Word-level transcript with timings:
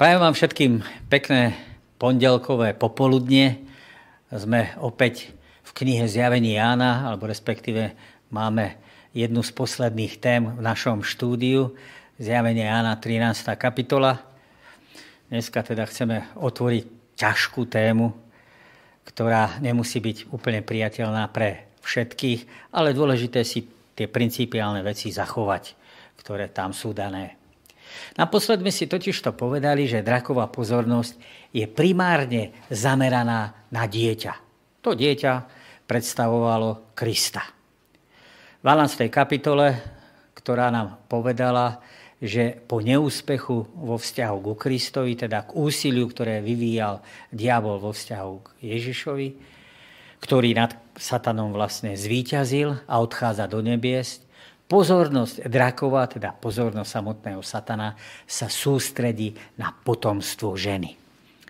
Prajem 0.00 0.16
vám 0.16 0.32
všetkým 0.32 0.72
pekné 1.12 1.60
pondelkové 2.00 2.72
popoludne. 2.72 3.60
Sme 4.32 4.72
opäť 4.80 5.28
v 5.60 5.70
knihe 5.76 6.08
Zjavení 6.08 6.56
Jána, 6.56 7.04
alebo 7.04 7.28
respektíve 7.28 7.92
máme 8.32 8.80
jednu 9.12 9.44
z 9.44 9.52
posledných 9.52 10.16
tém 10.16 10.48
v 10.56 10.64
našom 10.64 11.04
štúdiu. 11.04 11.76
Zjavenie 12.16 12.64
Jána, 12.64 12.96
13. 12.96 13.44
kapitola. 13.60 14.24
Dneska 15.28 15.60
teda 15.60 15.84
chceme 15.84 16.32
otvoriť 16.32 16.84
ťažkú 17.20 17.68
tému, 17.68 18.16
ktorá 19.04 19.60
nemusí 19.60 20.00
byť 20.00 20.32
úplne 20.32 20.64
priateľná 20.64 21.28
pre 21.28 21.76
všetkých, 21.84 22.72
ale 22.72 22.96
dôležité 22.96 23.44
si 23.44 23.68
tie 23.92 24.08
principiálne 24.08 24.80
veci 24.80 25.12
zachovať, 25.12 25.76
ktoré 26.16 26.48
tam 26.48 26.72
sú 26.72 26.96
dané. 26.96 27.39
Naposled 28.18 28.60
sme 28.60 28.72
si 28.74 28.90
totiž 28.90 29.16
to 29.22 29.32
povedali, 29.32 29.86
že 29.86 30.04
draková 30.04 30.50
pozornosť 30.50 31.16
je 31.54 31.66
primárne 31.66 32.54
zameraná 32.68 33.68
na 33.70 33.84
dieťa. 33.86 34.32
To 34.84 34.96
dieťa 34.96 35.32
predstavovalo 35.86 36.94
Krista. 36.94 37.42
V 38.60 38.64
12. 38.64 39.08
kapitole, 39.08 39.74
ktorá 40.36 40.68
nám 40.68 41.00
povedala, 41.08 41.80
že 42.20 42.52
po 42.68 42.84
neúspechu 42.84 43.64
vo 43.64 43.96
vzťahu 43.96 44.36
ku 44.44 44.52
Kristovi, 44.52 45.16
teda 45.16 45.48
k 45.48 45.56
úsiliu, 45.56 46.04
ktoré 46.04 46.44
vyvíjal 46.44 47.00
diabol 47.32 47.80
vo 47.80 47.96
vzťahu 47.96 48.32
k 48.44 48.48
Ježišovi, 48.60 49.28
ktorý 50.20 50.52
nad 50.52 50.76
satanom 51.00 51.48
vlastne 51.56 51.96
zvíťazil 51.96 52.84
a 52.84 52.94
odchádza 53.00 53.48
do 53.48 53.64
nebies, 53.64 54.20
pozornosť 54.70 55.50
drakova, 55.50 56.06
teda 56.06 56.30
pozornosť 56.30 56.86
samotného 56.86 57.42
satana, 57.42 57.98
sa 58.22 58.46
sústredí 58.46 59.34
na 59.58 59.74
potomstvo 59.74 60.54
ženy. 60.54 60.94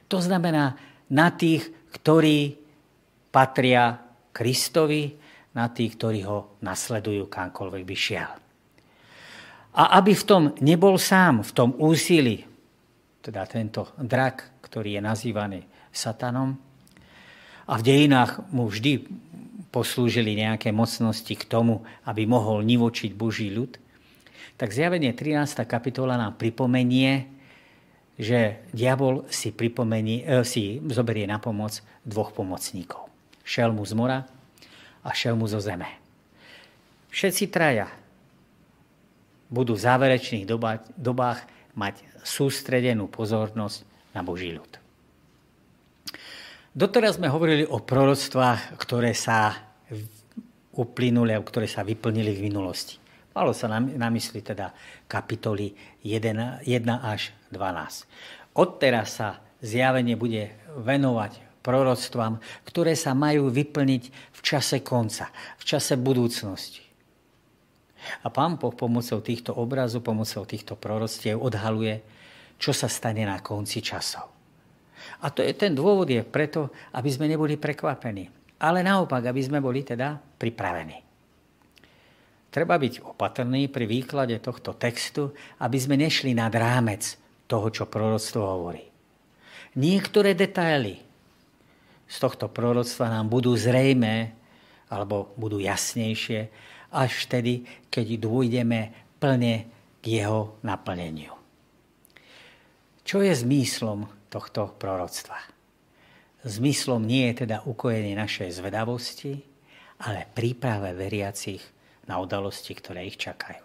To 0.09 0.25
znamená 0.25 0.73
na 1.13 1.29
tých, 1.37 1.69
ktorí 2.01 2.57
patria 3.29 4.01
Kristovi, 4.33 5.13
na 5.53 5.69
tých, 5.69 6.01
ktorí 6.01 6.25
ho 6.25 6.57
nasledujú 6.65 7.29
kamkoľvek 7.29 7.83
by 7.85 7.97
šiel. 7.99 8.33
A 9.71 9.83
aby 10.01 10.17
v 10.17 10.25
tom 10.27 10.43
nebol 10.65 10.97
sám, 10.97 11.45
v 11.45 11.53
tom 11.53 11.71
úsilí, 11.77 12.43
teda 13.21 13.45
tento 13.45 13.93
drak, 14.01 14.65
ktorý 14.65 14.97
je 14.99 15.03
nazývaný 15.05 15.61
satanom, 15.93 16.57
a 17.71 17.79
v 17.79 17.87
dejinách 17.87 18.51
mu 18.51 18.67
vždy 18.67 19.07
poslúžili 19.71 20.35
nejaké 20.35 20.75
mocnosti 20.75 21.31
k 21.31 21.47
tomu, 21.47 21.87
aby 22.03 22.27
mohol 22.27 22.67
nivočiť 22.67 23.15
Boží 23.15 23.51
ľud, 23.51 23.79
tak 24.59 24.75
zjavenie 24.75 25.15
13. 25.17 25.65
kapitola 25.65 26.21
nám 26.21 26.37
pripomenie, 26.37 27.31
že 28.21 28.61
diabol 28.77 29.25
si, 29.33 29.49
pripomenie, 29.55 30.27
eh, 30.27 30.45
si 30.45 30.83
zoberie 30.91 31.25
na 31.25 31.41
pomoc 31.41 31.81
dvoch 32.05 32.37
pomocníkov. 32.37 33.09
Šelmu 33.47 33.83
z 33.89 33.93
mora 33.97 34.19
a 35.01 35.11
šelmu 35.17 35.49
zo 35.49 35.63
zeme. 35.65 35.89
Všetci 37.11 37.49
traja 37.49 37.89
budú 39.51 39.75
v 39.75 39.83
záverečných 39.83 40.47
dobách 40.95 41.41
mať 41.75 42.05
sústredenú 42.23 43.11
pozornosť 43.11 43.83
na 44.15 44.23
Boží 44.23 44.55
ľud. 44.55 44.80
Doteraz 46.81 47.21
sme 47.21 47.29
hovorili 47.29 47.69
o 47.69 47.85
proroctvách, 47.85 48.81
ktoré 48.81 49.13
sa 49.13 49.53
uplynuli 50.73 51.37
a 51.37 51.45
ktoré 51.45 51.69
sa 51.69 51.85
vyplnili 51.85 52.33
v 52.33 52.49
minulosti. 52.49 52.97
Malo 53.37 53.53
sa 53.53 53.69
na 53.69 54.09
mysli 54.09 54.41
teda 54.41 54.73
kapitoly 55.05 55.77
1, 56.01 56.65
1 56.65 56.65
až 57.05 57.37
12. 57.53 58.57
Odteraz 58.57 59.21
sa 59.21 59.45
zjavenie 59.61 60.17
bude 60.17 60.57
venovať 60.81 61.61
proroctvám, 61.61 62.41
ktoré 62.65 62.97
sa 62.97 63.13
majú 63.13 63.53
vyplniť 63.53 64.03
v 64.09 64.41
čase 64.41 64.81
konca, 64.81 65.29
v 65.61 65.65
čase 65.69 66.01
budúcnosti. 66.01 66.81
A 68.25 68.33
pán 68.33 68.57
Boh 68.57 68.73
pomocou 68.73 69.21
týchto 69.21 69.53
obrazov, 69.53 70.01
pomocou 70.01 70.49
týchto 70.49 70.81
proroctiev 70.81 71.45
odhaluje, 71.45 72.01
čo 72.57 72.73
sa 72.73 72.89
stane 72.89 73.29
na 73.29 73.37
konci 73.45 73.85
časov. 73.85 74.40
A 75.21 75.29
to 75.29 75.45
je 75.45 75.53
ten 75.53 75.77
dôvod 75.77 76.09
je 76.09 76.25
preto, 76.25 76.73
aby 76.97 77.09
sme 77.13 77.29
neboli 77.29 77.61
prekvapení. 77.61 78.29
Ale 78.61 78.81
naopak, 78.81 79.25
aby 79.25 79.41
sme 79.41 79.61
boli 79.61 79.85
teda 79.85 80.17
pripravení. 80.17 81.11
Treba 82.51 82.75
byť 82.77 83.07
opatrný 83.07 83.71
pri 83.71 83.87
výklade 83.87 84.37
tohto 84.43 84.75
textu, 84.75 85.31
aby 85.63 85.79
sme 85.79 85.95
nešli 85.95 86.35
nad 86.35 86.51
rámec 86.51 87.15
toho, 87.47 87.71
čo 87.71 87.87
proroctvo 87.87 88.43
hovorí. 88.43 88.83
Niektoré 89.79 90.35
detaily 90.35 90.99
z 92.11 92.17
tohto 92.19 92.51
proroctva 92.51 93.07
nám 93.07 93.31
budú 93.31 93.55
zrejmé 93.55 94.35
alebo 94.91 95.31
budú 95.39 95.63
jasnejšie 95.63 96.51
až 96.91 97.11
vtedy, 97.31 97.63
keď 97.87 98.19
dôjdeme 98.19 98.91
plne 99.23 99.71
k 100.03 100.05
jeho 100.05 100.59
naplneniu. 100.67 101.39
Čo 103.07 103.23
je 103.23 103.31
zmyslom 103.31 104.11
tohto 104.31 104.73
proroctva. 104.79 105.37
Zmyslom 106.47 107.05
nie 107.05 107.29
je 107.31 107.45
teda 107.45 107.67
ukojenie 107.69 108.17
našej 108.17 108.57
zvedavosti, 108.57 109.45
ale 110.01 110.25
príprave 110.33 110.97
veriacich 110.97 111.61
na 112.09 112.17
udalosti, 112.17 112.73
ktoré 112.73 113.05
ich 113.05 113.21
čakajú. 113.21 113.61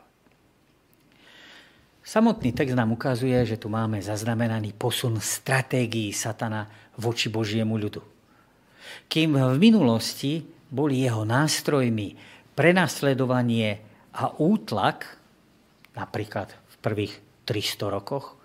Samotný 2.06 2.54
text 2.54 2.78
nám 2.78 2.94
ukazuje, 2.94 3.34
že 3.48 3.58
tu 3.58 3.72
máme 3.72 3.98
zaznamenaný 3.98 4.78
posun 4.78 5.18
stratégii 5.18 6.14
satana 6.14 6.70
voči 7.02 7.34
Božiemu 7.34 7.82
ľudu. 7.82 8.04
Kým 9.10 9.34
v 9.34 9.58
minulosti 9.58 10.46
boli 10.70 11.02
jeho 11.02 11.26
nástrojmi 11.26 12.14
prenasledovanie 12.54 13.82
a 14.14 14.38
útlak, 14.38 15.18
napríklad 15.98 16.54
v 16.54 16.76
prvých 16.86 17.14
300 17.50 17.90
rokoch, 17.90 18.38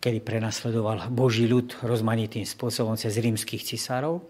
kedy 0.00 0.24
prenasledoval 0.24 1.12
Boží 1.12 1.44
ľud 1.44 1.76
rozmanitým 1.84 2.48
spôsobom 2.48 2.96
cez 2.96 3.20
rímskych 3.20 3.60
cisárov. 3.60 4.24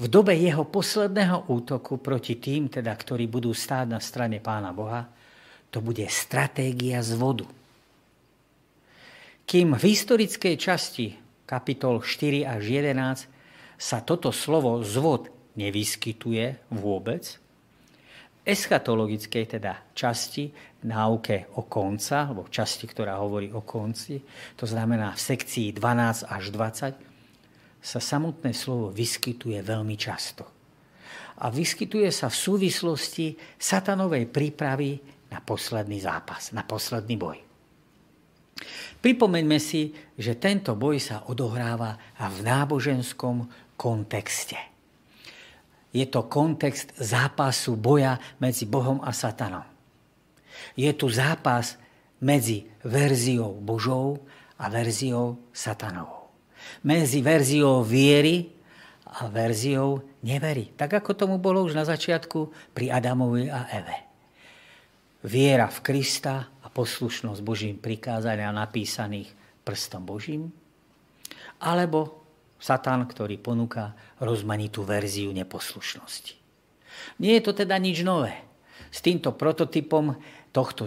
V 0.00 0.06
dobe 0.10 0.34
jeho 0.34 0.66
posledného 0.66 1.46
útoku 1.46 2.02
proti 2.02 2.42
tým, 2.42 2.66
teda, 2.66 2.90
ktorí 2.90 3.30
budú 3.30 3.54
stáť 3.54 3.86
na 3.86 4.02
strane 4.02 4.42
Pána 4.42 4.74
Boha, 4.74 5.06
to 5.70 5.78
bude 5.78 6.02
stratégia 6.10 6.98
z 7.06 7.14
vodu. 7.14 7.46
Kým 9.46 9.78
v 9.78 9.82
historickej 9.94 10.54
časti 10.58 11.14
kapitol 11.46 12.02
4 12.02 12.46
až 12.46 12.62
11 12.62 13.26
sa 13.78 13.98
toto 14.02 14.34
slovo 14.34 14.82
zvod 14.82 15.30
nevyskytuje 15.54 16.70
vôbec, 16.74 17.38
eschatologickej 18.44 19.60
teda 19.60 19.92
časti 19.92 20.48
náuke 20.88 21.52
o 21.60 21.68
konca, 21.68 22.28
alebo 22.28 22.48
časti, 22.48 22.88
ktorá 22.88 23.20
hovorí 23.20 23.52
o 23.52 23.60
konci, 23.60 24.20
to 24.56 24.64
znamená 24.64 25.12
v 25.12 25.20
sekcii 25.20 25.76
12 25.76 26.24
až 26.24 26.44
20, 26.48 27.10
sa 27.80 28.00
samotné 28.00 28.52
slovo 28.52 28.92
vyskytuje 28.92 29.60
veľmi 29.64 29.96
často. 29.96 30.44
A 31.40 31.48
vyskytuje 31.48 32.12
sa 32.12 32.28
v 32.28 32.36
súvislosti 32.36 33.26
satanovej 33.56 34.28
prípravy 34.28 35.00
na 35.32 35.40
posledný 35.40 35.96
zápas, 36.04 36.52
na 36.52 36.60
posledný 36.64 37.16
boj. 37.16 37.38
Pripomeňme 39.00 39.56
si, 39.56 39.88
že 40.20 40.36
tento 40.36 40.76
boj 40.76 41.00
sa 41.00 41.24
odohráva 41.32 41.96
v 42.20 42.44
náboženskom 42.44 43.48
kontexte. 43.80 44.69
Je 45.90 46.06
to 46.06 46.26
kontext 46.30 46.94
zápasu 46.98 47.74
boja 47.74 48.18
medzi 48.38 48.66
Bohom 48.66 49.02
a 49.02 49.10
Satanom. 49.10 49.66
Je 50.78 50.90
tu 50.94 51.10
zápas 51.10 51.74
medzi 52.22 52.68
verziou 52.86 53.58
Božou 53.58 54.22
a 54.60 54.70
verziou 54.70 55.40
Satanovou. 55.50 56.30
Medzi 56.86 57.24
verziou 57.24 57.82
viery 57.82 58.52
a 59.10 59.26
verziou 59.26 60.06
nevery. 60.22 60.70
Tak 60.78 61.02
ako 61.02 61.16
tomu 61.16 61.36
bolo 61.42 61.66
už 61.66 61.74
na 61.74 61.82
začiatku 61.82 62.70
pri 62.70 62.94
Adamovi 62.94 63.50
a 63.50 63.66
Eve. 63.74 63.98
Viera 65.26 65.66
v 65.66 65.82
Krista 65.82 66.48
a 66.62 66.66
poslušnosť 66.70 67.40
Božím 67.42 67.76
prikázania 67.76 68.54
napísaných 68.54 69.34
prstom 69.66 70.06
Božím, 70.06 70.48
alebo 71.60 72.19
Satan, 72.60 73.08
ktorý 73.08 73.40
ponúka 73.40 73.96
rozmanitú 74.20 74.84
verziu 74.84 75.32
neposlušnosti. 75.32 76.36
Nie 77.24 77.40
je 77.40 77.44
to 77.48 77.52
teda 77.64 77.80
nič 77.80 78.04
nové. 78.04 78.36
S 78.92 79.00
týmto 79.00 79.32
prototypom 79.32 80.14
tohto 80.52 80.84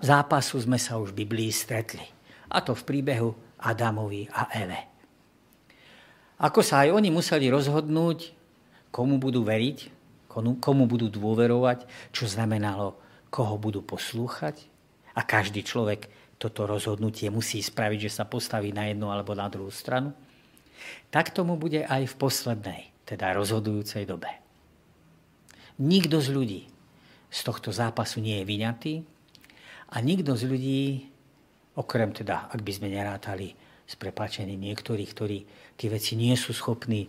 zápasu 0.00 0.56
sme 0.64 0.80
sa 0.80 0.96
už 0.96 1.12
v 1.12 1.28
Biblii 1.28 1.52
stretli. 1.52 2.08
A 2.50 2.64
to 2.64 2.72
v 2.72 2.82
príbehu 2.82 3.30
Adamovi 3.60 4.26
a 4.32 4.48
Eve. 4.56 4.80
Ako 6.40 6.64
sa 6.64 6.88
aj 6.88 6.96
oni 6.96 7.12
museli 7.12 7.52
rozhodnúť, 7.52 8.32
komu 8.88 9.20
budú 9.20 9.44
veriť, 9.44 9.78
komu 10.32 10.88
budú 10.88 11.12
dôverovať, 11.12 11.84
čo 12.16 12.24
znamenalo, 12.24 12.96
koho 13.28 13.60
budú 13.60 13.84
poslúchať. 13.84 14.56
A 15.12 15.20
každý 15.26 15.60
človek 15.60 16.08
toto 16.40 16.64
rozhodnutie 16.64 17.28
musí 17.28 17.60
spraviť, 17.60 18.08
že 18.08 18.14
sa 18.16 18.24
postaví 18.24 18.72
na 18.72 18.88
jednu 18.88 19.12
alebo 19.12 19.36
na 19.36 19.52
druhú 19.52 19.68
stranu, 19.68 20.16
tak 21.10 21.34
tomu 21.34 21.56
bude 21.56 21.84
aj 21.86 22.10
v 22.10 22.18
poslednej, 22.18 22.82
teda 23.08 23.34
rozhodujúcej 23.34 24.06
dobe. 24.06 24.30
Nikto 25.80 26.20
z 26.20 26.28
ľudí 26.30 26.62
z 27.30 27.40
tohto 27.46 27.70
zápasu 27.70 28.18
nie 28.18 28.42
je 28.42 28.44
vyňatý 28.44 28.94
a 29.94 29.96
nikto 30.02 30.34
z 30.34 30.44
ľudí, 30.50 30.82
okrem 31.78 32.10
teda, 32.10 32.50
ak 32.50 32.60
by 32.60 32.72
sme 32.74 32.90
nerátali 32.90 33.54
s 33.86 33.94
prepáčením 33.94 34.58
niektorých, 34.70 35.10
ktorí 35.14 35.38
tie 35.78 35.88
veci 35.88 36.18
nie 36.18 36.34
sú 36.34 36.50
schopní 36.50 37.06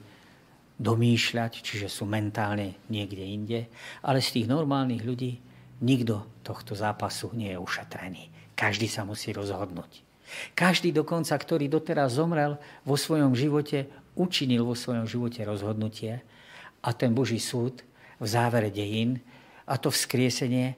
domýšľať, 0.81 1.62
čiže 1.62 1.89
sú 1.89 2.09
mentálne 2.09 2.77
niekde 2.89 3.21
inde, 3.21 3.59
ale 4.01 4.21
z 4.21 4.41
tých 4.41 4.47
normálnych 4.50 5.06
ľudí 5.06 5.38
nikto 5.81 6.41
tohto 6.41 6.73
zápasu 6.73 7.33
nie 7.38 7.53
je 7.53 7.62
ušetrený. 7.62 8.33
Každý 8.57 8.89
sa 8.89 9.06
musí 9.06 9.33
rozhodnúť. 9.33 10.10
Každý 10.56 10.95
dokonca, 10.95 11.36
ktorý 11.36 11.68
doteraz 11.68 12.16
zomrel 12.16 12.56
vo 12.88 12.95
svojom 12.95 13.36
živote, 13.36 13.88
učinil 14.16 14.63
vo 14.63 14.75
svojom 14.75 15.07
živote 15.07 15.44
rozhodnutie 15.44 16.24
a 16.83 16.89
ten 16.95 17.12
Boží 17.12 17.39
súd 17.39 17.83
v 18.22 18.25
závere 18.25 18.72
dejín 18.72 19.19
a 19.68 19.78
to 19.78 19.92
vzkriesenie, 19.92 20.75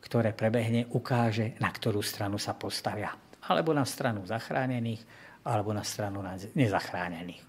ktoré 0.00 0.36
prebehne, 0.36 0.86
ukáže, 0.94 1.58
na 1.58 1.72
ktorú 1.72 1.98
stranu 2.04 2.38
sa 2.38 2.54
postavia. 2.54 3.10
Alebo 3.46 3.74
na 3.74 3.86
stranu 3.86 4.26
zachránených, 4.26 5.02
alebo 5.46 5.70
na 5.74 5.82
stranu 5.86 6.22
nezachránených. 6.54 7.42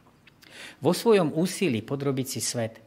Vo 0.81 0.93
svojom 0.93 1.33
úsilí 1.37 1.85
podrobiť 1.85 2.27
si 2.27 2.41
svet 2.41 2.81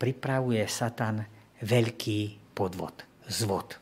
pripravuje 0.00 0.64
Satan 0.64 1.20
veľký 1.60 2.52
podvod, 2.56 3.04
zvod. 3.28 3.76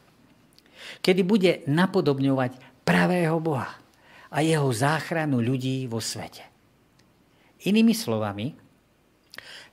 Kedy 1.02 1.22
bude 1.22 1.52
napodobňovať 1.70 2.82
pravého 2.82 3.38
Boha 3.38 3.87
a 4.28 4.44
jeho 4.44 4.68
záchranu 4.68 5.40
ľudí 5.40 5.88
vo 5.88 6.00
svete. 6.02 6.44
Inými 7.64 7.94
slovami, 7.96 8.54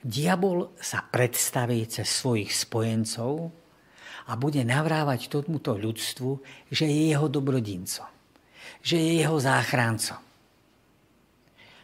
diabol 0.02 0.74
sa 0.80 1.04
predstaví 1.04 1.86
cez 1.86 2.08
svojich 2.08 2.50
spojencov 2.50 3.52
a 4.26 4.32
bude 4.34 4.64
navrávať 4.66 5.30
tomuto 5.30 5.78
ľudstvu, 5.78 6.30
že 6.72 6.88
je 6.88 7.14
jeho 7.14 7.30
dobrodincom, 7.30 8.10
že 8.82 8.96
je 8.98 9.12
jeho 9.22 9.38
záchráncom. 9.38 10.18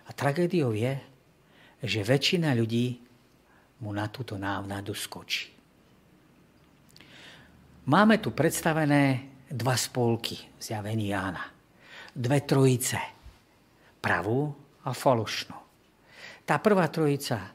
A 0.02 0.10
tragédiou 0.10 0.74
je, 0.74 0.98
že 1.82 2.02
väčšina 2.02 2.54
ľudí 2.58 2.98
mu 3.82 3.90
na 3.94 4.06
túto 4.10 4.38
návnadu 4.38 4.94
skočí. 4.94 5.50
Máme 7.82 8.22
tu 8.22 8.30
predstavené 8.30 9.26
dva 9.50 9.74
spolky 9.74 10.38
zjavení 10.62 11.10
Jána. 11.10 11.51
Dve 12.12 12.44
trojice. 12.44 13.00
Pravú 14.04 14.52
a 14.84 14.92
falošnú. 14.92 15.56
Tá 16.44 16.60
prvá 16.60 16.90
trojica, 16.92 17.54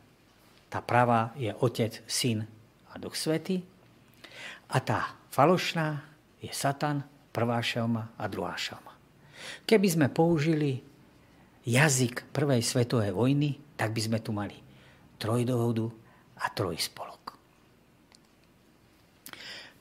tá 0.72 0.80
pravá 0.82 1.36
je 1.38 1.54
Otec, 1.62 2.02
Syn 2.10 2.42
a 2.90 2.98
Duch 2.98 3.14
Svety. 3.14 3.62
A 4.74 4.78
tá 4.82 5.14
falošná 5.30 6.02
je 6.42 6.50
Satan, 6.50 7.06
prvá 7.30 7.62
šelma 7.62 8.10
a 8.18 8.26
druhá 8.26 8.58
šelma. 8.58 8.98
Keby 9.70 9.88
sme 9.88 10.08
použili 10.10 10.82
jazyk 11.68 12.34
prvej 12.34 12.66
svetovej 12.66 13.14
vojny, 13.14 13.62
tak 13.78 13.94
by 13.94 14.02
sme 14.02 14.20
tu 14.24 14.34
mali 14.34 14.58
trojdohodu 15.22 15.86
a 16.42 16.46
trojspolok. 16.50 17.38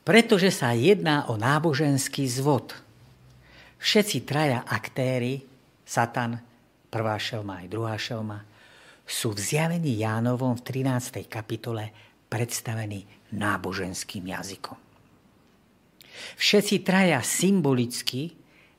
Pretože 0.06 0.54
sa 0.54 0.70
jedná 0.76 1.26
o 1.26 1.34
náboženský 1.34 2.28
zvod. 2.30 2.85
Všetci 3.76 4.24
traja 4.24 4.64
aktéry, 4.64 5.44
Satan, 5.84 6.40
prvá 6.88 7.20
šelma 7.20 7.62
aj 7.62 7.66
druhá 7.68 7.96
šelma, 8.00 8.42
sú 9.06 9.30
v 9.36 9.38
zjavení 9.38 10.02
Jánovom 10.02 10.58
v 10.58 10.82
13. 10.82 11.30
kapitole 11.30 11.94
predstavení 12.26 13.06
náboženským 13.30 14.26
jazykom. 14.26 14.78
Všetci 16.40 16.82
traja 16.82 17.22
symbolicky 17.22 18.34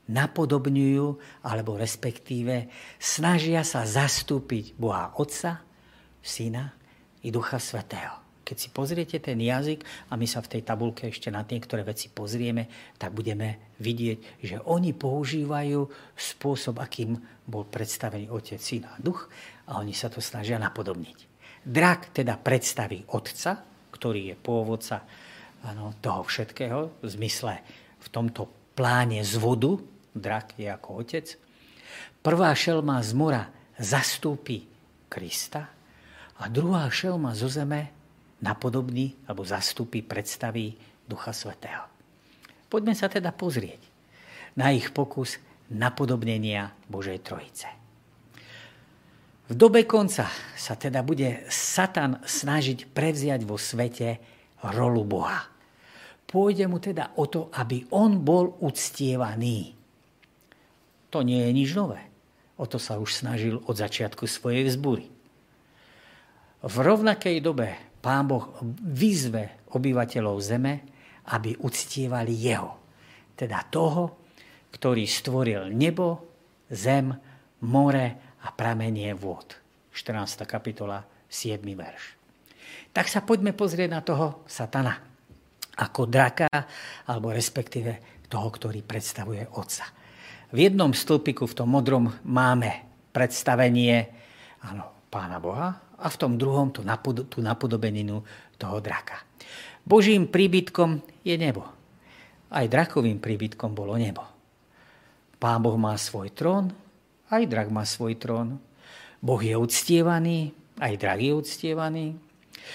napodobňujú, 0.08 1.06
alebo 1.44 1.76
respektíve 1.76 2.68
snažia 2.98 3.62
sa 3.62 3.84
zastúpiť 3.84 4.76
Boha 4.76 5.12
Otca, 5.16 5.64
Syna 6.20 6.74
i 7.24 7.32
Ducha 7.32 7.56
Svetého. 7.56 8.20
Keď 8.44 8.56
si 8.56 8.68
pozriete 8.72 9.20
ten 9.20 9.36
jazyk 9.36 9.84
a 10.08 10.16
my 10.16 10.24
sa 10.24 10.40
v 10.40 10.56
tej 10.56 10.62
tabulke 10.64 11.12
ešte 11.12 11.28
na 11.28 11.44
niektoré 11.44 11.84
veci 11.84 12.08
pozrieme, 12.08 12.96
tak 12.96 13.12
budeme 13.12 13.67
vidieť, 13.78 14.42
že 14.42 14.56
oni 14.62 14.94
používajú 14.94 15.86
spôsob, 16.14 16.82
akým 16.82 17.18
bol 17.46 17.64
predstavený 17.66 18.30
Otec, 18.30 18.58
Syn 18.58 18.86
a 18.86 18.98
Duch 18.98 19.30
a 19.70 19.78
oni 19.78 19.94
sa 19.94 20.10
to 20.10 20.18
snažia 20.18 20.58
napodobniť. 20.58 21.18
Drak 21.62 22.14
teda 22.14 22.38
predstaví 22.38 23.06
Otca, 23.14 23.62
ktorý 23.94 24.34
je 24.34 24.36
pôvodca 24.38 25.02
ano, 25.66 25.94
toho 25.98 26.22
všetkého, 26.22 27.02
v 27.02 27.08
zmysle 27.08 27.54
v 27.98 28.08
tomto 28.14 28.46
pláne 28.78 29.18
zvodu, 29.26 29.74
drak 30.14 30.54
je 30.54 30.70
ako 30.70 31.02
otec. 31.02 31.26
Prvá 32.22 32.54
šelma 32.54 33.02
z 33.02 33.10
mora 33.18 33.42
zastúpi 33.74 34.62
Krista 35.10 35.66
a 36.38 36.46
druhá 36.46 36.86
šelma 36.86 37.34
zo 37.34 37.50
zeme 37.50 37.90
napodobní 38.38 39.26
alebo 39.26 39.42
zastúpi, 39.42 40.06
predstaví 40.06 40.78
Ducha 41.02 41.34
Svetého. 41.34 41.97
Poďme 42.68 42.92
sa 42.92 43.08
teda 43.08 43.32
pozrieť 43.32 43.80
na 44.60 44.72
ich 44.76 44.92
pokus 44.92 45.40
napodobnenia 45.72 46.72
Božej 46.88 47.20
Trojice. 47.24 47.68
V 49.48 49.56
dobe 49.56 49.88
konca 49.88 50.28
sa 50.52 50.76
teda 50.76 51.00
bude 51.00 51.48
Satan 51.48 52.20
snažiť 52.20 52.92
prevziať 52.92 53.48
vo 53.48 53.56
svete 53.56 54.20
rolu 54.76 55.08
Boha. 55.08 55.48
Pôjde 56.28 56.68
mu 56.68 56.76
teda 56.76 57.16
o 57.16 57.24
to, 57.24 57.48
aby 57.56 57.88
on 57.96 58.20
bol 58.20 58.60
uctievaný. 58.60 59.72
To 61.08 61.24
nie 61.24 61.40
je 61.48 61.52
nič 61.56 61.72
nové. 61.72 62.04
O 62.60 62.68
to 62.68 62.76
sa 62.76 63.00
už 63.00 63.24
snažil 63.24 63.64
od 63.64 63.72
začiatku 63.72 64.28
svojej 64.28 64.68
vzbury. 64.68 65.08
V 66.60 66.76
rovnakej 66.76 67.40
dobe 67.40 67.72
Pán 68.04 68.28
Boh 68.28 68.52
vyzve 68.84 69.64
obyvateľov 69.72 70.36
zeme, 70.44 70.84
aby 71.34 71.56
uctievali 71.60 72.32
Jeho. 72.32 72.72
Teda 73.36 73.62
toho, 73.68 74.28
ktorý 74.72 75.04
stvoril 75.04 75.70
nebo, 75.72 76.28
zem, 76.68 77.12
more 77.64 78.06
a 78.44 78.48
pramenie 78.54 79.12
vôd. 79.16 79.56
14. 79.92 80.46
kapitola, 80.46 81.02
7. 81.26 81.60
verš. 81.62 82.04
Tak 82.94 83.06
sa 83.10 83.22
poďme 83.22 83.52
pozrieť 83.52 83.88
na 83.90 84.00
toho 84.00 84.46
satana 84.48 84.94
ako 85.78 86.10
draka, 86.10 86.50
alebo 87.06 87.30
respektíve 87.30 88.24
toho, 88.26 88.48
ktorý 88.50 88.82
predstavuje 88.82 89.46
otca. 89.54 89.86
V 90.50 90.58
jednom 90.64 90.90
stĺpiku, 90.90 91.46
v 91.46 91.56
tom 91.56 91.70
modrom, 91.70 92.10
máme 92.26 92.88
predstavenie 93.14 94.10
áno, 94.64 95.06
pána 95.12 95.38
Boha 95.38 95.68
a 95.98 96.06
v 96.08 96.16
tom 96.18 96.34
druhom 96.34 96.74
tú, 96.74 96.82
napod- 96.82 97.30
tú 97.30 97.38
napodobeninu 97.38 98.22
toho 98.58 98.78
draka. 98.82 99.22
Božím 99.88 100.28
príbytkom 100.28 101.00
je 101.24 101.32
nebo. 101.40 101.64
Aj 102.52 102.68
drakovým 102.68 103.16
príbytkom 103.16 103.72
bolo 103.72 103.96
nebo. 103.96 104.20
Pán 105.40 105.64
Boh 105.64 105.80
má 105.80 105.96
svoj 105.96 106.28
trón, 106.28 106.68
aj 107.32 107.48
drak 107.48 107.72
má 107.72 107.88
svoj 107.88 108.20
trón. 108.20 108.60
Boh 109.24 109.40
je 109.40 109.56
uctievaný, 109.56 110.52
aj 110.76 110.92
drak 111.00 111.20
je 111.24 111.32
uctievaný. 111.32 112.06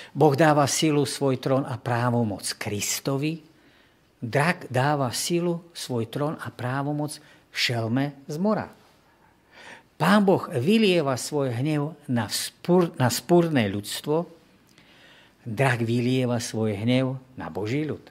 Boh 0.10 0.34
dáva 0.34 0.66
silu 0.66 1.06
svoj 1.06 1.38
trón 1.38 1.70
a 1.70 1.78
právomoc 1.78 2.50
Kristovi. 2.58 3.46
Drak 4.18 4.74
dáva 4.74 5.14
silu 5.14 5.70
svoj 5.70 6.10
trón 6.10 6.34
a 6.42 6.50
právomoc 6.50 7.22
šelme 7.54 8.26
z 8.26 8.42
mora. 8.42 8.74
Pán 10.02 10.26
Boh 10.26 10.50
vylieva 10.50 11.14
svoj 11.14 11.54
hnev 11.54 11.94
na, 12.10 12.26
spur, 12.26 12.90
na 12.98 13.14
spúrne 13.14 13.70
ľudstvo, 13.70 14.26
drak 15.44 15.84
vylieva 15.84 16.40
svoj 16.40 16.80
hnev 16.80 17.20
na 17.40 17.48
Boží 17.52 17.84
ľud. 17.84 18.04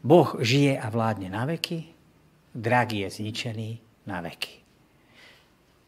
Boh 0.00 0.30
žije 0.40 0.76
a 0.76 0.86
vládne 0.88 1.28
na 1.30 1.46
veky, 1.46 1.90
drak 2.54 2.96
je 2.96 3.06
zničený 3.08 3.70
na 4.08 4.20
veky. 4.24 4.62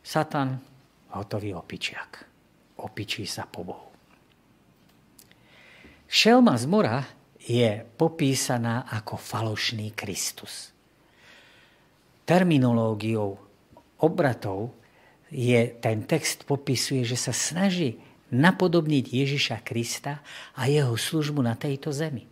Satan, 0.03 0.59
hotový 1.15 1.55
opičiak, 1.55 2.27
opičí 2.83 3.25
sa 3.25 3.47
po 3.47 3.63
Bohu. 3.63 3.91
Šelma 6.09 6.59
z 6.61 6.65
mora 6.69 7.01
je 7.41 7.83
popísaná 7.97 8.85
ako 8.85 9.17
falošný 9.17 9.97
Kristus 9.97 10.73
terminológiou 12.33 13.39
obratov 14.01 14.73
je, 15.33 15.69
ten 15.81 16.05
text 16.09 16.45
popisuje, 16.45 17.03
že 17.05 17.19
sa 17.19 17.33
snaží 17.35 17.99
napodobniť 18.33 19.05
Ježiša 19.13 19.61
Krista 19.61 20.25
a 20.57 20.67
jeho 20.67 20.97
službu 20.97 21.45
na 21.45 21.53
tejto 21.55 21.93
zemi. 21.93 22.25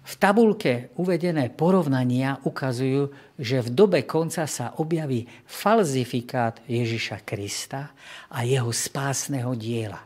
V 0.00 0.12
tabulke 0.16 0.90
uvedené 0.96 1.52
porovnania 1.52 2.40
ukazujú, 2.42 3.12
že 3.36 3.60
v 3.60 3.68
dobe 3.70 4.00
konca 4.08 4.48
sa 4.48 4.74
objaví 4.80 5.28
falzifikát 5.44 6.64
Ježiša 6.66 7.22
Krista 7.22 7.92
a 8.32 8.42
jeho 8.42 8.72
spásneho 8.72 9.52
diela. 9.54 10.00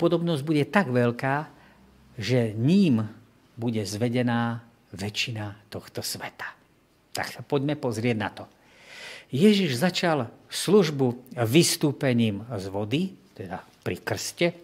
Podobnosť 0.00 0.42
bude 0.42 0.64
tak 0.66 0.90
veľká, 0.90 1.46
že 2.16 2.56
ním 2.56 3.04
bude 3.54 3.84
zvedená 3.84 4.64
väčšina 4.96 5.68
tohto 5.68 6.00
sveta. 6.00 6.48
Tak 7.12 7.28
sa 7.28 7.40
poďme 7.44 7.76
pozrieť 7.76 8.16
na 8.16 8.30
to. 8.32 8.44
Ježiš 9.32 9.80
začal 9.80 10.28
službu 10.48 11.36
vystúpením 11.48 12.44
z 12.48 12.66
vody, 12.68 13.02
teda 13.32 13.64
pri 13.82 13.98
krste. 14.00 14.54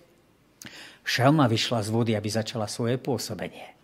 Šelma 1.02 1.50
vyšla 1.50 1.82
z 1.82 1.88
vody, 1.90 2.12
aby 2.14 2.28
začala 2.30 2.70
svoje 2.70 2.96
pôsobenie. 2.96 3.74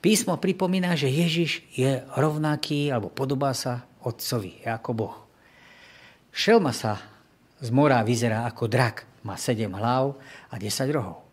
Písmo 0.00 0.38
pripomína, 0.38 0.94
že 0.94 1.10
Ježiš 1.10 1.64
je 1.74 2.04
rovnaký 2.14 2.92
alebo 2.92 3.10
podobá 3.10 3.56
sa 3.56 3.88
Otcovi, 4.04 4.62
ako 4.62 4.90
Boh. 4.94 5.16
Šelma 6.30 6.70
sa 6.70 7.00
z 7.58 7.72
mora 7.72 8.04
vyzerá 8.04 8.44
ako 8.46 8.68
drak, 8.68 9.08
má 9.24 9.34
sedem 9.40 9.72
hlav 9.72 10.14
a 10.52 10.54
10 10.60 10.94
rohov. 10.94 11.24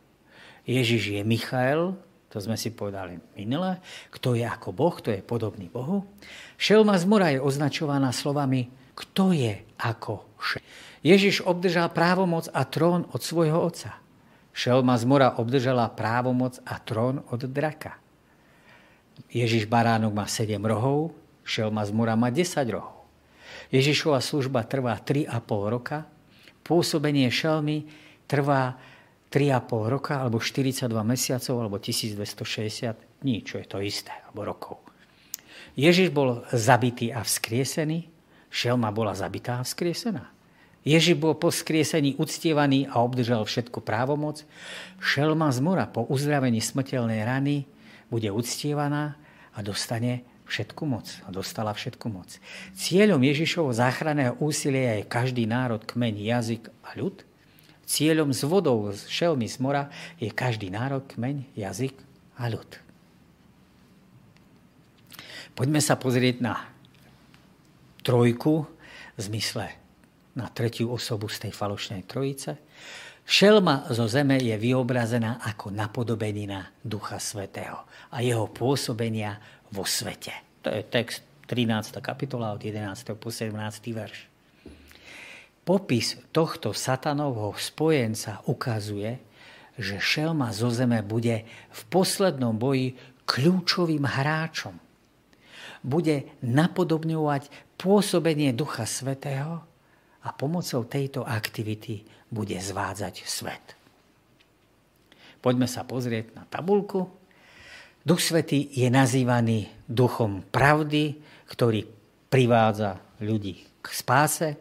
Ježiš 0.64 1.20
je 1.20 1.22
Michael, 1.28 1.94
to 2.34 2.42
sme 2.42 2.58
si 2.58 2.74
povedali 2.74 3.20
minule, 3.38 3.78
kto 4.10 4.34
je 4.34 4.42
ako 4.48 4.74
Boh, 4.74 4.96
kto 4.96 5.14
je 5.14 5.22
podobný 5.22 5.70
Bohu. 5.70 6.08
Šelma 6.58 6.98
z 6.98 7.06
mora 7.06 7.30
je 7.30 7.44
označovaná 7.44 8.10
slovami 8.10 8.72
kto 8.94 9.34
je 9.34 9.62
ako 9.78 10.26
šelma. 10.40 10.68
Ježiš 11.04 11.44
obdržal 11.44 11.92
právomoc 11.92 12.48
a 12.56 12.64
trón 12.64 13.04
od 13.12 13.20
svojho 13.20 13.60
otca. 13.60 14.00
Šelma 14.56 14.96
z 14.96 15.04
mora 15.04 15.36
obdržala 15.36 15.92
právomoc 15.92 16.64
a 16.64 16.80
trón 16.80 17.20
od 17.28 17.44
draka. 17.44 18.00
Ježiš 19.28 19.68
baránok 19.68 20.16
má 20.16 20.26
7 20.30 20.56
rohov, 20.64 21.12
šelma 21.44 21.84
z 21.84 21.92
mora 21.92 22.16
má 22.16 22.32
10 22.32 22.64
rohov. 22.72 23.04
Ježišova 23.74 24.24
služba 24.24 24.64
trvá 24.64 24.96
3,5 24.96 25.74
roka, 25.74 26.08
pôsobenie 26.64 27.28
šelmy 27.28 27.90
trvá 28.30 28.78
3,5 29.34 29.90
roka, 29.90 30.22
alebo 30.22 30.38
42 30.38 30.88
mesiacov, 31.04 31.56
alebo 31.58 31.82
1260 31.82 33.26
dní, 33.26 33.42
čo 33.42 33.58
je 33.58 33.66
to 33.66 33.82
isté, 33.82 34.14
alebo 34.30 34.46
rokov. 34.46 34.78
Ježiš 35.74 36.14
bol 36.14 36.46
zabitý 36.54 37.10
a 37.10 37.26
vzkriesený, 37.26 38.13
šelma 38.54 38.94
bola 38.94 39.18
zabitá 39.18 39.58
a 39.58 39.66
vzkriesená. 39.66 40.30
Ježiš 40.86 41.18
bol 41.18 41.34
po 41.34 41.50
skriesení 41.50 42.14
uctievaný 42.20 42.92
a 42.92 43.02
obdržal 43.02 43.48
všetku 43.48 43.82
právomoc. 43.82 44.46
Šelma 45.00 45.50
z 45.50 45.60
mora 45.64 45.88
po 45.88 46.06
uzdravení 46.06 46.60
smrteľnej 46.60 47.24
rany 47.24 47.66
bude 48.12 48.28
uctievaná 48.30 49.16
a 49.56 49.60
dostane 49.64 50.28
všetku 50.44 50.84
moc. 50.84 51.08
A 51.24 51.32
dostala 51.32 51.72
všetku 51.72 52.04
moc. 52.12 52.36
Cieľom 52.76 53.24
Ježišovho 53.24 53.72
záchranného 53.72 54.36
úsilia 54.44 55.00
je 55.00 55.08
každý 55.08 55.48
národ, 55.48 55.80
kmeň, 55.88 56.14
jazyk 56.20 56.64
a 56.84 57.00
ľud. 57.00 57.24
Cieľom 57.88 58.36
z 58.36 58.44
vodou 58.44 58.92
z 58.92 59.08
šelmy 59.08 59.48
z 59.48 59.64
mora 59.64 59.88
je 60.20 60.28
každý 60.28 60.68
národ, 60.68 61.08
kmeň, 61.08 61.48
jazyk 61.56 61.96
a 62.36 62.52
ľud. 62.52 62.70
Poďme 65.56 65.80
sa 65.80 65.96
pozrieť 65.96 66.44
na 66.44 66.73
trojku 68.04 68.68
v 69.16 69.20
zmysle 69.20 69.72
na 70.36 70.50
tretiu 70.52 70.92
osobu 70.92 71.30
z 71.30 71.48
tej 71.48 71.54
falošnej 71.56 72.04
trojice. 72.06 72.60
Šelma 73.24 73.88
zo 73.88 74.04
zeme 74.12 74.36
je 74.36 74.54
vyobrazená 74.60 75.40
ako 75.48 75.72
napodobenina 75.72 76.76
Ducha 76.84 77.24
Svetého 77.24 77.88
a 78.12 78.20
jeho 78.20 78.52
pôsobenia 78.52 79.40
vo 79.72 79.88
svete. 79.88 80.60
To 80.60 80.70
je 80.70 80.84
text 80.84 81.24
13. 81.48 82.04
kapitola 82.04 82.52
od 82.52 82.60
11. 82.60 83.16
po 83.16 83.32
17. 83.32 83.56
verš. 83.96 84.28
Popis 85.64 86.20
tohto 86.36 86.76
satanovho 86.76 87.56
spojenca 87.56 88.44
ukazuje, 88.52 89.24
že 89.80 90.04
šelma 90.04 90.52
zo 90.52 90.68
zeme 90.68 91.00
bude 91.00 91.48
v 91.48 91.82
poslednom 91.88 92.60
boji 92.60 93.00
kľúčovým 93.24 94.04
hráčom. 94.04 94.76
Bude 95.80 96.36
napodobňovať 96.44 97.48
pôsobenie 97.84 98.56
Ducha 98.56 98.88
Svetého 98.88 99.60
a 100.24 100.32
pomocou 100.32 100.88
tejto 100.88 101.28
aktivity 101.28 102.08
bude 102.32 102.56
zvádzať 102.56 103.28
svet. 103.28 103.76
Poďme 105.44 105.68
sa 105.68 105.84
pozrieť 105.84 106.32
na 106.32 106.48
tabulku. 106.48 107.12
Duch 108.08 108.24
Svetý 108.24 108.72
je 108.72 108.88
nazývaný 108.88 109.68
duchom 109.84 110.48
pravdy, 110.48 111.20
ktorý 111.52 111.84
privádza 112.32 113.04
ľudí 113.20 113.68
k 113.84 113.88
spáse. 113.92 114.56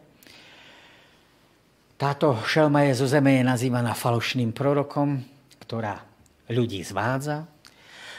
Táto 1.95 2.35
šelma 2.43 2.91
je 2.91 2.99
zo 2.99 3.07
zeme 3.07 3.39
je 3.39 3.47
nazývaná 3.47 3.95
falošným 3.95 4.51
prorokom, 4.51 5.23
ktorá 5.63 6.03
ľudí 6.51 6.83
zvádza. 6.83 7.47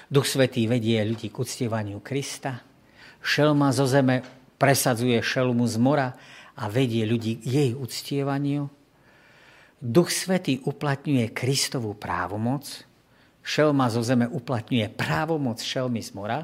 Duch 0.09 0.25
Svetý 0.25 0.65
vedie 0.65 0.97
ľudí 1.05 1.29
k 1.29 1.37
uctievaniu 1.37 2.01
Krista. 2.01 2.65
Šelma 3.21 3.69
zo 3.77 3.85
zeme 3.85 4.44
presadzuje 4.65 5.21
šelmu 5.21 5.69
z 5.69 5.77
mora, 5.77 6.09
a 6.55 6.71
vedie 6.71 7.03
ľudí 7.03 7.43
k 7.43 7.45
jej 7.45 7.71
uctievaniu. 7.75 8.71
Duch 9.85 10.09
Svetý 10.15 10.63
uplatňuje 10.65 11.35
Kristovú 11.35 11.93
právomoc, 11.93 12.87
šelma 13.45 13.91
zo 13.93 14.01
zeme 14.01 14.25
uplatňuje 14.31 14.89
právomoc 14.95 15.61
šelmy 15.61 16.01
z 16.01 16.11
mora, 16.15 16.41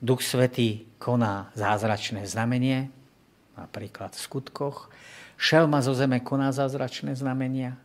Duch 0.00 0.24
Svetý 0.24 0.88
koná 1.00 1.52
zázračné 1.54 2.26
znamenie, 2.26 2.92
napríklad 3.54 4.12
v 4.12 4.20
skutkoch, 4.20 4.92
šelma 5.38 5.80
zo 5.84 5.94
zeme 5.94 6.20
koná 6.20 6.50
zázračné 6.50 7.14
znamenia, 7.14 7.78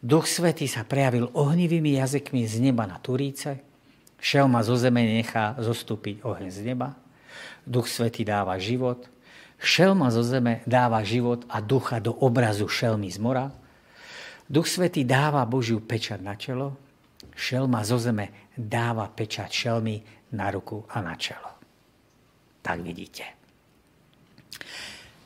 Duch 0.00 0.30
Svetý 0.30 0.64
sa 0.64 0.80
prejavil 0.86 1.28
ohnivými 1.36 2.00
jazykmi 2.00 2.48
z 2.48 2.56
neba 2.60 2.88
na 2.88 2.96
Turíce, 3.02 3.60
šelma 4.20 4.64
zo 4.64 4.76
zeme 4.78 5.04
nechá 5.04 5.58
zostúpiť 5.60 6.24
oheň 6.24 6.48
z 6.48 6.60
neba, 6.72 6.96
Duch 7.66 7.88
Svetý 7.88 8.24
dáva 8.24 8.56
život, 8.60 9.08
Šelma 9.60 10.08
zo 10.08 10.24
zeme 10.24 10.64
dáva 10.64 11.04
život 11.04 11.44
a 11.52 11.60
ducha 11.60 12.00
do 12.00 12.16
obrazu 12.16 12.64
šelmy 12.64 13.12
z 13.12 13.20
mora. 13.20 13.52
Duch 14.48 14.64
Svetý 14.64 15.04
dáva 15.04 15.44
Božiu 15.44 15.84
pečať 15.84 16.24
na 16.24 16.32
čelo. 16.32 16.80
Šelma 17.36 17.84
zo 17.84 18.00
zeme 18.00 18.50
dáva 18.56 19.04
pečať 19.12 19.52
šelmy 19.52 20.00
na 20.32 20.48
ruku 20.48 20.88
a 20.88 21.04
na 21.04 21.12
čelo. 21.20 21.60
Tak 22.64 22.80
vidíte. 22.80 23.36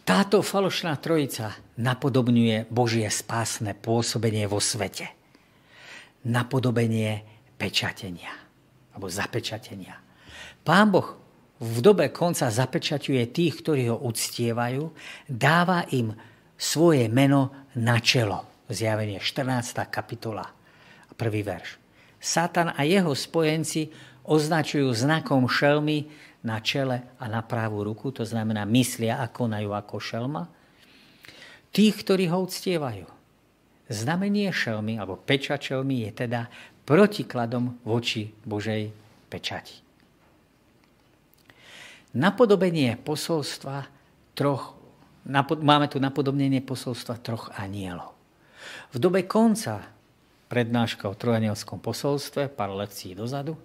Táto 0.03 0.43
falošná 0.43 0.99
trojica 0.99 1.55
napodobňuje 1.79 2.69
Božie 2.69 3.07
spásne 3.09 3.73
pôsobenie 3.73 4.51
vo 4.51 4.59
svete. 4.59 5.15
Napodobenie 6.27 7.23
pečatenia 7.55 8.35
alebo 8.93 9.07
zapečatenia. 9.07 9.95
Pán 10.67 10.91
Boh 10.91 11.24
v 11.65 11.79
dobe 11.81 12.13
konca 12.13 12.53
zapečaťuje 12.53 13.33
tých, 13.33 13.65
ktorí 13.65 13.89
ho 13.89 13.97
uctievajú, 14.05 14.85
dáva 15.25 15.89
im 15.97 16.13
svoje 16.61 17.09
meno 17.09 17.73
na 17.81 17.97
čelo. 18.05 18.45
Zjavenie 18.69 19.21
14. 19.21 19.89
kapitola, 19.89 20.45
prvý 21.17 21.41
verš. 21.41 21.81
Satan 22.21 22.73
a 22.73 22.85
jeho 22.85 23.13
spojenci 23.13 23.93
označujú 24.25 24.89
znakom 24.93 25.45
šelmy 25.49 26.09
na 26.45 26.61
čele 26.61 27.17
a 27.21 27.25
na 27.29 27.45
pravú 27.45 27.85
ruku, 27.85 28.13
to 28.13 28.25
znamená 28.25 28.65
myslia 28.69 29.21
a 29.21 29.29
konajú 29.29 29.73
ako 29.73 29.97
šelma, 30.01 30.43
tých, 31.73 31.97
ktorí 32.05 32.29
ho 32.29 32.45
uctievajú. 32.45 33.09
Znamenie 33.93 34.49
šelmy, 34.49 34.97
alebo 34.97 35.21
pečať 35.21 35.73
šelmy 35.73 36.09
je 36.09 36.11
teda 36.25 36.49
protikladom 36.89 37.85
voči 37.85 38.33
Božej 38.49 38.89
pečati 39.29 39.84
napodobenie 42.15 42.97
posolstva 42.97 43.91
troch, 44.39 44.79
máme 45.61 45.87
tu 45.91 45.99
napodobnenie 45.99 46.63
posolstva 46.63 47.19
troch 47.21 47.51
anielov. 47.59 48.15
V 48.95 49.03
dobe 49.03 49.27
konca 49.27 49.83
prednáška 50.47 51.11
o 51.11 51.19
trojanielskom 51.19 51.83
posolstve, 51.83 52.47
pár 52.47 52.71
lekcií 52.73 53.19
dozadu, 53.19 53.59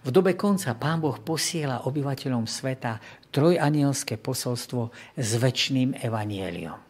v 0.00 0.08
dobe 0.08 0.32
konca 0.32 0.72
Pán 0.72 1.04
Boh 1.04 1.20
posiela 1.20 1.84
obyvateľom 1.84 2.48
sveta 2.48 2.96
trojanielské 3.28 4.16
posolstvo 4.16 4.88
s 5.12 5.30
väčšným 5.36 6.00
evanieliom. 6.00 6.80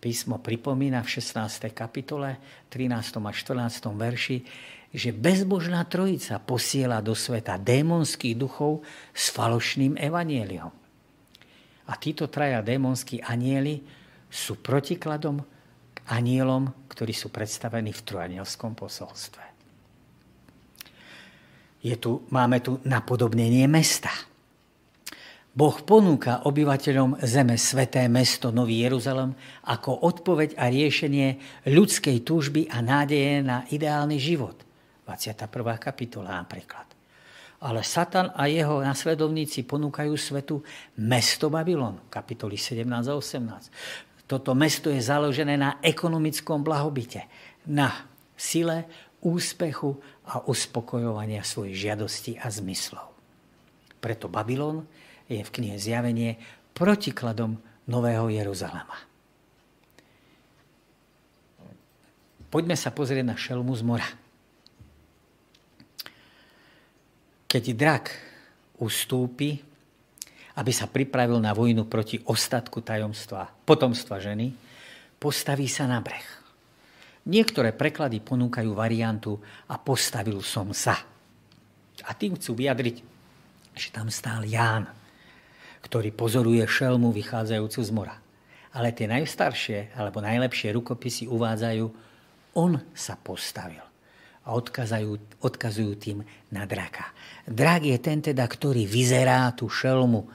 Písmo 0.00 0.42
pripomína 0.42 1.04
v 1.04 1.12
16. 1.20 1.70
kapitole, 1.70 2.40
13. 2.72 3.20
a 3.20 3.30
14. 3.30 3.86
verši, 3.94 4.36
že 4.90 5.14
bezbožná 5.14 5.86
trojica 5.86 6.42
posiela 6.42 6.98
do 6.98 7.14
sveta 7.14 7.54
démonských 7.56 8.34
duchov 8.34 8.82
s 9.14 9.30
falošným 9.30 9.94
evanieliom. 9.94 10.74
A 11.90 11.92
títo 11.98 12.26
traja 12.26 12.62
démonskí 12.62 13.22
anieli 13.22 13.82
sú 14.30 14.58
protikladom 14.58 15.42
k 15.94 15.98
anielom, 16.10 16.70
ktorí 16.90 17.14
sú 17.14 17.30
predstavení 17.30 17.90
v 17.94 18.04
trojanielskom 18.06 18.74
posolstve. 18.74 19.42
je 21.80 21.96
tu, 21.96 22.28
máme 22.30 22.60
tu 22.60 22.78
napodobnenie 22.84 23.64
mesta. 23.64 24.12
Boh 25.50 25.74
ponúka 25.82 26.46
obyvateľom 26.46 27.18
zeme 27.26 27.58
sveté 27.58 28.06
mesto 28.06 28.54
Nový 28.54 28.86
Jeruzalem 28.86 29.34
ako 29.66 30.06
odpoveď 30.06 30.54
a 30.54 30.70
riešenie 30.70 31.42
ľudskej 31.66 32.22
túžby 32.22 32.70
a 32.70 32.78
nádeje 32.78 33.42
na 33.42 33.66
ideálny 33.66 34.14
život. 34.22 34.69
21. 35.10 35.50
kapitola 35.82 36.38
napríklad. 36.38 36.86
Ale 37.60 37.82
Satan 37.82 38.30
a 38.32 38.46
jeho 38.46 38.80
nasledovníci 38.80 39.66
ponúkajú 39.66 40.14
svetu 40.14 40.62
mesto 41.02 41.50
Babylon, 41.50 42.06
kapitoly 42.08 42.54
17 42.54 42.86
a 42.88 43.14
18. 43.18 44.24
Toto 44.30 44.54
mesto 44.54 44.88
je 44.88 45.02
založené 45.02 45.58
na 45.58 45.82
ekonomickom 45.82 46.62
blahobite, 46.62 47.26
na 47.66 48.06
sile, 48.38 48.86
úspechu 49.20 49.98
a 50.24 50.40
uspokojovania 50.46 51.44
svojich 51.44 51.76
žiadostí 51.76 52.40
a 52.40 52.48
zmyslov. 52.48 53.10
Preto 54.00 54.32
Babylon 54.32 54.86
je 55.28 55.44
v 55.44 55.50
knihe 55.50 55.76
Zjavenie 55.76 56.40
protikladom 56.72 57.60
Nového 57.84 58.32
Jeruzalema. 58.32 58.96
Poďme 62.48 62.74
sa 62.74 62.90
pozrieť 62.90 63.26
na 63.26 63.36
šelmu 63.36 63.76
z 63.76 63.82
mora. 63.84 64.08
Keď 67.50 67.64
drak 67.74 68.14
ustúpi, 68.78 69.58
aby 70.54 70.70
sa 70.70 70.86
pripravil 70.86 71.42
na 71.42 71.50
vojnu 71.50 71.90
proti 71.90 72.22
ostatku 72.22 72.78
tajomstva, 72.78 73.50
potomstva 73.66 74.22
ženy, 74.22 74.54
postaví 75.18 75.66
sa 75.66 75.90
na 75.90 75.98
breh. 75.98 76.26
Niektoré 77.26 77.74
preklady 77.74 78.22
ponúkajú 78.22 78.70
variantu 78.70 79.42
a 79.66 79.76
postavil 79.82 80.38
som 80.46 80.70
sa. 80.70 80.94
A 82.06 82.10
tým 82.14 82.38
chcú 82.38 82.54
vyjadriť, 82.54 82.96
že 83.74 83.88
tam 83.90 84.08
stál 84.08 84.46
Ján 84.46 85.00
ktorý 85.80 86.12
pozoruje 86.12 86.64
šelmu 86.64 87.08
vychádzajúcu 87.10 87.80
z 87.80 87.90
mora. 87.92 88.16
Ale 88.70 88.94
tie 88.94 89.10
najstaršie 89.10 89.96
alebo 89.98 90.22
najlepšie 90.22 90.70
rukopisy 90.76 91.26
uvádzajú, 91.26 91.86
on 92.54 92.78
sa 92.94 93.18
postavil 93.18 93.89
a 94.50 94.58
odkazujú, 94.58 95.38
odkazujú 95.38 95.92
tým 95.94 96.18
na 96.50 96.66
draka. 96.66 97.14
Drak 97.46 97.86
je 97.86 97.98
ten 98.02 98.18
teda, 98.18 98.42
ktorý 98.42 98.82
vyzerá 98.82 99.46
tú 99.54 99.70
šelmu 99.70 100.26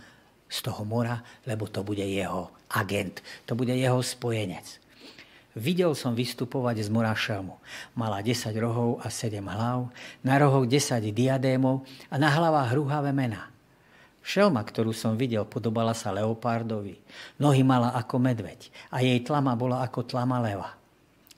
z 0.48 0.58
toho 0.64 0.88
mora, 0.88 1.20
lebo 1.44 1.68
to 1.68 1.84
bude 1.84 2.00
jeho 2.00 2.48
agent, 2.72 3.20
to 3.44 3.60
bude 3.60 3.76
jeho 3.76 4.00
spojenec. 4.00 4.80
Videl 5.56 5.92
som 5.96 6.16
vystupovať 6.16 6.88
z 6.88 6.90
mora 6.92 7.16
šelmu. 7.16 7.60
Mala 7.96 8.20
10 8.24 8.56
rohov 8.60 9.04
a 9.04 9.12
7 9.12 9.40
hlav, 9.40 9.92
na 10.24 10.36
rohoch 10.40 10.68
10 10.68 11.12
diadémov 11.16 11.84
a 12.08 12.16
na 12.16 12.32
hlavách 12.32 12.76
rúhavé 12.76 13.12
mená. 13.12 13.52
Šelma, 14.26 14.66
ktorú 14.66 14.92
som 14.92 15.16
videl, 15.16 15.46
podobala 15.48 15.96
sa 15.96 16.12
leopardovi. 16.12 16.98
Nohy 17.40 17.62
mala 17.62 17.94
ako 17.96 18.20
medveď 18.20 18.68
a 18.92 19.00
jej 19.00 19.22
tlama 19.22 19.56
bola 19.56 19.86
ako 19.86 20.02
tlama 20.02 20.42
leva. 20.44 20.76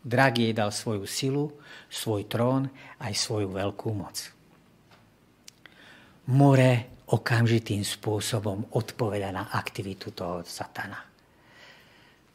Drak 0.07 0.39
jej 0.39 0.55
dal 0.55 0.71
svoju 0.71 1.03
silu, 1.03 1.51
svoj 1.91 2.31
trón 2.31 2.71
aj 3.03 3.11
svoju 3.11 3.51
veľkú 3.51 3.91
moc. 3.91 4.15
More 6.31 7.03
okamžitým 7.11 7.83
spôsobom 7.83 8.71
odpoveda 8.71 9.35
na 9.35 9.51
aktivitu 9.51 10.15
toho 10.15 10.47
satana. 10.47 11.03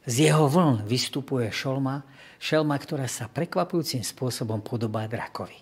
Z 0.05 0.29
jeho 0.29 0.45
vln 0.45 0.85
vystupuje 0.85 1.49
šelma, 1.49 2.05
šelma, 2.37 2.75
ktorá 2.77 3.09
sa 3.09 3.25
prekvapujúcim 3.25 4.05
spôsobom 4.05 4.61
podobá 4.61 5.09
drakovi. 5.09 5.57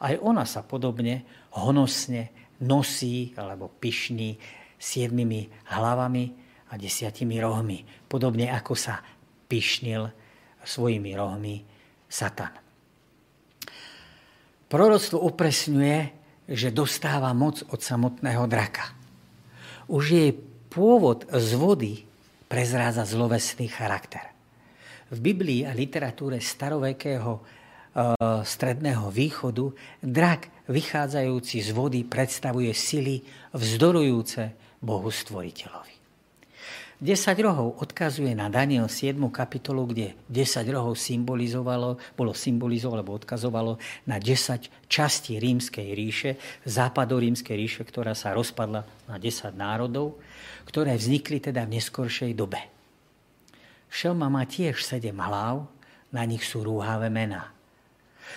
Aj 0.00 0.14
ona 0.24 0.48
sa 0.48 0.64
podobne, 0.64 1.28
honosne 1.52 2.32
nosí 2.64 3.36
alebo 3.36 3.68
pyšný 3.68 4.40
siedmimi 4.80 5.52
hlavami 5.68 6.24
a 6.70 6.78
desiatimi 6.80 7.36
rohmi. 7.42 7.84
Podobne 8.08 8.48
ako 8.54 8.72
sa 8.72 9.02
pyšnil 9.50 10.19
svojimi 10.64 11.16
rohmi 11.16 11.62
Satan. 12.10 12.54
Proroctvo 14.70 15.18
upresňuje, 15.26 15.98
že 16.50 16.74
dostáva 16.74 17.34
moc 17.34 17.62
od 17.70 17.78
samotného 17.82 18.46
draka. 18.46 18.94
Už 19.90 20.04
jej 20.14 20.30
pôvod 20.70 21.26
z 21.26 21.50
vody 21.58 21.92
prezrádza 22.46 23.06
zlovesný 23.06 23.66
charakter. 23.66 24.30
V 25.10 25.18
Biblii 25.18 25.66
a 25.66 25.74
literatúre 25.74 26.38
starovekého 26.38 27.60
Eh, 27.90 28.14
stredného 28.46 29.10
východu, 29.10 29.74
drak 29.98 30.46
vychádzajúci 30.70 31.58
z 31.58 31.74
vody 31.74 32.06
predstavuje 32.06 32.70
sily 32.70 33.18
vzdorujúce 33.50 34.54
Bohu 34.78 35.10
stvoriteľovi. 35.10 35.99
10 37.00 37.32
rohov 37.40 37.80
odkazuje 37.80 38.36
na 38.36 38.52
Daniel 38.52 38.84
7. 38.84 39.16
kapitolu, 39.32 39.88
kde 39.88 40.20
10 40.28 40.68
rohov 40.68 41.00
symbolizovalo, 41.00 41.96
bolo 42.12 42.36
symbolizovalo, 42.36 43.00
alebo 43.00 43.16
odkazovalo 43.16 43.80
na 44.04 44.20
10 44.20 44.68
častí 44.84 45.40
rímskej 45.40 45.96
ríše, 45.96 46.36
západorímskej 46.68 47.56
ríše, 47.56 47.82
ktorá 47.88 48.12
sa 48.12 48.36
rozpadla 48.36 48.84
na 49.08 49.16
10 49.16 49.48
národov, 49.56 50.20
ktoré 50.68 50.92
vznikli 50.92 51.40
teda 51.40 51.64
v 51.64 51.80
neskoršej 51.80 52.36
dobe. 52.36 52.60
Šelma 53.88 54.28
má 54.28 54.44
tiež 54.44 54.84
7 54.84 55.08
hlav, 55.16 55.72
na 56.12 56.22
nich 56.28 56.44
sú 56.44 56.60
rúhavé 56.60 57.08
mená. 57.08 57.48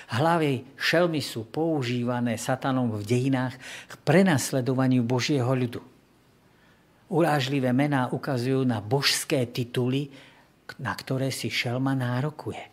Hlavy 0.08 0.64
šelmy 0.80 1.20
sú 1.20 1.52
používané 1.52 2.40
satanom 2.40 2.96
v 2.96 3.04
dejinách 3.04 3.60
k 3.92 3.94
prenasledovaniu 4.08 5.04
Božieho 5.04 5.52
ľudu. 5.52 5.93
Urážlivé 7.12 7.72
mená 7.76 8.08
ukazujú 8.12 8.64
na 8.64 8.80
božské 8.80 9.48
tituly, 9.50 10.12
na 10.80 10.96
ktoré 10.96 11.30
si 11.30 11.52
šelma 11.52 11.94
nárokuje. 11.94 12.64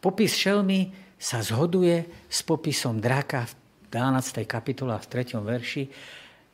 Popis 0.00 0.32
šelmy 0.32 0.90
sa 1.20 1.44
zhoduje 1.44 2.08
s 2.26 2.40
popisom 2.40 2.96
draka 2.96 3.44
v 3.44 3.52
12. 3.92 4.48
kapitole 4.48 4.96
v 4.96 5.06
3. 5.06 5.36
verši, 5.36 5.84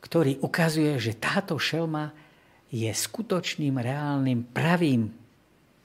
ktorý 0.02 0.42
ukazuje, 0.42 0.98
že 0.98 1.14
táto 1.14 1.54
šelma 1.54 2.10
je 2.74 2.90
skutočným, 2.90 3.78
reálnym, 3.78 4.42
pravým 4.50 5.06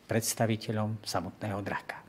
predstaviteľom 0.09 1.05
samotného 1.05 1.61
draka. 1.61 2.01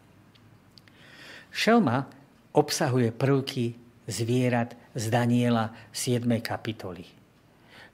Šelma 1.52 2.08
obsahuje 2.56 3.12
prvky 3.12 3.76
zvierat 4.08 4.72
z 4.96 5.04
Daniela 5.12 5.68
7. 5.92 6.24
kapitoly. 6.40 7.21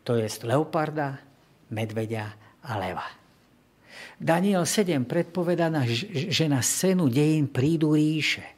To 0.09 0.17
je 0.17 0.25
leoparda, 0.49 1.21
medveďa 1.69 2.25
a 2.65 2.73
leva. 2.81 3.05
Daniel 4.17 4.65
7 4.65 5.05
predpoveda, 5.05 5.69
že 6.33 6.49
na 6.49 6.65
scénu 6.65 7.13
dejín 7.13 7.45
prídu 7.45 7.93
ríše. 7.93 8.57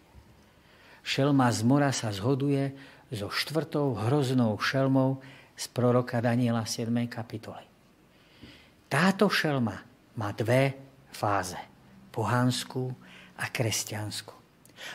Šelma 1.02 1.50
z 1.50 1.66
mora 1.66 1.90
sa 1.90 2.14
zhoduje 2.14 2.70
so 3.10 3.26
štvrtou 3.26 3.98
hroznou 3.98 4.54
šelmou 4.62 5.18
z 5.58 5.64
proroka 5.74 6.22
Daniela 6.22 6.62
7. 6.62 6.86
kapitoly. 7.10 7.66
Táto 8.86 9.26
šelma 9.26 9.82
má 10.22 10.30
dve 10.30 10.78
fáze. 11.10 11.58
Pohanskú 12.14 12.94
a 13.42 13.50
kresťanskú. 13.50 14.34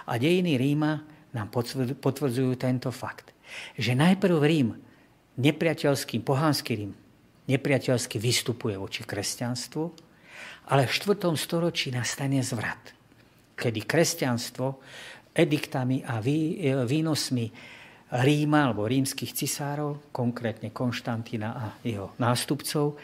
A 0.07 0.15
dejiny 0.15 0.55
Ríma 0.55 1.03
nám 1.35 1.51
potvrdzujú 1.99 2.55
tento 2.55 2.95
fakt. 2.95 3.35
Že 3.75 3.91
najprv 3.99 4.35
Rím, 4.39 4.84
nepriateľský, 5.39 6.21
pohánsky 6.23 6.71
Rím, 6.75 6.93
nepriateľsky 7.47 8.17
vystupuje 8.19 8.75
voči 8.79 9.03
kresťanstvu, 9.03 9.83
ale 10.71 10.89
v 10.89 10.91
4. 10.91 11.31
storočí 11.37 11.93
nastane 11.93 12.41
zvrat, 12.41 12.93
kedy 13.55 13.85
kresťanstvo 13.85 14.67
ediktami 15.35 16.01
a 16.03 16.19
výnosmi 16.85 17.45
Ríma 18.05 18.69
alebo 18.69 18.85
rímskych 18.85 19.33
cisárov, 19.33 20.13
konkrétne 20.13 20.69
Konštantína 20.69 21.49
a 21.51 21.65
jeho 21.81 22.13
nástupcov, 22.21 22.95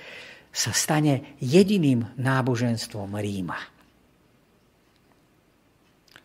sa 0.52 0.72
stane 0.72 1.36
jediným 1.42 2.16
náboženstvom 2.22 3.10
Ríma 3.18 3.82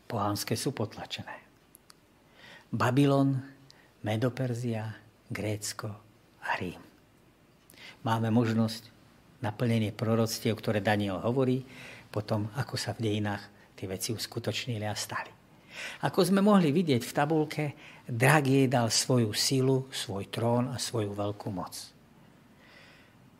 pohánske 0.06 0.54
sú 0.54 0.70
potlačené. 0.70 1.42
Babylon, 2.70 3.42
Medoperzia, 4.06 4.94
Grécko 5.26 5.88
a 6.42 6.54
Rím. 6.58 6.82
Máme 8.06 8.30
možnosť 8.30 8.94
naplnenie 9.42 9.90
proroctiev, 9.90 10.54
ktoré 10.54 10.78
Daniel 10.78 11.18
hovorí, 11.22 11.66
potom 12.08 12.48
ako 12.54 12.78
sa 12.78 12.94
v 12.94 13.10
dejinách 13.10 13.42
tie 13.74 13.90
veci 13.90 14.14
uskutočnili 14.14 14.86
a 14.86 14.94
stali. 14.94 15.28
Ako 16.06 16.24
sme 16.24 16.40
mohli 16.40 16.72
vidieť 16.72 17.02
v 17.04 17.12
tabulke, 17.12 17.64
drak 18.08 18.44
jej 18.48 18.66
dal 18.70 18.88
svoju 18.88 19.34
silu, 19.36 19.90
svoj 19.92 20.30
trón 20.32 20.72
a 20.72 20.80
svoju 20.80 21.12
veľkú 21.12 21.48
moc. 21.52 21.74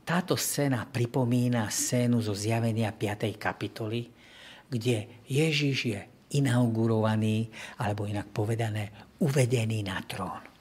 Táto 0.07 0.39
scéna 0.39 0.87
pripomína 0.87 1.67
scénu 1.67 2.23
zo 2.23 2.37
zjavenia 2.37 2.93
5. 2.95 3.35
kapitoly, 3.41 4.07
kde 4.71 5.27
Ježiš 5.27 5.79
je 5.87 6.01
inaugurovaný, 6.37 7.51
alebo 7.81 8.07
inak 8.07 8.31
povedané, 8.31 9.15
uvedený 9.23 9.83
na 9.87 9.99
trón. 10.05 10.56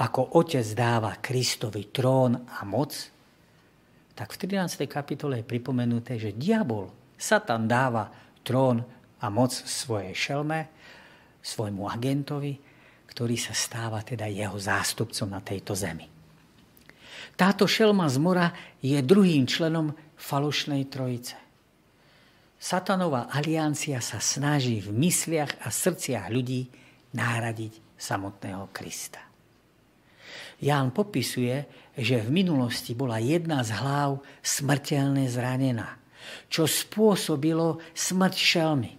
Ako 0.00 0.40
otec 0.40 0.64
dáva 0.72 1.20
Kristovi 1.20 1.92
trón 1.92 2.32
a 2.32 2.64
moc, 2.64 2.96
tak 4.16 4.32
v 4.32 4.48
13. 4.48 4.88
kapitole 4.88 5.40
je 5.40 5.48
pripomenuté, 5.48 6.16
že 6.16 6.32
diabol, 6.32 6.88
Satan 7.20 7.68
dáva 7.68 8.08
trón 8.40 8.80
a 9.20 9.26
moc 9.28 9.52
svojej 9.52 10.16
šelme, 10.16 10.72
svojmu 11.44 11.84
agentovi, 11.84 12.56
ktorý 13.12 13.36
sa 13.36 13.52
stáva 13.52 14.00
teda 14.00 14.24
jeho 14.24 14.56
zástupcom 14.56 15.28
na 15.28 15.44
tejto 15.44 15.76
zemi. 15.76 16.08
Táto 17.36 17.68
šelma 17.68 18.08
z 18.08 18.16
mora 18.16 18.48
je 18.80 18.96
druhým 19.04 19.44
členom 19.44 19.92
falošnej 20.16 20.88
trojice. 20.88 21.36
Satanová 22.60 23.28
aliancia 23.32 24.00
sa 24.04 24.20
snaží 24.20 24.80
v 24.80 24.92
mysliach 24.96 25.60
a 25.64 25.72
srdciach 25.72 26.28
ľudí 26.28 26.68
nahradiť 27.16 27.96
samotného 27.96 28.68
Krista. 28.72 29.29
Ján 30.60 30.92
popisuje, 30.92 31.64
že 31.96 32.20
v 32.20 32.28
minulosti 32.28 32.92
bola 32.92 33.16
jedna 33.16 33.64
z 33.64 33.72
hlav 33.80 34.20
smrteľne 34.44 35.24
zranená, 35.24 35.96
čo 36.52 36.68
spôsobilo 36.68 37.80
smrť 37.96 38.36
šelmy. 38.36 38.92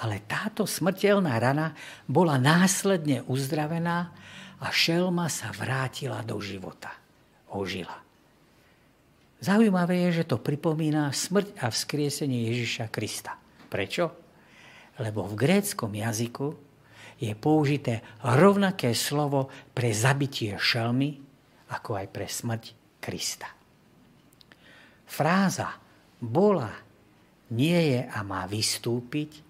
Ale 0.00 0.20
táto 0.24 0.68
smrteľná 0.68 1.36
rana 1.40 1.72
bola 2.04 2.36
následne 2.36 3.24
uzdravená 3.28 4.12
a 4.60 4.66
šelma 4.68 5.28
sa 5.32 5.52
vrátila 5.56 6.20
do 6.20 6.36
života. 6.40 6.92
Ožila. 7.52 7.96
Zaujímavé 9.40 10.04
je, 10.08 10.20
že 10.20 10.28
to 10.28 10.36
pripomína 10.36 11.08
smrť 11.16 11.64
a 11.64 11.72
vzkriesenie 11.72 12.52
Ježiša 12.52 12.92
Krista. 12.92 13.40
Prečo? 13.72 14.12
Lebo 15.00 15.24
v 15.24 15.32
gréckom 15.32 15.88
jazyku 15.96 16.69
je 17.20 17.32
použité 17.36 18.00
rovnaké 18.24 18.96
slovo 18.96 19.52
pre 19.76 19.92
zabitie 19.92 20.56
šelmy, 20.56 21.20
ako 21.70 22.00
aj 22.00 22.06
pre 22.08 22.26
smrť 22.26 22.64
Krista. 22.98 23.48
Fráza 25.04 25.76
bola, 26.20 26.72
nie 27.52 27.76
je 27.92 28.00
a 28.08 28.18
má 28.24 28.48
vystúpiť 28.48 29.42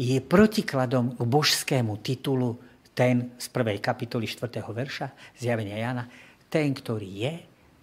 je 0.00 0.16
protikladom 0.24 1.12
k 1.12 1.20
božskému 1.28 2.00
titulu 2.00 2.56
ten 2.96 3.36
z 3.36 3.46
prvej 3.52 3.84
kapitoly 3.84 4.24
4. 4.24 4.64
verša 4.64 5.36
zjavenia 5.36 5.76
Jana, 5.76 6.04
ten, 6.48 6.72
ktorý 6.72 7.10
je, 7.10 7.34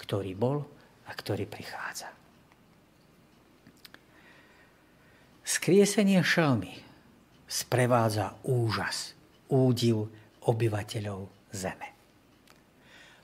ktorý 0.02 0.34
bol 0.34 0.66
a 1.06 1.12
ktorý 1.14 1.46
prichádza. 1.46 2.10
Skriesenie 5.48 6.20
šelmy 6.26 6.74
sprevádza 7.48 8.36
úžas, 8.44 9.17
údiv 9.52 10.08
obyvateľov 10.48 11.52
zeme. 11.52 11.88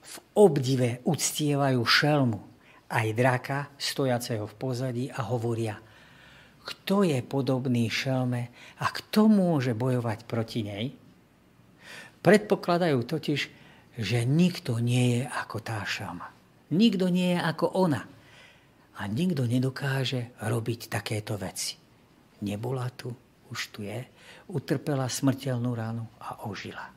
V 0.03 0.15
obdive 0.35 0.99
uctievajú 1.07 1.81
šelmu 1.81 2.39
aj 2.91 3.07
draka 3.17 3.59
stojaceho 3.79 4.45
v 4.45 4.55
pozadí 4.59 5.05
a 5.09 5.25
hovoria, 5.25 5.79
kto 6.63 7.03
je 7.03 7.19
podobný 7.23 7.91
šelme 7.91 8.41
a 8.79 8.85
kto 8.87 9.27
môže 9.27 9.75
bojovať 9.75 10.19
proti 10.23 10.63
nej? 10.63 10.85
Predpokladajú 12.23 13.03
totiž, 13.03 13.41
že 13.99 14.19
nikto 14.23 14.79
nie 14.79 15.19
je 15.19 15.23
ako 15.27 15.59
tá 15.59 15.83
šama. 15.83 16.31
Nikto 16.71 17.11
nie 17.11 17.35
je 17.35 17.39
ako 17.43 17.67
ona. 17.75 18.07
A 18.95 19.01
nikto 19.11 19.43
nedokáže 19.43 20.31
robiť 20.39 20.87
takéto 20.87 21.35
veci. 21.35 21.75
Nebola 22.47 22.87
tu, 22.95 23.11
už 23.53 23.69
tu 23.69 23.85
je, 23.85 24.01
utrpela 24.49 25.05
smrteľnú 25.05 25.71
ránu 25.77 26.09
a 26.17 26.49
ožila. 26.49 26.89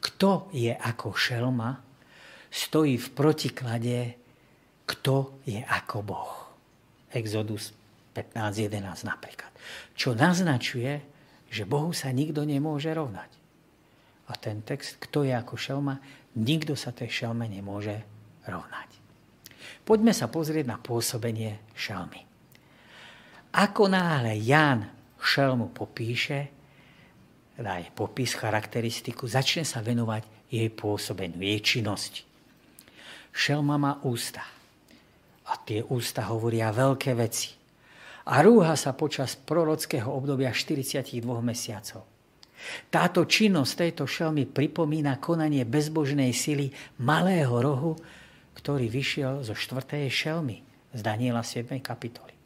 Kto 0.00 0.52
je 0.52 0.72
ako 0.76 1.16
šelma, 1.16 1.80
stojí 2.52 3.00
v 3.00 3.08
protiklade, 3.16 3.98
kto 4.84 5.40
je 5.48 5.64
ako 5.64 5.96
Boh. 6.04 6.32
Exodus 7.10 7.72
15.11 8.12 9.08
napríklad. 9.08 9.52
Čo 9.96 10.12
naznačuje, 10.12 11.00
že 11.50 11.66
Bohu 11.66 11.90
sa 11.90 12.12
nikto 12.14 12.46
nemôže 12.46 12.92
rovnať. 12.92 13.30
A 14.30 14.38
ten 14.38 14.62
text, 14.62 15.02
kto 15.02 15.26
je 15.26 15.34
ako 15.34 15.58
šelma, 15.58 15.98
nikto 16.38 16.78
sa 16.78 16.94
tej 16.94 17.10
šelme 17.10 17.50
nemôže 17.50 17.98
rovnať. 18.46 18.90
Poďme 19.82 20.14
sa 20.14 20.30
pozrieť 20.30 20.70
na 20.70 20.78
pôsobenie 20.78 21.58
šelmy. 21.74 22.22
Ako 23.50 23.90
náhle 23.90 24.38
Ján 24.38 24.99
šelmu 25.20 25.70
popíše, 25.70 26.48
dá 27.60 27.76
jej 27.76 27.92
popis, 27.92 28.32
charakteristiku, 28.32 29.28
začne 29.28 29.68
sa 29.68 29.84
venovať 29.84 30.24
jej 30.48 30.68
pôsobeniu, 30.72 31.38
jej 31.44 31.60
činnosti. 31.60 32.24
Šelma 33.30 33.76
má 33.78 33.92
ústa. 34.02 34.42
A 35.46 35.58
tie 35.62 35.84
ústa 35.84 36.26
hovoria 36.30 36.72
veľké 36.72 37.12
veci. 37.14 37.54
A 38.30 38.40
rúha 38.40 38.74
sa 38.74 38.94
počas 38.94 39.36
prorockého 39.36 40.08
obdobia 40.08 40.54
42 40.54 41.20
mesiacov. 41.42 42.06
Táto 42.92 43.24
činnosť 43.24 43.72
tejto 43.72 44.04
šelmy 44.04 44.44
pripomína 44.44 45.16
konanie 45.16 45.64
bezbožnej 45.64 46.30
sily 46.36 46.68
malého 47.00 47.56
rohu, 47.56 47.96
ktorý 48.52 48.92
vyšiel 48.92 49.40
zo 49.40 49.56
štvrtej 49.56 50.12
šelmy 50.12 50.60
z 50.92 51.00
Daniela 51.00 51.40
7. 51.40 51.80
kapitoly. 51.80 52.39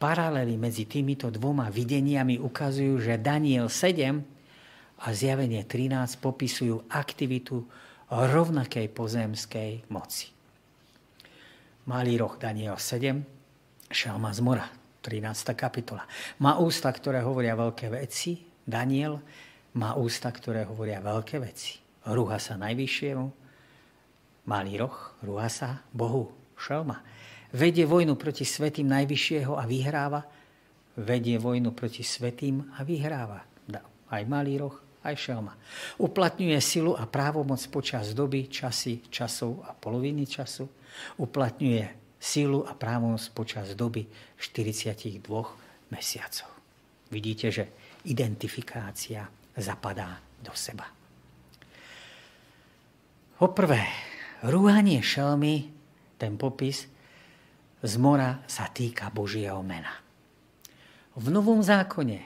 Paralely 0.00 0.56
medzi 0.56 0.88
týmito 0.88 1.28
dvoma 1.28 1.68
videniami 1.68 2.40
ukazujú, 2.40 3.04
že 3.04 3.20
Daniel 3.20 3.68
7 3.68 4.16
a 5.04 5.06
zjavenie 5.12 5.60
13 5.68 6.16
popisujú 6.24 6.88
aktivitu 6.88 7.68
rovnakej 8.08 8.88
pozemskej 8.96 9.92
moci. 9.92 10.32
Malý 11.84 12.16
roh 12.16 12.32
Daniel 12.40 12.80
7, 12.80 13.20
šelma 13.92 14.32
z 14.32 14.40
mora, 14.40 14.72
13. 15.04 15.52
kapitola. 15.52 16.08
Má 16.40 16.56
ústa, 16.56 16.88
ktoré 16.88 17.20
hovoria 17.20 17.52
veľké 17.52 17.92
veci, 17.92 18.40
Daniel 18.64 19.20
má 19.76 20.00
ústa, 20.00 20.32
ktoré 20.32 20.64
hovoria 20.64 21.04
veľké 21.04 21.36
veci. 21.44 21.76
Rúha 22.08 22.40
sa 22.40 22.56
najvyššiemu, 22.56 23.26
malý 24.48 24.80
roh, 24.80 24.96
rúha 25.20 25.52
sa 25.52 25.84
Bohu, 25.92 26.32
šelma. 26.56 27.04
Vedie 27.50 27.82
vojnu 27.82 28.14
proti 28.14 28.46
svetým 28.46 28.86
najvyššieho 28.86 29.58
a 29.58 29.66
vyhráva. 29.66 30.22
Vedie 31.00 31.38
vojnu 31.38 31.74
proti 31.74 32.06
svetým 32.06 32.62
a 32.78 32.86
vyhráva. 32.86 33.42
Aj 34.10 34.22
malý 34.26 34.58
roh, 34.58 34.74
aj 35.06 35.14
šelma. 35.14 35.54
Uplatňuje 36.02 36.58
silu 36.58 36.98
a 36.98 37.06
právomoc 37.06 37.62
počas 37.70 38.10
doby, 38.10 38.50
časy, 38.50 39.06
časov 39.06 39.62
a 39.62 39.70
poloviny 39.70 40.26
času. 40.26 40.66
Uplatňuje 41.22 42.18
silu 42.18 42.66
a 42.66 42.74
právomoc 42.74 43.22
počas 43.30 43.72
doby 43.78 44.04
42 44.36 45.22
mesiacov. 45.94 46.50
Vidíte, 47.10 47.54
že 47.54 47.64
identifikácia 48.06 49.26
zapadá 49.54 50.18
do 50.42 50.50
seba. 50.54 50.90
Poprvé, 53.40 53.82
rúhanie 54.44 55.00
šelmy, 55.00 55.70
ten 56.20 56.36
popis 56.36 56.84
z 57.80 57.94
mora 57.96 58.44
sa 58.44 58.68
týka 58.68 59.08
Božieho 59.08 59.60
mena. 59.64 59.92
V 61.16 61.26
Novom 61.32 61.64
zákone 61.64 62.20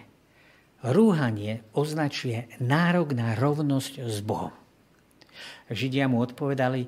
rúhanie 0.85 1.64
označuje 1.73 2.51
nárok 2.61 3.17
na 3.17 3.33
rovnosť 3.38 4.05
s 4.05 4.19
Bohom. 4.21 4.53
Židia 5.73 6.07
mu 6.07 6.21
odpovedali, 6.21 6.87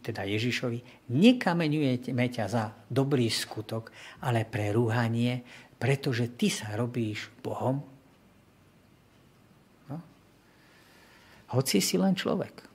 teda 0.00 0.24
Ježišovi, 0.24 1.10
nekameňujeme 1.12 2.26
ťa 2.32 2.44
za 2.48 2.72
dobrý 2.88 3.28
skutok, 3.28 3.92
ale 4.24 4.48
pre 4.48 4.72
rúhanie, 4.72 5.44
pretože 5.76 6.32
ty 6.34 6.48
sa 6.48 6.72
robíš 6.74 7.28
Bohom 7.44 7.94
hoci 11.54 11.78
si 11.78 11.94
len 11.94 12.18
človek. 12.18 12.73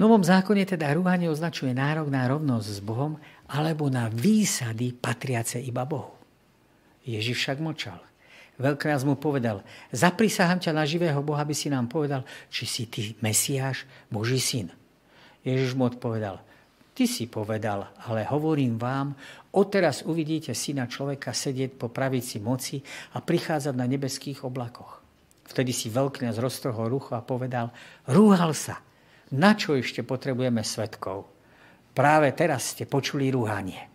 Novom 0.00 0.24
zákone 0.24 0.64
teda 0.64 0.96
rúhanie 0.96 1.28
označuje 1.28 1.76
nárok 1.76 2.08
na 2.08 2.24
rovnosť 2.24 2.68
s 2.72 2.80
Bohom 2.80 3.20
alebo 3.52 3.92
na 3.92 4.08
výsady 4.08 4.96
patriace 4.96 5.60
iba 5.60 5.84
Bohu. 5.84 6.16
Ježiš 7.04 7.36
však 7.44 7.60
močal. 7.60 8.00
Veľkrát 8.56 9.04
mu 9.04 9.20
povedal, 9.20 9.60
zaprisahám 9.92 10.56
ťa 10.56 10.72
na 10.72 10.88
živého 10.88 11.20
Boha, 11.20 11.44
aby 11.44 11.52
si 11.52 11.68
nám 11.68 11.88
povedal, 11.92 12.24
či 12.48 12.64
si 12.64 12.88
ty 12.88 13.12
Mesiáš, 13.20 13.84
Boží 14.08 14.40
syn. 14.40 14.72
Ježiš 15.44 15.76
mu 15.76 15.88
odpovedal, 15.88 16.40
ty 16.96 17.04
si 17.04 17.28
povedal, 17.28 17.88
ale 18.04 18.24
hovorím 18.24 18.80
vám, 18.80 19.12
odteraz 19.52 20.04
uvidíte 20.04 20.56
syna 20.56 20.88
človeka 20.88 21.32
sedieť 21.32 21.76
po 21.76 21.92
pravici 21.92 22.40
moci 22.40 22.80
a 23.16 23.20
prichádzať 23.20 23.74
na 23.76 23.84
nebeských 23.84 24.48
oblakoch. 24.48 25.00
Vtedy 25.48 25.76
si 25.76 25.92
veľkňaz 25.92 26.40
roztrhol 26.40 26.88
rucho 26.88 27.16
a 27.16 27.24
povedal, 27.24 27.72
rúhal 28.08 28.56
sa. 28.56 28.80
Na 29.30 29.54
čo 29.54 29.78
ešte 29.78 30.02
potrebujeme 30.02 30.66
svetkov? 30.66 31.30
Práve 31.94 32.34
teraz 32.34 32.74
ste 32.74 32.82
počuli 32.82 33.30
rúhanie. 33.30 33.86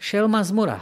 Šelma 0.00 0.40
z 0.40 0.52
mora 0.56 0.80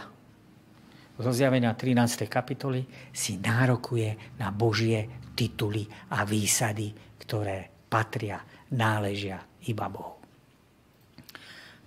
zo 1.18 1.30
zjavenia 1.30 1.74
13. 1.74 2.30
kapitoly 2.30 2.86
si 3.10 3.42
nárokuje 3.42 4.38
na 4.38 4.54
Božie 4.54 5.26
tituly 5.34 5.86
a 6.14 6.22
výsady, 6.22 6.94
ktoré 7.22 7.66
patria, 7.90 8.42
náležia 8.74 9.42
iba 9.66 9.86
Bohu. 9.90 10.22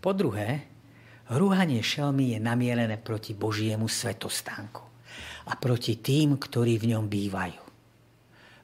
Po 0.04 0.12
druhé, 0.12 0.68
rúhanie 1.32 1.80
šelmy 1.80 2.36
je 2.36 2.40
namierené 2.40 3.00
proti 3.00 3.32
Božiemu 3.32 3.88
svetostánku 3.88 4.84
a 5.48 5.54
proti 5.56 5.98
tým, 6.04 6.36
ktorí 6.36 6.78
v 6.78 6.96
ňom 6.96 7.06
bývajú. 7.08 7.64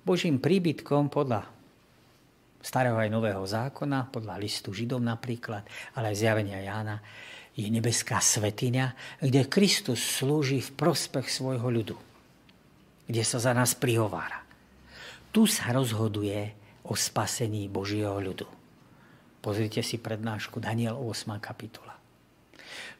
Božím 0.04 0.44
príbytkom 0.44 1.08
podľa 1.08 1.61
starého 2.62 2.98
aj 2.98 3.10
nového 3.10 3.44
zákona, 3.44 4.14
podľa 4.14 4.38
listu 4.38 4.72
Židom 4.72 5.02
napríklad, 5.02 5.66
ale 5.98 6.14
aj 6.14 6.18
zjavenia 6.22 6.62
Jána, 6.62 7.02
je 7.52 7.68
nebeská 7.68 8.24
svetiňa, 8.24 9.20
kde 9.20 9.50
Kristus 9.52 10.00
slúži 10.00 10.64
v 10.64 10.72
prospech 10.72 11.28
svojho 11.28 11.68
ľudu, 11.68 11.98
kde 13.12 13.24
sa 13.28 13.44
za 13.44 13.52
nás 13.52 13.76
prihovára. 13.76 14.40
Tu 15.36 15.44
sa 15.48 15.76
rozhoduje 15.76 16.56
o 16.88 16.96
spasení 16.96 17.68
Božieho 17.68 18.16
ľudu. 18.20 18.48
Pozrite 19.42 19.82
si 19.84 19.98
prednášku 20.00 20.62
Daniel 20.62 20.96
8. 20.96 21.42
kapitola. 21.42 21.98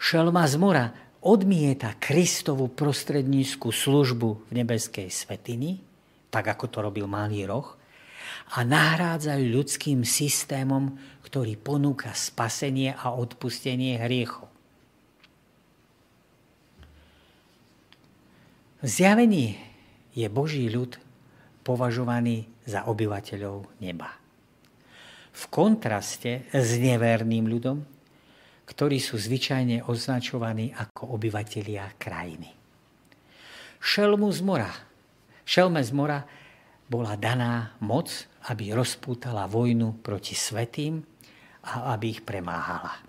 Šelma 0.02 0.44
z 0.50 0.56
mora 0.58 0.86
odmieta 1.22 1.94
Kristovu 2.02 2.68
prostredníckú 2.74 3.70
službu 3.70 4.50
v 4.50 4.52
nebeskej 4.52 5.08
svetini, 5.14 5.80
tak 6.34 6.50
ako 6.50 6.66
to 6.68 6.78
robil 6.82 7.06
Malý 7.06 7.46
roh, 7.46 7.78
a 8.56 8.64
nahrádzajú 8.66 9.44
ľudským 9.52 10.04
systémom, 10.04 10.98
ktorý 11.26 11.56
ponúka 11.56 12.12
spasenie 12.12 12.92
a 12.92 13.16
odpustenie 13.16 13.96
hriechov. 14.02 14.52
V 18.82 18.88
zjavení 18.90 19.62
je 20.18 20.26
Boží 20.26 20.66
ľud 20.68 20.98
považovaný 21.62 22.50
za 22.66 22.90
obyvateľov 22.90 23.78
neba. 23.78 24.10
V 25.32 25.44
kontraste 25.54 26.50
s 26.50 26.82
neverným 26.82 27.46
ľudom, 27.48 27.86
ktorí 28.66 28.98
sú 28.98 29.22
zvyčajne 29.22 29.86
označovaní 29.86 30.74
ako 30.74 31.14
obyvatelia 31.14 31.94
krajiny. 31.96 32.50
Šelmu 33.78 34.30
z 34.34 34.42
mora. 34.42 34.72
Šelme 35.46 35.82
z 35.86 35.92
mora 35.94 36.20
bola 36.92 37.16
daná 37.16 37.80
moc, 37.80 38.12
aby 38.52 38.76
rozpútala 38.76 39.48
vojnu 39.48 40.04
proti 40.04 40.36
svetým 40.36 41.00
a 41.64 41.96
aby 41.96 42.20
ich 42.20 42.22
premáhala. 42.28 43.00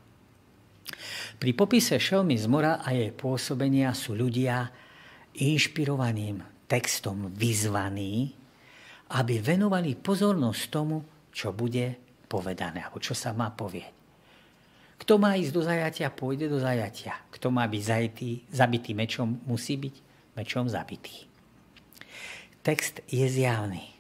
Pri 1.43 1.51
popise 1.51 1.99
šelmy 1.99 2.39
z 2.39 2.47
mora 2.47 2.79
a 2.79 2.95
jej 2.95 3.11
pôsobenia 3.11 3.91
sú 3.91 4.15
ľudia 4.15 4.71
inšpirovaným 5.35 6.39
textom 6.71 7.27
vyzvaní, 7.35 8.31
aby 9.19 9.43
venovali 9.43 9.99
pozornosť 9.99 10.63
tomu, 10.71 11.03
čo 11.35 11.51
bude 11.51 11.99
povedané, 12.31 12.87
alebo 12.87 13.03
čo 13.03 13.19
sa 13.19 13.35
má 13.35 13.51
povieť. 13.51 14.01
Kto 15.03 15.19
má 15.19 15.35
ísť 15.35 15.51
do 15.51 15.63
zajatia, 15.67 16.15
pôjde 16.15 16.47
do 16.47 16.63
zajatia. 16.63 17.19
Kto 17.35 17.51
má 17.51 17.67
byť 17.67 17.83
zajitý, 17.83 18.31
zabitý 18.55 18.95
mečom, 18.95 19.43
musí 19.51 19.75
byť 19.75 19.95
mečom 20.39 20.71
zabitý. 20.71 21.32
Text 22.63 23.03
je 23.11 23.27
zjavný. 23.27 23.91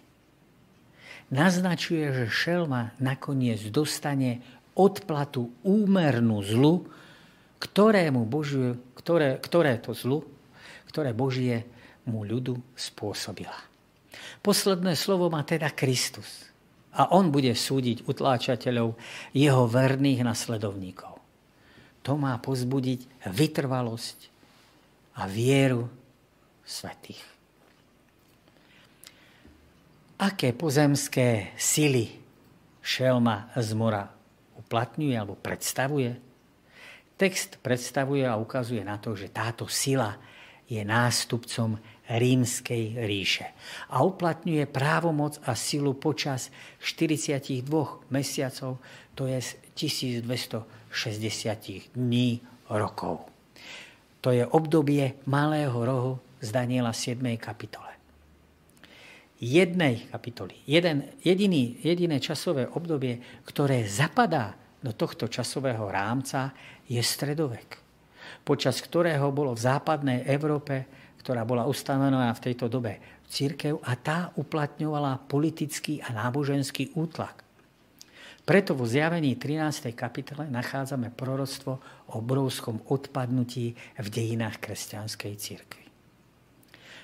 Naznačuje, 1.34 2.14
že 2.14 2.26
šelma 2.30 2.94
nakoniec 3.02 3.58
dostane 3.74 4.38
odplatu 4.78 5.50
úmernú 5.66 6.38
zlu, 6.46 6.86
ktorému 7.58 8.22
Božiu, 8.22 8.78
ktoré, 8.94 9.42
ktoré 9.42 9.82
to 9.82 9.98
zlu, 9.98 10.22
ktoré 10.86 11.10
Božie 11.10 11.66
mu 12.06 12.22
ľudu 12.22 12.54
spôsobila. 12.78 13.56
Posledné 14.44 14.94
slovo 14.94 15.26
má 15.26 15.42
teda 15.42 15.70
Kristus. 15.74 16.46
A 16.92 17.08
on 17.16 17.32
bude 17.32 17.56
súdiť 17.56 18.04
utláčateľov 18.04 18.94
jeho 19.32 19.64
verných 19.64 20.22
nasledovníkov. 20.22 21.16
To 22.04 22.12
má 22.20 22.36
pozbudiť 22.36 23.24
vytrvalosť 23.32 24.18
a 25.16 25.24
vieru 25.24 25.88
svetých 26.68 27.31
aké 30.22 30.54
pozemské 30.54 31.50
sily 31.58 32.06
šelma 32.78 33.50
z 33.58 33.74
mora 33.74 34.06
uplatňuje 34.54 35.18
alebo 35.18 35.34
predstavuje? 35.34 36.14
Text 37.18 37.58
predstavuje 37.58 38.22
a 38.22 38.38
ukazuje 38.38 38.86
na 38.86 39.02
to, 39.02 39.18
že 39.18 39.34
táto 39.34 39.66
sila 39.66 40.14
je 40.70 40.78
nástupcom 40.86 41.74
rímskej 42.06 43.02
ríše 43.02 43.50
a 43.90 44.06
uplatňuje 44.06 44.62
právomoc 44.70 45.42
a 45.42 45.58
silu 45.58 45.98
počas 45.98 46.54
42 46.78 47.66
mesiacov, 48.14 48.78
to 49.18 49.26
je 49.26 49.42
1260 49.74 51.98
dní 51.98 52.38
rokov. 52.70 53.26
To 54.22 54.30
je 54.30 54.46
obdobie 54.46 55.18
malého 55.26 55.82
rohu 55.82 56.22
z 56.38 56.48
Daniela 56.54 56.94
7. 56.94 57.18
kapitole 57.42 57.91
jednej 59.42 60.06
kapitoly. 60.06 60.54
Jeden, 60.70 61.18
jediný, 61.18 61.82
jediné 61.82 62.22
časové 62.22 62.70
obdobie, 62.70 63.42
ktoré 63.42 63.82
zapadá 63.90 64.54
do 64.78 64.94
tohto 64.94 65.26
časového 65.26 65.90
rámca, 65.90 66.54
je 66.86 67.02
stredovek, 67.02 67.82
počas 68.46 68.78
ktorého 68.78 69.34
bolo 69.34 69.58
v 69.58 69.64
západnej 69.66 70.22
Európe, 70.30 70.86
ktorá 71.18 71.42
bola 71.42 71.66
ustanovená 71.66 72.30
v 72.38 72.44
tejto 72.50 72.70
dobe 72.70 73.02
církev 73.26 73.82
a 73.82 73.98
tá 73.98 74.30
uplatňovala 74.38 75.26
politický 75.26 75.98
a 76.02 76.14
náboženský 76.14 76.94
útlak. 76.94 77.42
Preto 78.42 78.74
vo 78.74 78.90
zjavení 78.90 79.38
13. 79.38 79.94
kapitole 79.94 80.50
nachádzame 80.50 81.14
proroctvo 81.14 81.78
o 82.10 82.18
obrovskom 82.18 82.82
odpadnutí 82.90 83.74
v 84.02 84.06
dejinách 84.10 84.58
kresťanskej 84.58 85.32
církvy. 85.38 85.84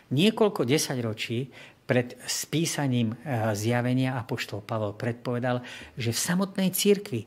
Niekoľko 0.08 0.66
desaťročí 0.66 1.38
pred 1.88 2.20
spísaním 2.28 3.16
eh, 3.16 3.56
zjavenia 3.56 4.20
apoštol 4.20 4.60
Pavel 4.60 4.92
predpovedal, 4.92 5.64
že 5.96 6.12
v 6.12 6.20
samotnej 6.20 6.68
cirkvi 6.76 7.24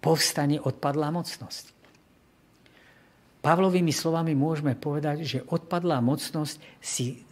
povstane 0.00 0.56
odpadlá 0.56 1.12
mocnosť. 1.12 1.76
Pavlovými 3.44 3.92
slovami 3.92 4.32
môžeme 4.32 4.72
povedať, 4.76 5.24
že 5.24 5.38
odpadlá 5.44 6.00
mocnosť 6.00 6.56
si 6.80 7.24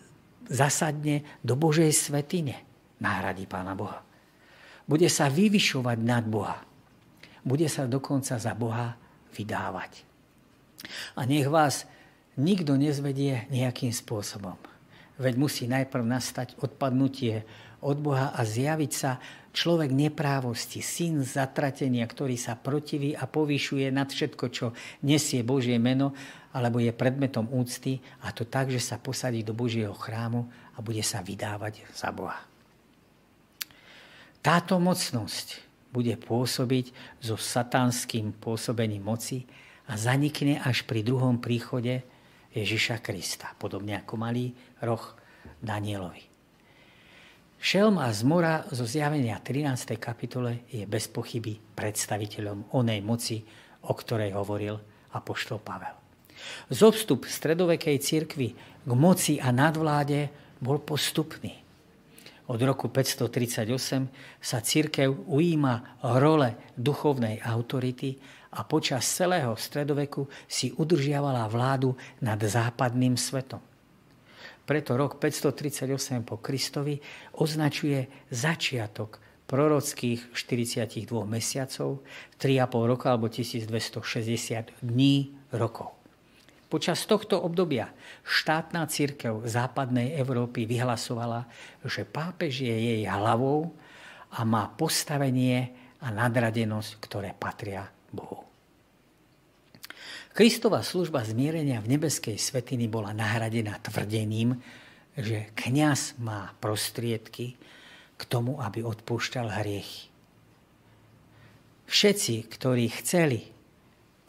zasadne 0.49 1.25
do 1.45 1.57
Božej 1.57 1.93
svetine 1.93 2.65
náhrady 3.01 3.45
Pána 3.45 3.77
Boha. 3.77 4.01
Bude 4.89 5.09
sa 5.13 5.29
vyvyšovať 5.29 5.99
nad 6.01 6.25
Boha. 6.25 6.65
Bude 7.45 7.69
sa 7.69 7.85
dokonca 7.85 8.41
za 8.41 8.53
Boha 8.57 8.97
vydávať. 9.37 10.05
A 11.13 11.29
nech 11.29 11.45
vás 11.45 11.85
nikto 12.41 12.81
nezvedie 12.81 13.45
nejakým 13.53 13.93
spôsobom. 13.93 14.57
Veď 15.19 15.35
musí 15.35 15.67
najprv 15.67 16.05
nastať 16.07 16.49
odpadnutie 16.63 17.43
od 17.83 17.99
Boha 17.99 18.31
a 18.35 18.41
zjaviť 18.43 18.93
sa 18.95 19.19
človek 19.51 19.91
neprávosti, 19.91 20.79
syn 20.79 21.27
zatratenia, 21.27 22.07
ktorý 22.07 22.39
sa 22.39 22.55
protiví 22.55 23.19
a 23.19 23.27
povyšuje 23.27 23.91
nad 23.91 24.07
všetko, 24.07 24.45
čo 24.55 24.67
nesie 25.03 25.43
Božie 25.43 25.79
meno, 25.83 26.15
alebo 26.55 26.79
je 26.79 26.95
predmetom 26.95 27.51
úcty, 27.51 27.99
a 28.23 28.31
to 28.31 28.47
tak, 28.47 28.71
že 28.71 28.79
sa 28.79 28.99
posadí 28.99 29.43
do 29.43 29.55
Božieho 29.55 29.95
chrámu 29.95 30.47
a 30.75 30.79
bude 30.79 31.03
sa 31.03 31.19
vydávať 31.23 31.83
za 31.91 32.15
Boha. 32.15 32.39
Táto 34.39 34.79
mocnosť 34.79 35.67
bude 35.91 36.15
pôsobiť 36.15 36.95
so 37.19 37.35
satanským 37.35 38.31
pôsobením 38.39 39.03
moci 39.03 39.51
a 39.91 39.99
zanikne 39.99 40.63
až 40.63 40.87
pri 40.87 41.03
druhom 41.03 41.41
príchode 41.43 42.07
Ježiša 42.53 43.05
Krista, 43.05 43.53
podobne 43.57 44.01
ako 44.01 44.15
malý 44.17 44.53
roh 44.81 45.05
Danielovi. 45.61 46.25
Šelm 47.59 47.99
a 47.99 48.09
zmora 48.15 48.63
zo 48.71 48.87
zjavenia 48.87 49.43
13. 49.43 49.99
kapitole 49.99 50.63
je 50.71 50.87
bez 50.87 51.11
pochyby 51.11 51.59
predstaviteľom 51.75 52.71
onej 52.71 53.03
moci, 53.03 53.43
o 53.83 53.93
ktorej 53.93 54.31
hovoril 54.39 54.79
apoštol 55.11 55.59
Pavel. 55.59 55.99
Zobstup 56.71 57.27
stredovekej 57.27 57.99
cirkvi 57.99 58.55
k 58.87 58.91
moci 58.95 59.43
a 59.43 59.51
nadvláde 59.51 60.31
bol 60.63 60.79
postupný. 60.79 61.59
Od 62.49 62.61
roku 62.63 62.89
538 62.89 63.69
sa 64.41 64.59
církev 64.63 65.13
ujíma 65.29 66.01
role 66.17 66.73
duchovnej 66.79 67.43
autority 67.45 68.17
a 68.53 68.65
počas 68.65 69.05
celého 69.05 69.53
stredoveku 69.57 70.25
si 70.49 70.73
udržiavala 70.73 71.45
vládu 71.53 71.93
nad 72.25 72.41
západným 72.41 73.19
svetom. 73.21 73.61
Preto 74.69 75.01
rok 75.01 75.17
538 75.17 76.29
po 76.29 76.41
Kristovi 76.45 77.01
označuje 77.41 78.29
začiatok 78.29 79.17
prorockých 79.49 80.37
42 80.37 81.09
mesiacov, 81.25 82.05
3,5 82.37 82.93
roka 82.93 83.09
alebo 83.09 83.33
1260 83.33 84.85
dní 84.85 85.33
rokov. 85.57 85.97
Počas 86.69 87.09
tohto 87.09 87.41
obdobia 87.41 87.89
štátna 88.29 88.85
církev 88.93 89.41
západnej 89.49 90.21
Európy 90.21 90.69
vyhlasovala, 90.69 91.49
že 91.81 92.05
pápež 92.05 92.69
je 92.69 92.77
jej 92.77 93.09
hlavou 93.09 93.73
a 94.37 94.45
má 94.45 94.69
postavenie 94.77 95.73
a 96.05 96.13
nadradenosť, 96.13 96.91
ktoré 97.01 97.33
patria 97.33 97.89
Bohu. 98.13 98.49
Kristová 100.33 100.87
služba 100.87 101.27
zmierenia 101.27 101.83
v 101.83 101.99
nebeskej 101.99 102.39
svetiny 102.39 102.87
bola 102.87 103.11
nahradená 103.11 103.75
tvrdením, 103.83 104.55
že 105.19 105.51
kňaz 105.59 106.23
má 106.23 106.55
prostriedky 106.63 107.59
k 108.15 108.23
tomu, 108.31 108.63
aby 108.63 108.87
odpúšťal 108.87 109.51
hriechy. 109.51 110.07
Všetci, 111.91 112.35
ktorí 112.55 112.87
chceli 113.03 113.51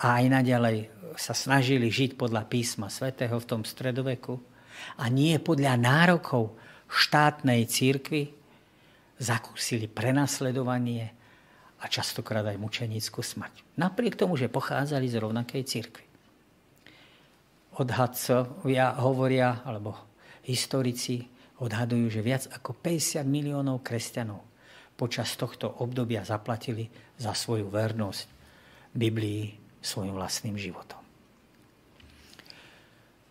a 0.01 0.23
aj 0.23 0.25
naďalej 0.31 0.77
sa 1.19 1.35
snažili 1.35 1.91
žiť 1.91 2.15
podľa 2.15 2.47
písma 2.47 2.87
svätého 2.87 3.35
v 3.35 3.45
tom 3.45 3.61
stredoveku 3.67 4.39
a 4.97 5.11
nie 5.11 5.35
podľa 5.37 5.75
nárokov 5.75 6.55
štátnej 6.89 7.67
církvy, 7.67 8.31
zakúsili 9.19 9.91
prenasledovanie 9.91 11.18
a 11.79 11.85
častokrát 11.87 12.43
aj 12.43 12.59
mučenickú 12.59 13.23
smrť. 13.23 13.79
Napriek 13.79 14.19
tomu, 14.19 14.35
že 14.35 14.51
pochádzali 14.51 15.07
z 15.07 15.15
rovnakej 15.23 15.63
církvy. 15.63 16.05
Odhadcovia 17.79 18.99
hovoria, 18.99 19.63
alebo 19.63 19.95
historici 20.43 21.23
odhadujú, 21.63 22.11
že 22.11 22.21
viac 22.25 22.43
ako 22.51 22.75
50 22.75 23.23
miliónov 23.23 23.79
kresťanov 23.79 24.43
počas 24.99 25.31
tohto 25.39 25.79
obdobia 25.79 26.27
zaplatili 26.27 26.91
za 27.15 27.31
svoju 27.31 27.71
vernosť 27.71 28.27
Biblii 28.91 29.55
svojim 29.79 30.11
vlastným 30.11 30.59
životom. 30.59 30.99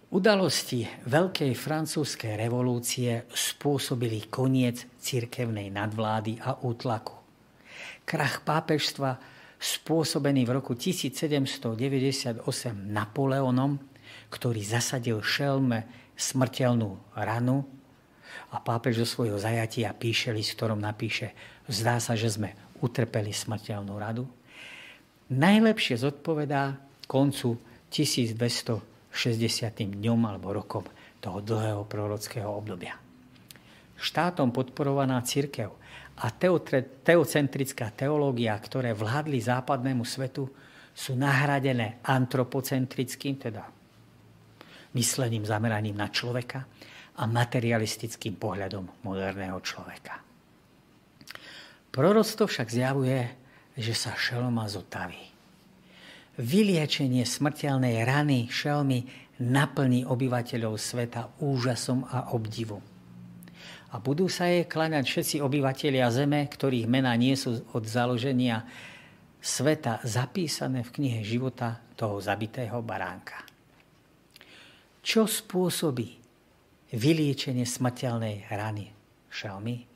Udalosti 0.08 0.88
Veľkej 1.04 1.52
francúzskej 1.52 2.40
revolúcie 2.40 3.28
spôsobili 3.28 4.32
koniec 4.32 4.88
cirkevnej 4.96 5.68
nadvlády 5.68 6.40
a 6.40 6.56
útlaku. 6.64 7.17
Krach 8.08 8.40
pápežstva 8.40 9.20
spôsobený 9.60 10.48
v 10.48 10.56
roku 10.56 10.72
1798 10.72 12.40
Napoleonom, 12.88 13.76
ktorý 14.32 14.64
zasadil 14.64 15.20
šelme 15.20 15.84
smrteľnú 16.16 17.12
ranu 17.20 17.68
a 18.48 18.64
pápež 18.64 19.04
zo 19.04 19.06
svojho 19.12 19.36
zajatia 19.36 19.92
píše 19.92 20.32
list, 20.32 20.56
ktorom 20.56 20.80
napíše 20.80 21.36
zdá 21.68 22.00
sa, 22.00 22.16
že 22.16 22.32
sme 22.32 22.56
utrpeli 22.80 23.28
smrteľnú 23.28 23.92
radu, 24.00 24.24
najlepšie 25.28 26.00
zodpovedá 26.00 26.80
koncu 27.04 27.60
1260. 27.92 28.80
dňom 30.00 30.20
alebo 30.24 30.56
rokom 30.56 30.88
toho 31.20 31.44
dlhého 31.44 31.84
prorockého 31.84 32.48
obdobia. 32.48 32.96
Štátom 34.00 34.48
podporovaná 34.48 35.20
církev 35.20 35.76
a 36.18 36.26
teocentrická 37.04 37.94
teológia, 37.94 38.54
ktoré 38.58 38.94
vládli 38.94 39.38
západnému 39.38 40.02
svetu, 40.02 40.50
sú 40.90 41.14
nahradené 41.14 42.02
antropocentrickým, 42.02 43.38
teda 43.38 43.62
myslením 44.98 45.46
zameraním 45.46 45.94
na 45.94 46.10
človeka 46.10 46.66
a 47.18 47.22
materialistickým 47.26 48.34
pohľadom 48.34 49.06
moderného 49.06 49.62
človeka. 49.62 50.18
Proroctvo 51.94 52.50
však 52.50 52.68
zjavuje 52.68 53.20
že 53.78 53.94
sa 53.94 54.18
šelma 54.18 54.66
zotaví. 54.66 55.22
Vyliečenie 56.38 57.22
smrteľnej 57.22 58.02
rany 58.02 58.50
šelmy 58.50 59.06
naplní 59.38 60.02
obyvateľov 60.02 60.74
sveta 60.74 61.38
úžasom 61.38 62.02
a 62.10 62.34
obdivom. 62.34 62.82
A 63.88 63.96
budú 63.96 64.28
sa 64.28 64.44
jej 64.48 64.68
klaňať 64.68 65.04
všetci 65.08 65.36
obyvateľia 65.40 66.12
zeme, 66.12 66.44
ktorých 66.44 66.84
mená 66.84 67.16
nie 67.16 67.32
sú 67.32 67.64
od 67.72 67.84
založenia 67.88 68.68
sveta 69.40 70.04
zapísané 70.04 70.84
v 70.84 70.92
knihe 70.92 71.20
života 71.24 71.80
toho 71.96 72.20
zabitého 72.20 72.84
baránka. 72.84 73.40
Čo 75.00 75.24
spôsobí 75.24 76.20
vyliečenie 76.92 77.64
smrteľnej 77.64 78.50
rany 78.52 78.92
šelmy? 79.32 79.88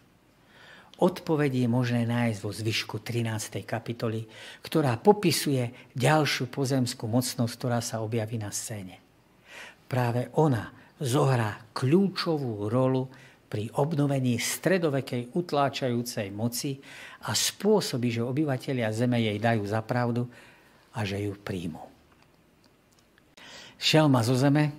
Odpoveď 1.03 1.67
je 1.67 1.69
možné 1.69 2.07
nájsť 2.07 2.39
vo 2.47 2.55
zvyšku 2.55 3.03
13. 3.03 3.67
kapitoly, 3.67 4.23
ktorá 4.63 4.95
popisuje 4.97 5.93
ďalšiu 5.99 6.47
pozemskú 6.47 7.11
mocnosť, 7.11 7.53
ktorá 7.59 7.83
sa 7.83 8.01
objaví 8.01 8.39
na 8.39 8.55
scéne. 8.55 9.03
Práve 9.91 10.31
ona 10.39 10.71
zohrá 11.03 11.59
kľúčovú 11.75 12.71
rolu 12.71 13.11
pri 13.53 13.69
obnovení 13.77 14.41
stredovekej 14.41 15.37
utláčajúcej 15.37 16.33
moci 16.33 16.81
a 17.29 17.37
spôsobí, 17.37 18.09
že 18.09 18.25
obyvateľia 18.25 18.89
Zeme 18.97 19.21
jej 19.21 19.37
dajú 19.37 19.69
za 19.69 19.85
pravdu 19.85 20.25
a 20.97 21.05
že 21.05 21.21
ju 21.21 21.37
príjmu. 21.37 21.85
Šelma 23.77 24.25
zo 24.25 24.33
Zeme 24.33 24.73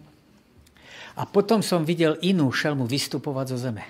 a 1.13 1.29
potom 1.29 1.61
som 1.61 1.85
videl 1.85 2.17
inú 2.25 2.49
šelmu 2.49 2.89
vystupovať 2.89 3.45
zo 3.53 3.69
Zeme 3.69 3.85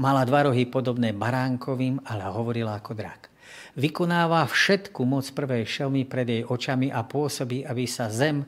Mala 0.00 0.24
dva 0.24 0.48
rohy 0.48 0.64
podobné 0.64 1.12
baránkovým, 1.12 2.00
ale 2.08 2.24
hovorila 2.32 2.80
ako 2.80 2.96
drak. 2.96 3.28
Vykonáva 3.76 4.48
všetku 4.48 5.04
moc 5.04 5.28
prvej 5.28 5.68
šelmy 5.68 6.08
pred 6.08 6.24
jej 6.24 6.42
očami 6.46 6.88
a 6.88 7.04
pôsobí, 7.04 7.68
aby 7.68 7.84
sa 7.84 8.08
zem 8.08 8.40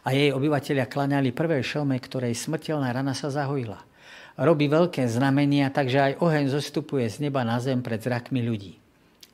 a 0.00 0.08
jej 0.16 0.32
obyvateľia 0.32 0.88
klaňali 0.88 1.36
prvej 1.36 1.60
šelme, 1.60 2.00
ktorej 2.00 2.32
smrteľná 2.32 2.96
rana 2.96 3.12
sa 3.12 3.28
zahojila. 3.28 3.89
Robí 4.38 4.70
veľké 4.70 5.06
znamenia, 5.08 5.72
takže 5.72 5.98
aj 5.98 6.12
oheň 6.22 6.44
zostupuje 6.52 7.08
z 7.08 7.26
neba 7.26 7.42
na 7.42 7.58
zem 7.58 7.82
pred 7.82 7.98
zrakmi 7.98 8.44
ľudí. 8.44 8.78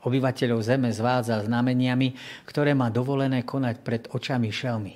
Obyvateľov 0.05 0.61
zeme 0.63 0.89
zvádza 0.93 1.43
znameniami, 1.43 2.15
ktoré 2.47 2.71
má 2.77 2.87
dovolené 2.87 3.43
konať 3.43 3.75
pred 3.83 4.03
očami 4.09 4.49
šelmy. 4.49 4.95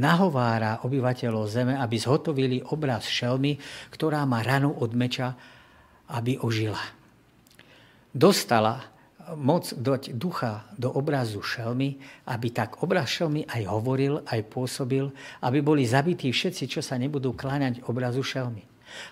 Nahovára 0.00 0.86
obyvateľov 0.86 1.44
zeme, 1.50 1.74
aby 1.74 1.96
zhotovili 1.98 2.62
obraz 2.70 3.10
šelmy, 3.10 3.58
ktorá 3.90 4.22
má 4.22 4.40
ranu 4.40 4.70
od 4.70 4.94
meča 4.94 5.34
aby 6.10 6.38
ožila. 6.42 6.80
Dostala 8.10 8.82
moc 9.38 9.70
dať 9.70 10.18
ducha 10.18 10.66
do 10.74 10.90
obrazu 10.90 11.38
šelmy, 11.38 12.02
aby 12.26 12.50
tak 12.50 12.82
obraz 12.82 13.14
šelmy 13.14 13.46
aj 13.46 13.62
hovoril, 13.70 14.26
aj 14.26 14.42
pôsobil, 14.50 15.06
aby 15.46 15.62
boli 15.62 15.86
zabití 15.86 16.34
všetci, 16.34 16.66
čo 16.66 16.82
sa 16.82 16.98
nebudú 16.98 17.38
kláňať 17.38 17.86
obrazu 17.86 18.26
šelmy. 18.26 18.66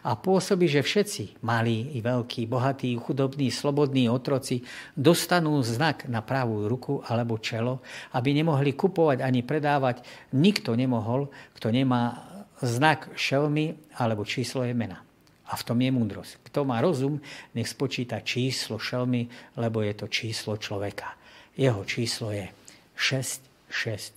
A 0.07 0.15
pôsobí, 0.15 0.67
že 0.71 0.85
všetci, 0.85 1.43
malí 1.43 1.97
i 1.97 2.03
veľkí, 2.03 2.47
bohatí, 2.47 2.95
chudobní, 2.97 3.51
slobodní 3.53 4.07
otroci, 4.11 4.63
dostanú 4.95 5.61
znak 5.63 6.07
na 6.07 6.23
pravú 6.23 6.69
ruku 6.69 7.03
alebo 7.07 7.39
čelo, 7.39 7.81
aby 8.15 8.35
nemohli 8.35 8.75
kupovať 8.75 9.23
ani 9.25 9.43
predávať. 9.47 10.03
Nikto 10.35 10.75
nemohol, 10.75 11.31
kto 11.55 11.71
nemá 11.73 12.29
znak 12.63 13.11
šelmy 13.15 13.75
alebo 13.99 14.25
číslo 14.27 14.67
je 14.67 14.75
mena. 14.75 15.03
A 15.49 15.57
v 15.57 15.65
tom 15.65 15.81
je 15.81 15.89
múdrosť. 15.89 16.45
Kto 16.45 16.69
má 16.69 16.77
rozum, 16.85 17.17
nech 17.57 17.73
spočíta 17.73 18.21
číslo 18.21 18.77
šelmy, 18.77 19.57
lebo 19.57 19.81
je 19.81 19.97
to 19.97 20.07
číslo 20.13 20.61
človeka. 20.61 21.17
Jeho 21.57 21.89
číslo 21.89 22.37
je 22.37 22.53
666 22.93 24.13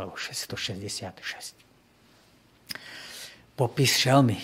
alebo 0.00 0.16
666. 0.16 1.54
Popis 3.54 3.92
šelmy. 4.00 4.40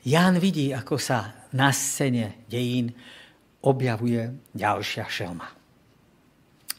Ján 0.00 0.40
vidí, 0.40 0.72
ako 0.72 0.96
sa 0.96 1.48
na 1.52 1.68
scéne 1.76 2.46
dejín 2.48 2.96
objavuje 3.60 4.32
ďalšia 4.56 5.04
šelma. 5.04 5.48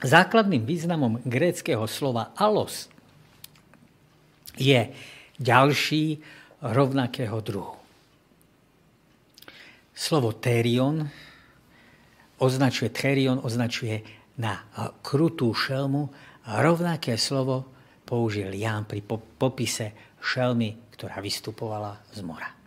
Základným 0.01 0.65
významom 0.65 1.21
gréckého 1.21 1.85
slova 1.85 2.33
alos 2.33 2.89
je 4.57 4.89
ďalší 5.37 6.17
rovnakého 6.65 7.37
druhu. 7.45 7.77
Slovo 9.93 10.33
terion 10.33 11.05
označuje, 12.41 12.89
terion 12.89 13.37
označuje 13.45 14.01
na 14.41 14.65
krutú 15.05 15.53
šelmu 15.53 16.09
rovnaké 16.57 17.21
slovo 17.21 17.69
použil 18.01 18.49
Ján 18.57 18.89
pri 18.89 19.05
popise 19.37 20.17
šelmy, 20.17 20.97
ktorá 20.97 21.21
vystupovala 21.21 22.01
z 22.09 22.25
mora. 22.25 22.60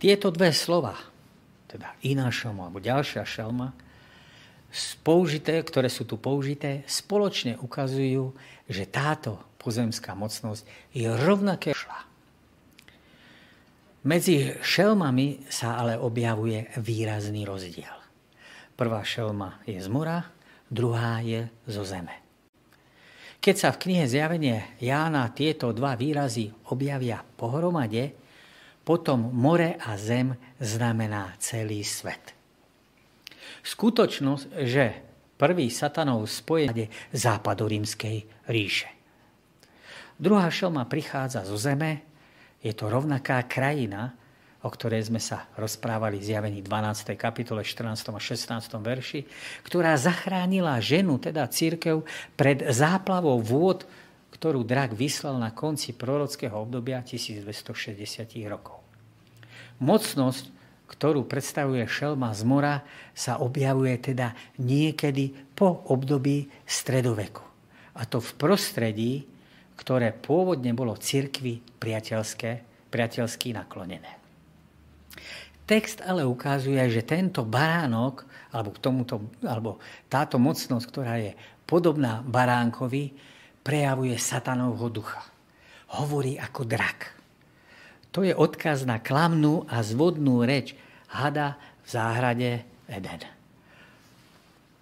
Tieto 0.00 0.32
dve 0.32 0.50
slova, 0.50 0.96
teda 1.68 1.96
iná 2.04 2.28
šelma 2.32 2.68
alebo 2.68 2.80
ďalšia 2.80 3.24
šelma, 3.24 3.76
použité, 5.06 5.60
ktoré 5.62 5.86
sú 5.86 6.02
tu 6.02 6.18
použité, 6.18 6.82
spoločne 6.90 7.60
ukazujú, 7.62 8.34
že 8.66 8.84
táto 8.90 9.38
pozemská 9.62 10.18
mocnosť 10.18 10.66
je 10.92 11.06
rovnaké 11.06 11.72
šla 11.76 12.14
medzi 14.04 14.52
šelmami 14.60 15.48
sa 15.48 15.80
ale 15.80 15.96
objavuje 15.96 16.68
výrazný 16.76 17.48
rozdiel. 17.48 17.96
Prvá 18.76 19.00
šelma 19.00 19.64
je 19.64 19.80
z 19.80 19.88
mora, 19.88 20.28
druhá 20.68 21.24
je 21.24 21.48
zo 21.64 21.88
zeme. 21.88 22.12
Keď 23.40 23.54
sa 23.56 23.72
v 23.72 23.80
knihe 23.80 24.04
Zjavenie 24.04 24.76
Jána 24.80 25.32
tieto 25.32 25.72
dva 25.72 25.96
výrazy 25.96 26.52
objavia 26.68 27.24
pohromade, 27.24 28.12
potom 28.84 29.32
more 29.32 29.80
a 29.80 29.96
zem 29.96 30.36
znamená 30.60 31.32
celý 31.40 31.80
svet. 31.82 32.36
Skutočnosť, 33.64 34.46
že 34.68 34.84
prvý 35.40 35.72
satanov 35.72 36.28
spojenie 36.28 36.92
západorímskej 37.16 38.48
ríše. 38.52 38.92
Druhá 40.20 40.46
šelma 40.52 40.86
prichádza 40.86 41.42
zo 41.42 41.58
zeme, 41.58 42.04
je 42.62 42.70
to 42.76 42.86
rovnaká 42.86 43.42
krajina, 43.44 44.14
o 44.64 44.72
ktorej 44.72 45.12
sme 45.12 45.20
sa 45.20 45.44
rozprávali 45.60 46.16
v 46.16 46.28
zjavení 46.32 46.60
12. 46.64 47.12
kapitole 47.20 47.60
14. 47.60 48.08
a 48.08 48.20
16. 48.20 48.80
verši, 48.80 49.20
ktorá 49.68 49.92
zachránila 50.00 50.80
ženu, 50.80 51.20
teda 51.20 51.44
církev, 51.44 52.08
pred 52.32 52.64
záplavou 52.72 53.44
vôd, 53.44 53.84
ktorú 54.34 54.66
drak 54.66 54.98
vyslal 54.98 55.38
na 55.38 55.54
konci 55.54 55.94
prorockého 55.94 56.58
obdobia 56.58 57.06
1260 57.06 57.46
rokov. 58.50 58.82
Mocnosť, 59.78 60.50
ktorú 60.90 61.22
predstavuje 61.30 61.86
šelma 61.86 62.34
z 62.34 62.42
mora, 62.42 62.82
sa 63.14 63.38
objavuje 63.38 63.94
teda 64.02 64.34
niekedy 64.58 65.54
po 65.54 65.86
období 65.86 66.50
stredoveku. 66.66 67.46
A 67.94 68.02
to 68.10 68.18
v 68.18 68.30
prostredí, 68.34 69.12
ktoré 69.78 70.10
pôvodne 70.10 70.74
bolo 70.74 70.98
cirkvi 70.98 71.62
priateľské, 71.78 72.50
priateľsky 72.90 73.54
naklonené. 73.54 74.18
Text 75.64 76.04
ale 76.04 76.26
ukazuje, 76.26 76.82
že 76.90 77.06
tento 77.06 77.46
baránok, 77.46 78.26
alebo, 78.52 78.70
k 78.74 78.82
tomuto, 78.82 79.14
alebo 79.40 79.80
táto 80.12 80.36
mocnosť, 80.36 80.84
ktorá 80.90 81.16
je 81.22 81.32
podobná 81.64 82.20
baránkovi, 82.20 83.33
prejavuje 83.64 84.14
satanovho 84.20 84.92
ducha. 84.92 85.24
Hovorí 85.96 86.36
ako 86.36 86.68
drak. 86.68 87.16
To 88.12 88.22
je 88.22 88.36
odkaz 88.36 88.86
na 88.86 89.00
klamnú 89.02 89.66
a 89.66 89.82
zvodnú 89.82 90.44
reč 90.44 90.76
hada 91.10 91.58
v 91.82 91.88
záhrade 91.88 92.50
Eden. 92.86 93.22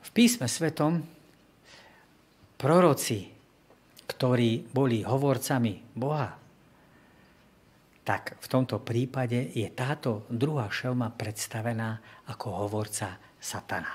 V 0.03 0.09
písme 0.13 0.51
svetom 0.51 1.01
proroci, 2.61 3.33
ktorí 4.05 4.69
boli 4.69 5.01
hovorcami 5.01 5.97
Boha, 5.97 6.37
tak 8.03 8.35
v 8.43 8.47
tomto 8.51 8.83
prípade 8.83 9.55
je 9.55 9.65
táto 9.71 10.27
druhá 10.27 10.67
šelma 10.67 11.15
predstavená 11.15 12.03
ako 12.29 12.67
hovorca 12.67 13.17
Satana. 13.39 13.95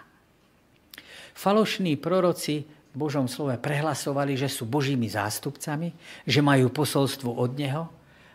Falošní 1.38 2.00
proroci 2.00 2.77
Božom 2.96 3.28
slove 3.28 3.56
prehlasovali, 3.60 4.38
že 4.40 4.52
sú 4.52 4.68
Božími 4.68 5.08
zástupcami, 5.08 5.92
že 6.24 6.40
majú 6.44 6.72
posolstvo 6.72 7.30
od 7.36 7.52
Neho, 7.58 7.86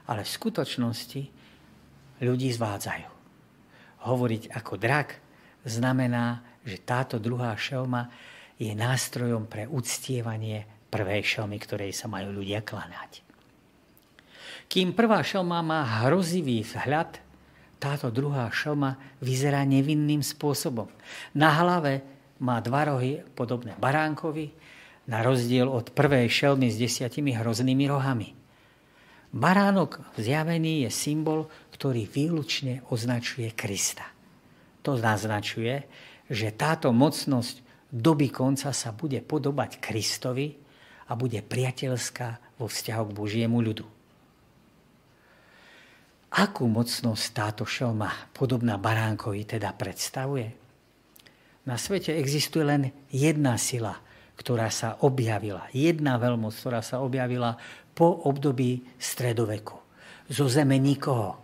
ale 0.08 0.26
v 0.26 0.34
skutočnosti 0.34 1.22
ľudí 2.22 2.48
zvádzajú. 2.52 3.10
Hovoriť 4.02 4.42
ako 4.54 4.74
drak 4.78 5.08
znamená, 5.62 6.42
že 6.62 6.82
táto 6.82 7.18
druhá 7.18 7.54
šelma 7.54 8.10
je 8.58 8.70
nástrojom 8.74 9.50
pre 9.50 9.66
uctievanie 9.66 10.66
prvej 10.90 11.22
šelmy, 11.24 11.58
ktorej 11.58 11.90
sa 11.94 12.06
majú 12.06 12.42
ľudia 12.42 12.62
kláňať. 12.62 13.22
Kým 14.70 14.94
prvá 14.94 15.20
šelma 15.20 15.60
má 15.60 15.80
hrozivý 16.06 16.62
vzhľad, 16.62 17.18
táto 17.82 18.14
druhá 18.14 18.46
šelma 18.54 18.94
vyzerá 19.18 19.66
nevinným 19.66 20.22
spôsobom. 20.22 20.86
Na 21.34 21.50
hlave 21.50 22.06
má 22.42 22.58
dva 22.58 22.90
rohy 22.90 23.22
podobné 23.38 23.78
baránkovi, 23.78 24.50
na 25.02 25.18
rozdiel 25.22 25.66
od 25.66 25.90
prvej 25.90 26.30
šelmy 26.30 26.70
s 26.70 26.78
desiatimi 26.78 27.34
hroznými 27.34 27.84
rohami. 27.90 28.30
Baránok 29.32 29.98
zjavený 30.20 30.86
je 30.86 30.90
symbol, 30.92 31.48
ktorý 31.72 32.06
výlučne 32.06 32.84
označuje 32.92 33.50
Krista. 33.56 34.04
To 34.84 34.94
naznačuje, 34.94 35.88
že 36.28 36.54
táto 36.54 36.92
mocnosť 36.94 37.88
doby 37.90 38.28
konca 38.30 38.70
sa 38.70 38.90
bude 38.92 39.18
podobať 39.24 39.80
Kristovi 39.82 40.54
a 41.08 41.18
bude 41.18 41.40
priateľská 41.42 42.60
vo 42.60 42.70
vzťahu 42.70 43.04
k 43.08 43.16
Božiemu 43.16 43.58
ľudu. 43.58 43.86
Akú 46.32 46.64
mocnosť 46.64 47.24
táto 47.36 47.64
šelma, 47.68 48.32
podobná 48.32 48.80
baránkovi, 48.80 49.44
teda 49.44 49.76
predstavuje? 49.76 50.61
Na 51.62 51.78
svete 51.78 52.18
existuje 52.18 52.66
len 52.66 52.90
jedna 53.14 53.54
sila, 53.54 54.02
ktorá 54.34 54.66
sa 54.66 54.98
objavila. 55.06 55.70
Jedna 55.70 56.18
veľmoc, 56.18 56.50
ktorá 56.58 56.82
sa 56.82 56.98
objavila 56.98 57.54
po 57.94 58.26
období 58.26 58.82
stredoveku. 58.98 59.78
Zo 60.26 60.50
zeme 60.50 60.80
nikoho. 60.82 61.38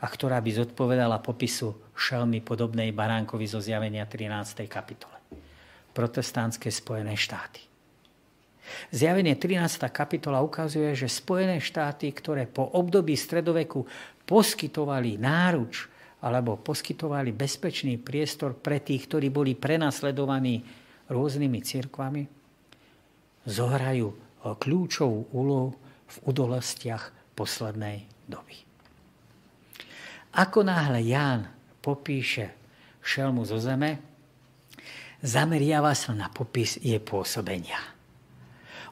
A 0.00 0.06
ktorá 0.08 0.40
by 0.40 0.64
zodpovedala 0.64 1.20
popisu 1.20 1.92
šelmy 1.92 2.40
podobnej 2.40 2.92
baránkovi 2.92 3.44
zo 3.44 3.60
zjavenia 3.60 4.08
13. 4.08 4.64
kapitole. 4.64 5.16
Protestantské 5.92 6.68
Spojené 6.72 7.16
štáty. 7.16 7.64
Zjavenie 8.92 9.36
13. 9.36 9.88
kapitola 9.92 10.40
ukazuje, 10.40 10.96
že 10.96 11.08
Spojené 11.08 11.60
štáty, 11.60 12.12
ktoré 12.12 12.48
po 12.48 12.64
období 12.76 13.16
stredoveku 13.16 13.84
poskytovali 14.24 15.16
náruč 15.20 15.95
alebo 16.26 16.58
poskytovali 16.58 17.30
bezpečný 17.30 18.02
priestor 18.02 18.58
pre 18.58 18.82
tých, 18.82 19.06
ktorí 19.06 19.30
boli 19.30 19.54
prenasledovaní 19.54 20.66
rôznymi 21.06 21.58
cirkvami, 21.62 22.22
zohrajú 23.46 24.10
kľúčovú 24.42 25.30
úlohu 25.30 25.70
v 26.06 26.16
udolostiach 26.26 27.34
poslednej 27.38 28.10
doby. 28.26 28.58
Ako 30.34 30.66
náhle 30.66 31.06
Ján 31.06 31.46
popíše 31.78 32.50
šelmu 33.06 33.46
zo 33.46 33.62
zeme, 33.62 34.02
zameriava 35.22 35.94
sa 35.94 36.10
na 36.10 36.26
popis 36.26 36.82
jej 36.82 36.98
pôsobenia. 36.98 37.78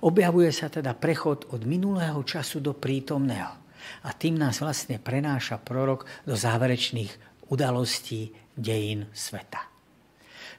Objavuje 0.06 0.54
sa 0.54 0.70
teda 0.70 0.94
prechod 0.94 1.50
od 1.50 1.66
minulého 1.66 2.22
času 2.22 2.62
do 2.62 2.78
prítomného 2.78 3.63
a 4.04 4.10
tým 4.12 4.38
nás 4.38 4.60
vlastne 4.60 5.00
prenáša 5.00 5.60
prorok 5.60 6.04
do 6.24 6.36
záverečných 6.36 7.12
udalostí 7.48 8.32
dejín 8.54 9.08
sveta 9.10 9.74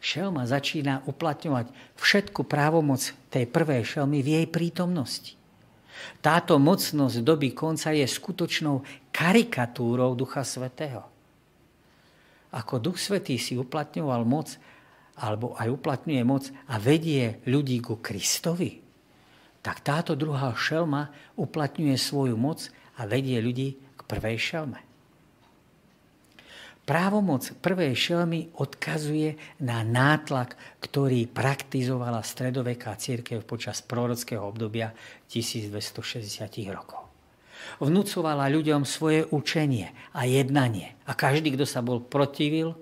šelma 0.05 0.45
začína 0.45 1.01
uplatňovať 1.09 1.73
všetku 1.97 2.45
právomoc 2.45 3.01
tej 3.33 3.49
prvej 3.49 3.81
šelmy 3.81 4.21
v 4.21 4.27
jej 4.37 4.45
prítomnosti. 4.45 5.33
Táto 6.21 6.61
mocnosť 6.61 7.25
doby 7.25 7.57
konca 7.57 7.89
je 7.89 8.05
skutočnou 8.05 8.85
karikatúrou 9.09 10.13
Ducha 10.13 10.45
Svetého. 10.45 11.01
Ako 12.53 12.77
Duch 12.77 13.01
Svetý 13.01 13.41
si 13.41 13.57
uplatňoval 13.57 14.21
moc, 14.27 14.53
alebo 15.17 15.57
aj 15.57 15.71
uplatňuje 15.71 16.23
moc 16.27 16.51
a 16.69 16.77
vedie 16.77 17.41
ľudí 17.49 17.81
ku 17.81 17.97
Kristovi, 17.97 18.83
tak 19.65 19.81
táto 19.81 20.13
druhá 20.13 20.53
šelma 20.53 21.09
uplatňuje 21.41 21.97
svoju 21.97 22.37
moc 22.37 22.69
a 22.99 23.07
vedie 23.07 23.39
ľudí 23.39 23.75
k 23.95 24.01
prvej 24.07 24.37
šelme. 24.39 24.79
Právomoc 26.85 27.49
prvej 27.65 27.97
šelmy 27.97 28.53
odkazuje 28.61 29.57
na 29.57 29.81
nátlak, 29.81 30.53
ktorý 30.85 31.25
praktizovala 31.25 32.21
stredoveká 32.21 32.93
církev 32.93 33.41
počas 33.41 33.81
prorockého 33.81 34.45
obdobia 34.45 34.93
1260 35.33 36.21
rokov. 36.69 37.09
Vnúcovala 37.81 38.45
ľuďom 38.53 38.85
svoje 38.85 39.25
učenie 39.33 39.89
a 40.13 40.29
jednanie. 40.29 40.93
A 41.09 41.17
každý, 41.17 41.57
kto 41.57 41.65
sa 41.65 41.81
bol 41.81 42.05
protivil, 42.05 42.77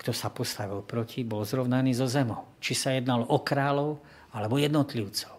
kto 0.00 0.16
sa 0.16 0.32
postavil 0.32 0.80
proti, 0.80 1.20
bol 1.20 1.44
zrovnaný 1.44 1.92
so 1.92 2.08
zemou. 2.08 2.48
Či 2.64 2.72
sa 2.72 2.96
jednalo 2.96 3.28
o 3.28 3.44
kráľov 3.44 4.00
alebo 4.32 4.56
jednotlivcov. 4.56 5.36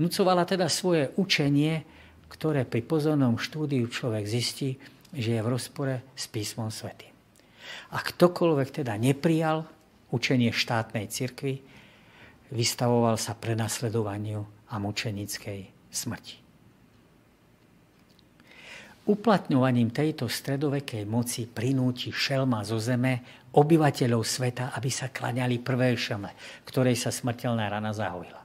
Vnúcovala 0.00 0.48
teda 0.48 0.72
svoje 0.72 1.12
učenie, 1.20 1.84
ktoré 2.28 2.68
pri 2.68 2.84
pozornom 2.84 3.40
štúdiu 3.40 3.88
človek 3.88 4.24
zistí, 4.28 4.76
že 5.12 5.36
je 5.36 5.44
v 5.44 5.52
rozpore 5.52 6.04
s 6.12 6.28
písmom 6.28 6.68
svätým. 6.68 7.12
A 7.92 8.00
ktokoľvek 8.00 8.84
teda 8.84 8.96
neprijal 9.00 9.64
učenie 10.12 10.52
štátnej 10.52 11.08
cirkvi, 11.08 11.60
vystavoval 12.52 13.20
sa 13.20 13.36
prenasledovaniu 13.36 14.44
a 14.68 14.74
mučenickej 14.80 15.68
smrti. 15.92 16.36
Uplatňovaním 19.08 19.88
tejto 19.88 20.28
stredovekej 20.28 21.08
moci 21.08 21.48
prinúti 21.48 22.12
šelma 22.12 22.60
zo 22.60 22.76
zeme 22.76 23.24
obyvateľov 23.56 24.20
sveta, 24.20 24.76
aby 24.76 24.92
sa 24.92 25.08
klaňali 25.08 25.64
prvej 25.64 25.96
šelme, 25.96 26.28
ktorej 26.68 27.00
sa 27.00 27.08
smrteľná 27.08 27.72
rana 27.72 27.96
zahojila. 27.96 28.37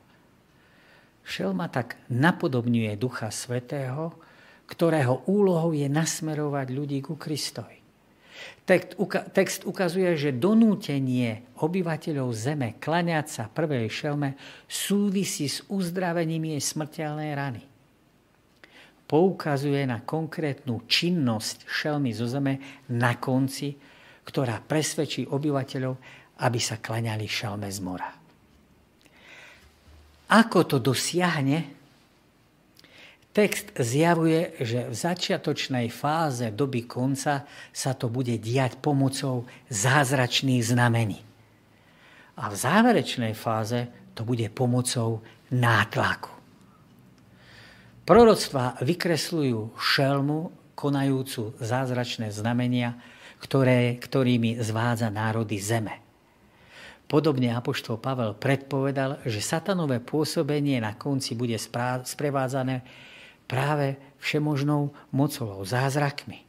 Šelma 1.23 1.71
tak 1.71 1.95
napodobňuje 2.11 2.99
Ducha 2.99 3.31
Svetého, 3.31 4.11
ktorého 4.67 5.23
úlohou 5.27 5.71
je 5.71 5.87
nasmerovať 5.87 6.67
ľudí 6.71 6.99
ku 7.03 7.15
Kristovi. 7.15 7.79
Text 8.63 9.63
ukazuje, 9.67 10.15
že 10.15 10.35
donútenie 10.35 11.43
obyvateľov 11.59 12.31
zeme 12.31 12.79
klaňať 12.79 13.25
sa 13.27 13.43
prvej 13.51 13.91
šelme 13.91 14.39
súvisí 14.67 15.51
s 15.51 15.63
uzdravením 15.67 16.55
jej 16.55 16.61
smrteľnej 16.63 17.31
rany. 17.35 17.63
Poukazuje 19.03 19.83
na 19.83 19.99
konkrétnu 20.01 20.87
činnosť 20.87 21.67
šelmy 21.67 22.15
zo 22.15 22.23
zeme 22.25 22.83
na 22.87 23.19
konci, 23.19 23.75
ktorá 24.23 24.63
presvedčí 24.63 25.27
obyvateľov, 25.27 25.93
aby 26.39 26.59
sa 26.59 26.79
klaňali 26.79 27.27
šelme 27.27 27.67
z 27.67 27.79
mora. 27.83 28.22
Ako 30.33 30.65
to 30.65 30.81
dosiahne, 30.81 31.83
Text 33.33 33.73
zjavuje, 33.73 34.53
že 34.61 34.85
v 34.85 34.93
začiatočnej 34.93 35.89
fáze 35.89 36.53
doby 36.53 36.85
konca 36.85 37.49
sa 37.73 37.91
to 37.97 38.05
bude 38.05 38.37
diať 38.37 38.77
pomocou 38.77 39.49
zázračných 39.73 40.61
znamení. 40.61 41.17
A 42.37 42.53
v 42.53 42.55
záverečnej 42.55 43.33
fáze 43.33 43.89
to 44.13 44.21
bude 44.21 44.45
pomocou 44.53 45.25
nátlaku. 45.49 46.29
Proroctva 48.05 48.77
vykresľujú 48.85 49.81
šelmu, 49.81 50.53
konajúcu 50.77 51.57
zázračné 51.57 52.29
znamenia, 52.29 53.01
ktoré, 53.41 53.97
ktorými 53.97 54.61
zvádza 54.61 55.09
národy 55.09 55.57
zeme. 55.57 56.02
Podobne 57.13 57.53
Apoštol 57.53 58.01
Pavel 58.01 58.33
predpovedal, 58.33 59.21
že 59.21 59.37
satanové 59.37 60.01
pôsobenie 60.01 60.81
na 60.81 60.97
konci 60.97 61.37
bude 61.37 61.53
sprevádzané 62.01 62.81
práve 63.45 64.01
všemožnou 64.17 64.89
mocou, 65.13 65.61
zázrakmi. 65.61 66.41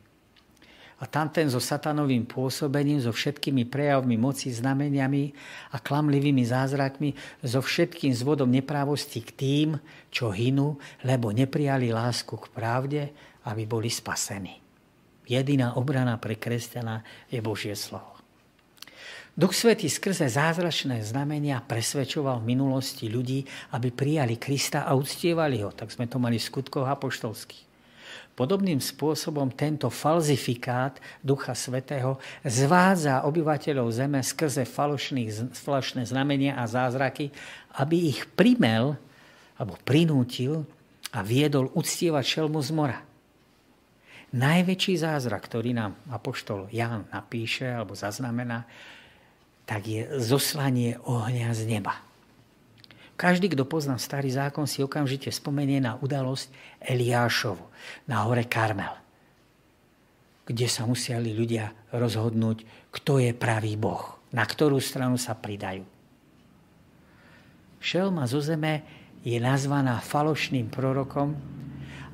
A 0.97 1.05
tam 1.05 1.29
ten 1.29 1.53
so 1.53 1.61
satanovým 1.61 2.25
pôsobením, 2.25 2.97
so 2.97 3.12
všetkými 3.12 3.69
prejavmi 3.69 4.17
moci, 4.17 4.49
znameniami 4.49 5.37
a 5.69 5.85
klamlivými 5.85 6.49
zázrakmi, 6.49 7.12
so 7.45 7.61
všetkým 7.61 8.17
zvodom 8.17 8.49
neprávosti 8.49 9.21
k 9.21 9.31
tým, 9.37 9.69
čo 10.09 10.33
hynú, 10.33 10.81
lebo 11.05 11.29
neprijali 11.29 11.93
lásku 11.93 12.41
k 12.41 12.47
pravde, 12.49 13.12
aby 13.45 13.69
boli 13.69 13.93
spasení. 13.93 14.65
Jediná 15.29 15.77
obrana 15.77 16.17
pre 16.17 16.41
kresťana 16.41 17.05
je 17.29 17.45
Božie 17.45 17.77
slovo. 17.77 18.14
Duch 19.35 19.51
Svetý 19.51 19.91
skrze 19.91 20.30
zázračné 20.30 21.03
znamenia 21.03 21.59
presvedčoval 21.59 22.39
v 22.39 22.55
minulosti 22.55 23.11
ľudí, 23.11 23.43
aby 23.74 23.91
prijali 23.91 24.39
Krista 24.39 24.87
a 24.87 24.95
uctievali 24.95 25.59
ho. 25.59 25.74
Tak 25.74 25.91
sme 25.91 26.07
to 26.07 26.22
mali 26.22 26.39
v 26.39 26.47
skutkoch 26.47 26.87
apoštolských. 26.87 27.66
Podobným 28.39 28.78
spôsobom 28.78 29.51
tento 29.51 29.91
falzifikát 29.91 31.03
Ducha 31.18 31.59
Svetého 31.59 32.22
zvádza 32.47 33.26
obyvateľov 33.26 33.91
zeme 33.91 34.22
skrze 34.22 34.62
falošné 34.62 36.07
znamenia 36.07 36.55
a 36.55 36.70
zázraky, 36.70 37.35
aby 37.82 38.14
ich 38.14 38.30
primel 38.39 38.95
alebo 39.59 39.74
prinútil 39.82 40.62
a 41.11 41.26
viedol 41.26 41.74
uctievať 41.74 42.22
šelmu 42.22 42.62
z 42.62 42.70
mora. 42.70 42.99
Najväčší 44.30 44.95
zázrak, 44.99 45.47
ktorý 45.51 45.74
nám 45.74 45.99
apoštol 46.07 46.70
Jan 46.70 47.07
napíše 47.11 47.66
alebo 47.66 47.99
zaznamená, 47.99 48.66
tak 49.65 49.89
je 49.89 50.09
zoslanie 50.21 51.01
ohňa 51.05 51.51
z 51.57 51.62
neba. 51.69 52.01
Každý, 53.15 53.55
kto 53.55 53.62
pozná 53.65 53.95
starý 53.97 54.35
zákon, 54.35 54.67
si 54.67 54.83
okamžite 54.83 55.31
spomenie 55.31 55.79
na 55.79 55.95
udalosť 56.03 56.51
Eliášovu 56.83 57.62
na 58.11 58.27
hore 58.27 58.43
Karmel, 58.45 58.91
kde 60.45 60.67
sa 60.67 60.83
museli 60.85 61.31
ľudia 61.31 61.71
rozhodnúť, 61.95 62.91
kto 62.91 63.23
je 63.23 63.31
pravý 63.31 63.79
Boh, 63.79 64.19
na 64.35 64.43
ktorú 64.43 64.83
stranu 64.83 65.15
sa 65.15 65.39
pridajú. 65.39 65.87
Šelma 67.79 68.27
zo 68.27 68.43
zeme 68.43 68.83
je 69.23 69.39
nazvaná 69.39 70.03
falošným 70.03 70.69
prorokom 70.69 71.39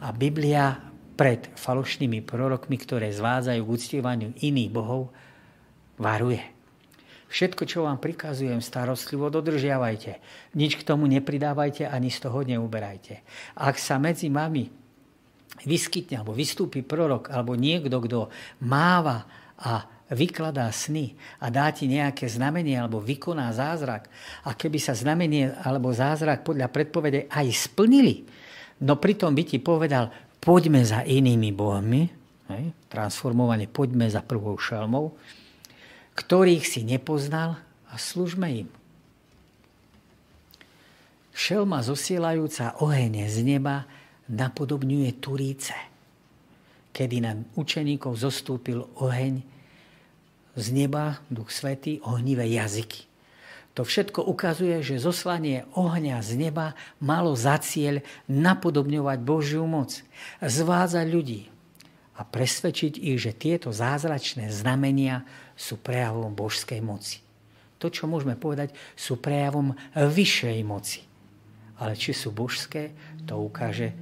a 0.04 0.12
Biblia 0.12 0.78
pred 1.16 1.48
falošnými 1.56 2.20
prorokmi, 2.24 2.76
ktoré 2.76 3.08
zvádzajú 3.08 3.60
k 3.60 3.72
uctievaniu 3.72 4.30
iných 4.36 4.70
bohov, 4.72 5.08
varuje. 5.96 6.59
Všetko, 7.30 7.62
čo 7.62 7.86
vám 7.86 8.02
prikazujem 8.02 8.58
starostlivo, 8.58 9.30
dodržiavajte. 9.30 10.18
Nič 10.58 10.74
k 10.74 10.82
tomu 10.82 11.06
nepridávajte 11.06 11.86
ani 11.86 12.10
z 12.10 12.18
toho 12.26 12.42
neuberajte. 12.42 13.22
Ak 13.54 13.78
sa 13.78 14.02
medzi 14.02 14.26
vami 14.26 14.66
vyskytne 15.62 16.18
alebo 16.18 16.34
vystúpi 16.34 16.82
prorok 16.82 17.30
alebo 17.30 17.54
niekto, 17.54 18.02
kto 18.02 18.34
máva 18.66 19.30
a 19.62 19.86
vykladá 20.10 20.66
sny 20.74 21.14
a 21.38 21.54
dá 21.54 21.70
ti 21.70 21.86
nejaké 21.86 22.26
znamenie 22.26 22.74
alebo 22.74 22.98
vykoná 22.98 23.54
zázrak 23.54 24.10
a 24.42 24.58
keby 24.58 24.82
sa 24.82 24.98
znamenie 24.98 25.54
alebo 25.62 25.94
zázrak 25.94 26.42
podľa 26.42 26.66
predpovede 26.66 27.30
aj 27.30 27.46
splnili, 27.54 28.26
no 28.82 28.98
pritom 28.98 29.30
by 29.30 29.42
ti 29.46 29.62
povedal, 29.62 30.10
poďme 30.42 30.82
za 30.82 31.06
inými 31.06 31.54
bohmi, 31.54 32.02
hej, 32.50 32.64
transformovane 32.90 33.70
poďme 33.70 34.10
za 34.10 34.24
prvou 34.26 34.58
šelmou, 34.58 35.14
ktorých 36.20 36.68
si 36.68 36.84
nepoznal 36.84 37.56
a 37.88 37.94
služme 37.96 38.48
im. 38.52 38.68
Šelma 41.32 41.80
zosielajúca 41.80 42.76
oheň 42.84 43.24
z 43.24 43.40
neba 43.40 43.88
napodobňuje 44.28 45.16
Turíce, 45.16 45.72
kedy 46.92 47.16
na 47.24 47.32
učeníkov 47.56 48.20
zostúpil 48.20 48.84
oheň 49.00 49.40
z 50.60 50.66
neba, 50.76 51.24
Duch 51.32 51.48
Svetý, 51.48 52.04
ohnivé 52.04 52.44
jazyky. 52.52 53.08
To 53.78 53.86
všetko 53.86 54.26
ukazuje, 54.26 54.82
že 54.84 55.00
zoslanie 55.00 55.64
ohňa 55.78 56.20
z 56.20 56.36
neba 56.36 56.76
malo 57.00 57.32
za 57.32 57.56
cieľ 57.62 58.04
napodobňovať 58.28 59.18
Božiu 59.24 59.64
moc, 59.64 60.04
zvádzať 60.42 61.06
ľudí 61.08 61.48
a 62.18 62.26
presvedčiť 62.26 63.00
ich, 63.00 63.16
že 63.16 63.32
tieto 63.32 63.72
zázračné 63.72 64.52
znamenia 64.52 65.24
sú 65.60 65.76
prejavom 65.76 66.32
božskej 66.32 66.80
moci. 66.80 67.20
To, 67.76 67.92
čo 67.92 68.08
môžeme 68.08 68.32
povedať, 68.32 68.72
sú 68.96 69.20
prejavom 69.20 69.76
vyššej 69.92 70.60
moci. 70.64 71.04
Ale 71.76 71.96
či 71.96 72.16
sú 72.16 72.32
božské, 72.32 72.96
to 73.28 73.36
ukáže, 73.36 73.92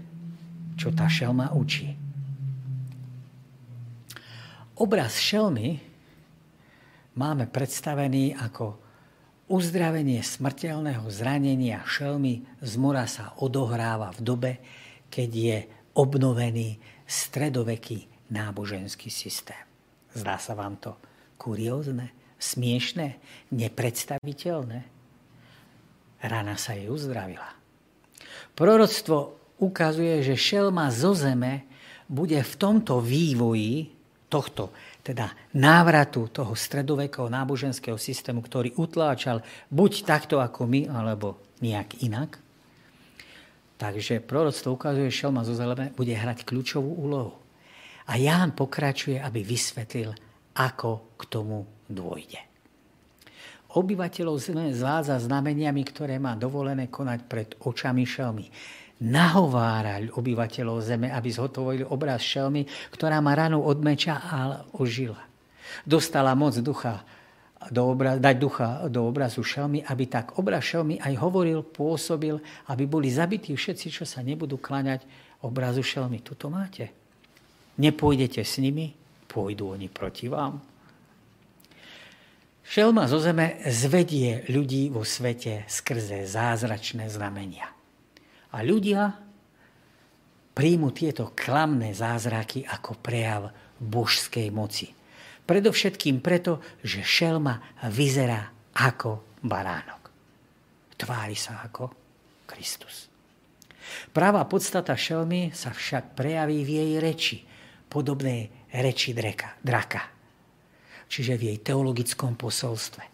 čo 0.78 0.94
tá 0.94 1.10
šelma 1.10 1.50
učí. 1.54 1.98
Obraz 4.78 5.18
šelmy 5.18 5.82
máme 7.18 7.50
predstavený 7.50 8.38
ako 8.38 8.78
uzdravenie 9.50 10.22
smrteľného 10.22 11.02
zranenia 11.10 11.82
šelmy 11.82 12.46
z 12.62 12.72
mora 12.78 13.10
sa 13.10 13.34
odohráva 13.42 14.14
v 14.14 14.20
dobe, 14.22 14.52
keď 15.10 15.30
je 15.34 15.58
obnovený 15.98 16.78
stredoveký 17.02 18.30
náboženský 18.30 19.10
systém. 19.10 19.58
Zdá 20.14 20.38
sa 20.38 20.54
vám 20.54 20.78
to 20.78 21.07
kuriózne, 21.38 22.10
smiešné, 22.36 23.16
nepredstaviteľné. 23.54 24.80
Rana 26.18 26.58
sa 26.58 26.74
jej 26.74 26.90
uzdravila. 26.90 27.46
Proroctvo 28.58 29.38
ukazuje, 29.62 30.26
že 30.26 30.34
šelma 30.34 30.90
zo 30.90 31.14
zeme 31.14 31.66
bude 32.10 32.42
v 32.42 32.54
tomto 32.58 32.98
vývoji 32.98 33.94
tohto, 34.26 34.74
teda 35.00 35.32
návratu 35.56 36.28
toho 36.28 36.52
stredovekého 36.52 37.30
náboženského 37.30 37.96
systému, 37.96 38.44
ktorý 38.44 38.76
utláčal 38.76 39.40
buď 39.70 39.92
takto 40.04 40.36
ako 40.42 40.66
my, 40.68 40.90
alebo 40.90 41.40
nejak 41.62 42.02
inak. 42.04 42.36
Takže 43.78 44.20
proroctvo 44.26 44.74
ukazuje, 44.74 45.06
že 45.08 45.22
šelma 45.24 45.46
zo 45.46 45.54
zeme 45.54 45.94
bude 45.94 46.10
hrať 46.10 46.42
kľúčovú 46.42 46.98
úlohu. 46.98 47.38
A 48.08 48.18
Ján 48.18 48.56
pokračuje, 48.56 49.20
aby 49.20 49.44
vysvetlil, 49.44 50.16
ako 50.58 51.14
k 51.14 51.22
tomu 51.30 51.62
dôjde. 51.86 52.42
Obyvateľov 53.78 54.42
zvádza 54.74 55.20
znameniami, 55.22 55.82
ktoré 55.86 56.18
má 56.18 56.34
dovolené 56.34 56.90
konať 56.90 57.20
pred 57.28 57.48
očami 57.62 58.02
šelmy. 58.02 58.48
Nahovára 58.98 60.02
obyvateľov 60.10 60.82
zeme, 60.82 61.06
aby 61.14 61.28
zhotovili 61.30 61.86
obraz 61.86 62.24
šelmy, 62.24 62.66
ktorá 62.90 63.22
má 63.22 63.38
ranu 63.38 63.62
od 63.62 63.78
meča 63.78 64.18
a 64.18 64.66
ožila. 64.74 65.22
Dostala 65.86 66.34
moc 66.34 66.58
ducha 66.58 67.06
do 67.70 67.94
obraz, 67.94 68.18
dať 68.18 68.36
ducha 68.40 68.68
do 68.90 69.06
obrazu 69.06 69.44
šelmy, 69.44 69.84
aby 69.86 70.04
tak 70.10 70.40
obraz 70.40 70.64
šelmy 70.66 70.98
aj 70.98 71.14
hovoril, 71.20 71.62
pôsobil, 71.62 72.40
aby 72.72 72.84
boli 72.88 73.12
zabití 73.12 73.54
všetci, 73.54 73.86
čo 73.92 74.04
sa 74.08 74.24
nebudú 74.24 74.58
klaňať 74.58 75.04
obrazu 75.44 75.84
šelmy. 75.84 76.24
Tuto 76.24 76.50
máte. 76.50 76.90
Nepôjdete 77.78 78.42
s 78.42 78.58
nimi, 78.58 78.96
pôjdu 79.28 79.76
oni 79.76 79.92
proti 79.92 80.26
vám. 80.32 80.58
Šelma 82.68 83.08
zo 83.08 83.16
zeme 83.16 83.64
zvedie 83.64 84.44
ľudí 84.52 84.92
vo 84.92 85.00
svete 85.00 85.64
skrze 85.68 86.28
zázračné 86.28 87.08
znamenia. 87.08 87.64
A 88.52 88.60
ľudia 88.60 89.16
príjmu 90.52 90.92
tieto 90.92 91.32
klamné 91.32 91.96
zázraky 91.96 92.68
ako 92.68 93.00
prejav 93.00 93.54
božskej 93.80 94.52
moci. 94.52 94.92
Predovšetkým 95.48 96.20
preto, 96.20 96.60
že 96.84 97.00
šelma 97.00 97.88
vyzerá 97.88 98.52
ako 98.76 99.40
baránok. 99.40 100.12
Tvári 100.98 101.38
sa 101.40 101.64
ako 101.64 101.88
Kristus. 102.44 103.08
Pravá 104.12 104.44
podstata 104.44 104.92
šelmy 104.92 105.56
sa 105.56 105.72
však 105.72 106.12
prejaví 106.12 106.68
v 106.68 106.70
jej 106.74 106.92
reči, 107.00 107.36
podobnej 107.88 108.57
reči 108.72 109.16
dreka, 109.16 109.56
draka, 109.60 110.02
čiže 111.08 111.40
v 111.40 111.42
jej 111.54 111.58
teologickom 111.60 112.36
posolstve. 112.36 113.04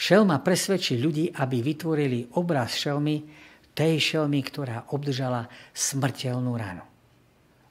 Šelma 0.00 0.40
presvedčí 0.40 0.96
ľudí, 0.96 1.28
aby 1.36 1.60
vytvorili 1.60 2.40
obraz 2.40 2.72
šelmy, 2.80 3.20
tej 3.76 4.00
šelmy, 4.00 4.40
ktorá 4.44 4.88
obdržala 4.92 5.46
smrteľnú 5.76 6.52
ranu. 6.56 6.84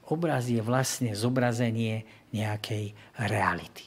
Obraz 0.10 0.50
je 0.50 0.62
vlastne 0.62 1.14
zobrazenie 1.14 2.06
nejakej 2.34 2.98
reality. 3.18 3.86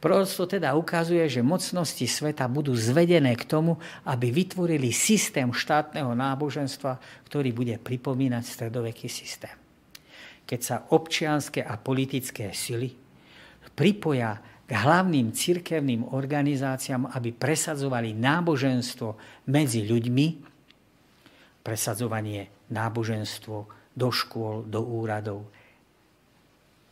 Proroctvo 0.00 0.44
teda 0.48 0.76
ukazuje, 0.76 1.24
že 1.28 1.44
mocnosti 1.44 2.04
sveta 2.04 2.44
budú 2.48 2.76
zvedené 2.76 3.36
k 3.36 3.48
tomu, 3.48 3.80
aby 4.04 4.28
vytvorili 4.32 4.92
systém 4.92 5.48
štátneho 5.48 6.12
náboženstva, 6.12 7.00
ktorý 7.28 7.52
bude 7.52 7.76
pripomínať 7.80 8.44
stredoveký 8.44 9.08
systém. 9.08 9.59
Keď 10.50 10.60
sa 10.60 10.76
občianské 10.90 11.62
a 11.62 11.78
politické 11.78 12.50
sily 12.50 12.90
pripoja 13.70 14.36
k 14.66 14.70
hlavným 14.74 15.30
cirkevným 15.34 16.10
organizáciám, 16.10 17.14
aby 17.14 17.30
presadzovali 17.34 18.14
náboženstvo 18.14 19.08
medzi 19.50 19.86
ľuďmi, 19.86 20.26
presadzovanie 21.62 22.70
náboženstvo 22.70 23.56
do 23.94 24.08
škôl, 24.10 24.66
do 24.66 24.82
úradov, 24.82 25.46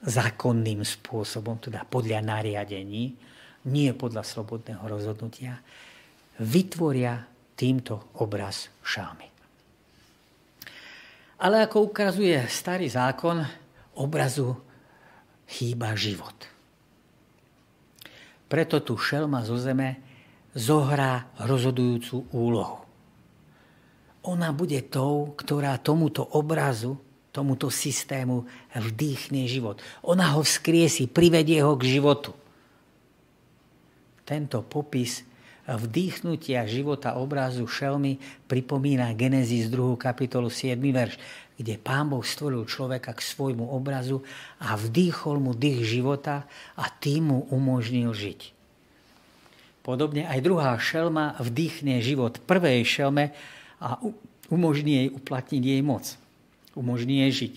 zákonným 0.02 0.86
spôsobom, 0.86 1.58
teda 1.58 1.82
podľa 1.86 2.22
nariadení, 2.22 3.14
nie 3.68 3.90
podľa 3.94 4.22
slobodného 4.22 4.82
rozhodnutia, 4.86 5.58
vytvoria 6.38 7.26
týmto 7.58 8.14
obraz 8.22 8.70
šámy. 8.86 9.37
Ale 11.38 11.62
ako 11.64 11.94
ukazuje 11.94 12.34
starý 12.50 12.90
zákon, 12.90 13.46
obrazu 13.94 14.58
chýba 15.46 15.94
život. 15.94 16.34
Preto 18.50 18.82
tu 18.82 18.98
šelma 18.98 19.44
zo 19.46 19.54
zeme 19.60 20.02
zohrá 20.56 21.30
rozhodujúcu 21.38 22.32
úlohu. 22.34 22.82
Ona 24.26 24.50
bude 24.50 24.82
tou, 24.90 25.32
ktorá 25.38 25.78
tomuto 25.78 26.26
obrazu 26.34 26.98
tomuto 27.38 27.70
systému 27.70 28.48
vdýchne 28.74 29.46
život. 29.46 29.78
Ona 30.02 30.34
ho 30.34 30.42
vzkriesi, 30.42 31.06
privedie 31.06 31.62
ho 31.62 31.78
k 31.78 31.86
životu. 31.86 32.34
Tento 34.26 34.64
popis 34.66 35.22
vdýchnutia 35.76 36.64
života 36.64 37.20
obrazu 37.20 37.68
šelmy 37.68 38.16
pripomína 38.48 39.12
Genesis 39.12 39.68
2. 39.68 40.00
kapitolu 40.00 40.48
7. 40.48 40.80
verš, 40.80 41.20
kde 41.60 41.76
pán 41.76 42.08
Boh 42.08 42.24
stvoril 42.24 42.64
človeka 42.64 43.12
k 43.12 43.20
svojmu 43.20 43.68
obrazu 43.68 44.24
a 44.62 44.72
vdýchol 44.78 45.42
mu 45.42 45.52
dých 45.52 45.84
života 45.84 46.48
a 46.78 46.88
tým 46.88 47.34
mu 47.34 47.38
umožnil 47.52 48.16
žiť. 48.16 48.56
Podobne 49.84 50.24
aj 50.24 50.40
druhá 50.40 50.72
šelma 50.80 51.36
vdýchne 51.36 52.00
život 52.00 52.40
prvej 52.48 52.88
šelme 52.88 53.36
a 53.82 54.00
umožní 54.48 55.04
jej 55.04 55.08
uplatniť 55.12 55.62
jej 55.64 55.82
moc 55.84 56.16
umožní 56.78 57.26
jej 57.26 57.32
žiť. 57.34 57.54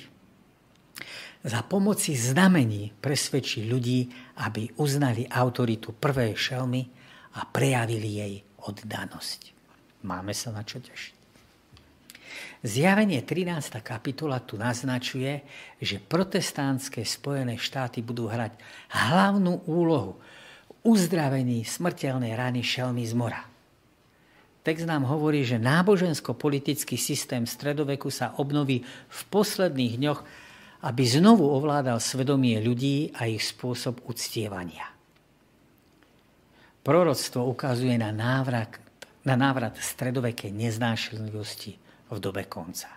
Za 1.45 1.62
pomoci 1.66 2.18
znamení 2.18 2.93
presvedčí 3.01 3.66
ľudí, 3.66 4.09
aby 4.41 4.74
uznali 4.78 5.30
autoritu 5.30 5.93
prvej 5.93 6.38
šelmy 6.38 6.86
a 7.36 7.47
prejavili 7.47 8.09
jej 8.19 8.34
oddanosť. 8.65 9.53
Máme 10.03 10.34
sa 10.36 10.49
na 10.51 10.65
čo 10.65 10.82
tešiť. 10.82 11.21
Zjavenie 12.61 13.25
13. 13.25 13.82
kapitola 13.82 14.38
tu 14.38 14.53
naznačuje, 14.53 15.41
že 15.82 15.97
protestantské 15.97 17.01
Spojené 17.01 17.57
štáty 17.57 18.05
budú 18.05 18.29
hrať 18.29 18.53
hlavnú 18.93 19.65
úlohu 19.65 20.21
uzdravení 20.86 21.65
smrteľnej 21.65 22.38
rany 22.38 22.61
šelmy 22.61 23.01
z 23.05 23.13
mora. 23.17 23.41
Text 24.61 24.86
nám 24.86 25.09
hovorí, 25.09 25.41
že 25.41 25.57
nábožensko-politický 25.57 26.93
systém 27.01 27.49
stredoveku 27.49 28.13
sa 28.13 28.38
obnoví 28.38 28.86
v 29.09 29.21
posledných 29.34 29.97
dňoch, 29.97 30.21
aby 30.86 31.01
znovu 31.01 31.49
ovládal 31.49 31.97
svedomie 31.97 32.61
ľudí 32.61 33.09
a 33.17 33.25
ich 33.25 33.41
spôsob 33.41 34.05
uctievania. 34.05 34.86
Proroctvo 36.82 37.45
ukazuje 37.45 37.93
na 37.93 38.09
návrat, 38.09 38.82
na 39.21 39.38
návrat 39.38 39.77
stredovekej 39.77 40.49
neznášenlivosti 40.49 41.77
v 42.09 42.17
dobe 42.17 42.49
konca. 42.49 42.89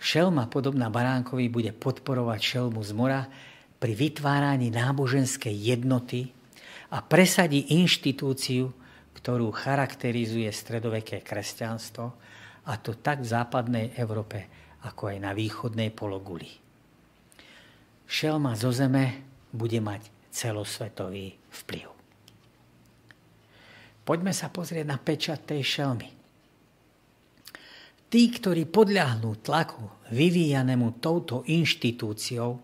Šelma 0.00 0.48
podobná 0.48 0.92
baránkovi 0.92 1.48
bude 1.48 1.72
podporovať 1.72 2.40
šelmu 2.40 2.80
z 2.84 2.92
mora 2.92 3.24
pri 3.80 3.92
vytváraní 3.96 4.68
náboženskej 4.68 5.52
jednoty 5.52 6.28
a 6.92 7.00
presadí 7.00 7.72
inštitúciu, 7.76 8.68
ktorú 9.16 9.52
charakterizuje 9.52 10.48
stredoveké 10.48 11.20
kresťanstvo, 11.20 12.06
a 12.68 12.72
to 12.76 13.00
tak 13.00 13.24
v 13.24 13.32
západnej 13.32 13.86
Európe, 13.96 14.48
ako 14.84 15.12
aj 15.12 15.18
na 15.20 15.32
východnej 15.32 15.88
pologuli. 15.92 16.48
Šelma 18.04 18.56
zo 18.56 18.72
zeme 18.72 19.24
bude 19.52 19.80
mať 19.80 20.32
celosvetový 20.32 21.36
vplyv. 21.64 21.99
Poďme 24.10 24.34
sa 24.34 24.50
pozrieť 24.50 24.90
na 24.90 24.98
pečat 24.98 25.46
tej 25.46 25.62
šelmy. 25.62 26.10
Tí, 28.10 28.22
ktorí 28.26 28.66
podľahnú 28.66 29.38
tlaku 29.38 30.10
vyvíjanému 30.10 30.98
touto 30.98 31.46
inštitúciou, 31.46 32.58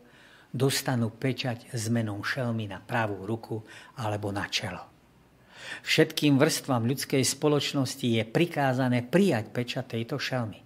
dostanú 0.50 1.14
pečať 1.14 1.70
zmenou 1.70 2.18
šelmy 2.26 2.66
na 2.66 2.82
pravú 2.82 3.22
ruku 3.22 3.62
alebo 3.94 4.34
na 4.34 4.50
čelo. 4.50 4.90
Všetkým 5.86 6.34
vrstvám 6.34 6.82
ľudskej 6.82 7.22
spoločnosti 7.22 8.02
je 8.10 8.26
prikázané 8.26 9.06
prijať 9.06 9.54
pečať 9.54 9.94
tejto 9.94 10.18
šelmy. 10.18 10.58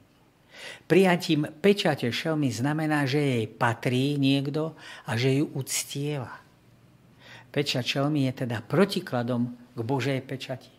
Prijatím 0.89 1.45
pečate 1.61 2.09
šelmy 2.09 2.49
znamená, 2.49 3.05
že 3.05 3.20
jej 3.20 3.45
patrí 3.53 4.16
niekto 4.16 4.72
a 5.05 5.12
že 5.20 5.45
ju 5.45 5.53
uctieva. 5.53 6.41
Pečať 7.53 7.85
šelmy 7.85 8.33
je 8.33 8.49
teda 8.49 8.64
protikladom 8.64 9.60
k 9.75 9.81
Božej 9.81 10.21
pečati. 10.27 10.71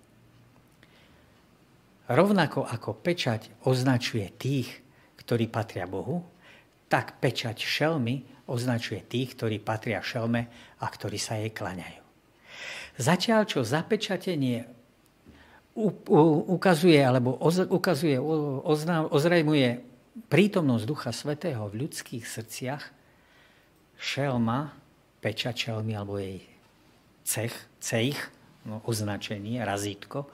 Rovnako 2.11 2.67
ako 2.67 2.97
pečať 2.99 3.63
označuje 3.63 4.27
tých, 4.35 4.67
ktorí 5.15 5.47
patria 5.47 5.87
Bohu, 5.87 6.25
tak 6.91 7.23
pečať 7.23 7.63
šelmy 7.63 8.47
označuje 8.51 8.99
tých, 9.07 9.39
ktorí 9.39 9.63
patria 9.63 10.03
šelme 10.03 10.41
a 10.83 10.85
ktorí 10.91 11.15
sa 11.15 11.39
jej 11.39 11.55
klaňajú. 11.55 12.03
Zatiaľ, 12.99 13.47
čo 13.47 13.63
zapečatenie 13.63 14.67
ukazuje 16.51 16.99
alebo 16.99 17.39
ukazuje, 17.71 18.19
ozrejmuje 19.07 19.79
prítomnosť 20.27 20.83
Ducha 20.83 21.15
Svetého 21.15 21.63
v 21.71 21.87
ľudských 21.87 22.27
srdciach, 22.27 22.83
šelma, 23.95 24.75
pečať 25.23 25.71
šelmy 25.71 25.95
alebo 25.95 26.19
jej 26.19 26.43
cech, 27.23 27.55
no, 27.79 28.40
označenie, 28.65 29.61
razítko, 29.63 30.29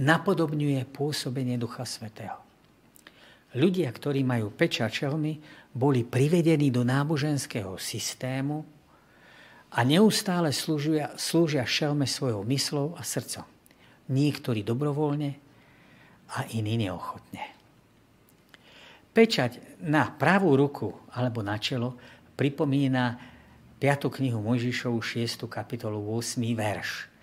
napodobňuje 0.00 0.84
pôsobenie 0.88 1.60
Ducha 1.60 1.84
Svetého. 1.84 2.40
Ľudia, 3.56 3.88
ktorí 3.92 4.24
majú 4.24 4.52
pečať 4.52 5.04
šelmy, 5.04 5.40
boli 5.72 6.04
privedení 6.04 6.72
do 6.72 6.84
náboženského 6.84 7.76
systému, 7.76 8.76
a 9.76 9.82
neustále 9.82 10.54
slúžia, 10.54 11.12
slúžia 11.18 11.66
šelme 11.66 12.06
svojou 12.06 12.46
myslou 12.46 12.94
a 12.94 13.02
srdcom. 13.02 13.44
Niektorí 14.08 14.62
dobrovoľne 14.62 15.36
a 16.32 16.46
iní 16.54 16.78
neochotne. 16.78 17.44
Pečať 19.10 19.80
na 19.84 20.08
pravú 20.12 20.54
ruku 20.54 20.94
alebo 21.10 21.44
na 21.44 21.60
čelo 21.60 21.98
pripomína 22.40 23.18
5. 23.76 24.08
knihu 24.20 24.40
Mojžišovu 24.40 25.00
6. 25.02 25.44
kapitolu 25.50 25.98
8. 26.14 26.40
verš. 26.56 27.15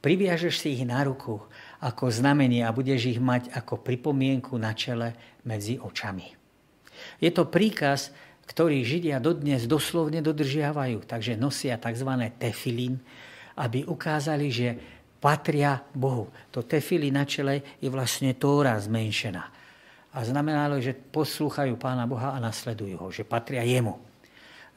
Priviažeš 0.00 0.64
si 0.64 0.80
ich 0.80 0.84
na 0.88 1.04
ruku 1.04 1.36
ako 1.84 2.08
znamenie 2.08 2.64
a 2.64 2.72
budeš 2.72 3.16
ich 3.16 3.20
mať 3.20 3.52
ako 3.52 3.84
pripomienku 3.84 4.56
na 4.56 4.72
čele 4.72 5.12
medzi 5.44 5.76
očami. 5.76 6.24
Je 7.20 7.28
to 7.32 7.48
príkaz, 7.48 8.12
ktorý 8.48 8.82
Židia 8.82 9.22
dodnes 9.22 9.68
doslovne 9.68 10.24
dodržiavajú. 10.24 11.06
Takže 11.06 11.36
nosia 11.36 11.78
tzv. 11.78 12.10
tefilín, 12.40 12.98
aby 13.60 13.84
ukázali, 13.86 14.48
že 14.48 14.68
patria 15.20 15.78
Bohu. 15.94 16.32
To 16.50 16.64
tefili 16.64 17.12
na 17.12 17.28
čele 17.28 17.78
je 17.78 17.86
vlastne 17.92 18.34
Tóra 18.34 18.74
zmenšená. 18.80 19.44
A 20.10 20.18
znamenalo, 20.26 20.82
že 20.82 20.96
poslúchajú 20.96 21.78
Pána 21.78 22.08
Boha 22.10 22.34
a 22.34 22.42
nasledujú 22.42 22.96
ho, 22.98 23.08
že 23.14 23.22
patria 23.22 23.62
jemu. 23.62 24.09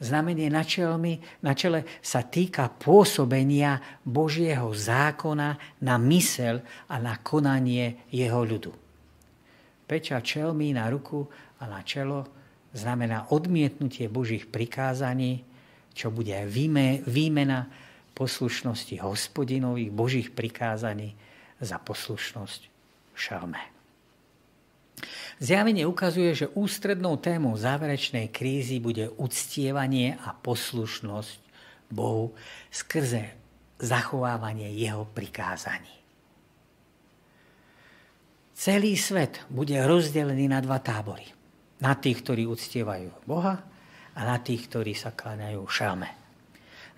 Znamenie 0.02 0.50
na, 0.50 0.66
čelmi, 0.66 1.22
na 1.46 1.54
čele 1.54 1.86
sa 2.02 2.26
týka 2.26 2.66
pôsobenia 2.66 3.78
Božieho 4.02 4.74
zákona 4.74 5.80
na 5.80 5.96
mysel 6.10 6.62
a 6.90 6.98
na 6.98 7.18
konanie 7.22 8.06
jeho 8.10 8.42
ľudu. 8.42 8.72
Peča 9.84 10.18
čelmi 10.24 10.74
na 10.74 10.90
ruku 10.90 11.28
a 11.60 11.68
na 11.70 11.84
čelo 11.86 12.26
znamená 12.74 13.30
odmietnutie 13.30 14.10
Božích 14.10 14.50
prikázaní, 14.50 15.46
čo 15.94 16.10
bude 16.10 16.34
výmena 17.06 17.70
poslušnosti 18.14 18.98
hospodinových 18.98 19.90
Božích 19.94 20.28
prikázaní 20.34 21.14
za 21.62 21.78
poslušnosť 21.78 22.60
šelme. 23.14 23.73
Zjavenie 25.42 25.84
ukazuje, 25.84 26.32
že 26.32 26.52
ústrednou 26.54 27.18
témou 27.18 27.58
záverečnej 27.58 28.30
krízy 28.30 28.78
bude 28.78 29.10
uctievanie 29.18 30.14
a 30.22 30.30
poslušnosť 30.32 31.40
Bohu 31.90 32.32
skrze 32.70 33.34
zachovávanie 33.82 34.70
jeho 34.72 35.04
prikázaní. 35.10 35.92
Celý 38.54 38.94
svet 38.94 39.42
bude 39.50 39.74
rozdelený 39.82 40.46
na 40.46 40.62
dva 40.62 40.78
tábory. 40.78 41.26
Na 41.82 41.98
tých, 41.98 42.22
ktorí 42.22 42.46
uctievajú 42.46 43.26
Boha 43.26 43.58
a 44.14 44.20
na 44.22 44.38
tých, 44.38 44.70
ktorí 44.70 44.94
sa 44.94 45.10
kláňajú 45.10 45.60
šelme. 45.66 46.08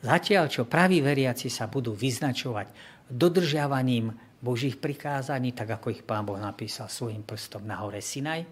Zatiaľ, 0.05 0.53
čo 0.53 0.69
praví 0.69 1.01
veriaci 1.01 1.49
sa 1.49 1.65
budú 1.67 1.97
vyznačovať 1.97 2.69
dodržiavaním 3.09 4.13
Božích 4.47 4.79
prikázaní, 4.79 5.51
tak 5.51 5.75
ako 5.75 5.91
ich 5.91 6.07
Pán 6.07 6.23
Boh 6.23 6.39
napísal 6.39 6.87
svojim 6.87 7.27
prstom 7.27 7.67
na 7.67 7.83
hore 7.83 7.99
Sinaj. 7.99 8.47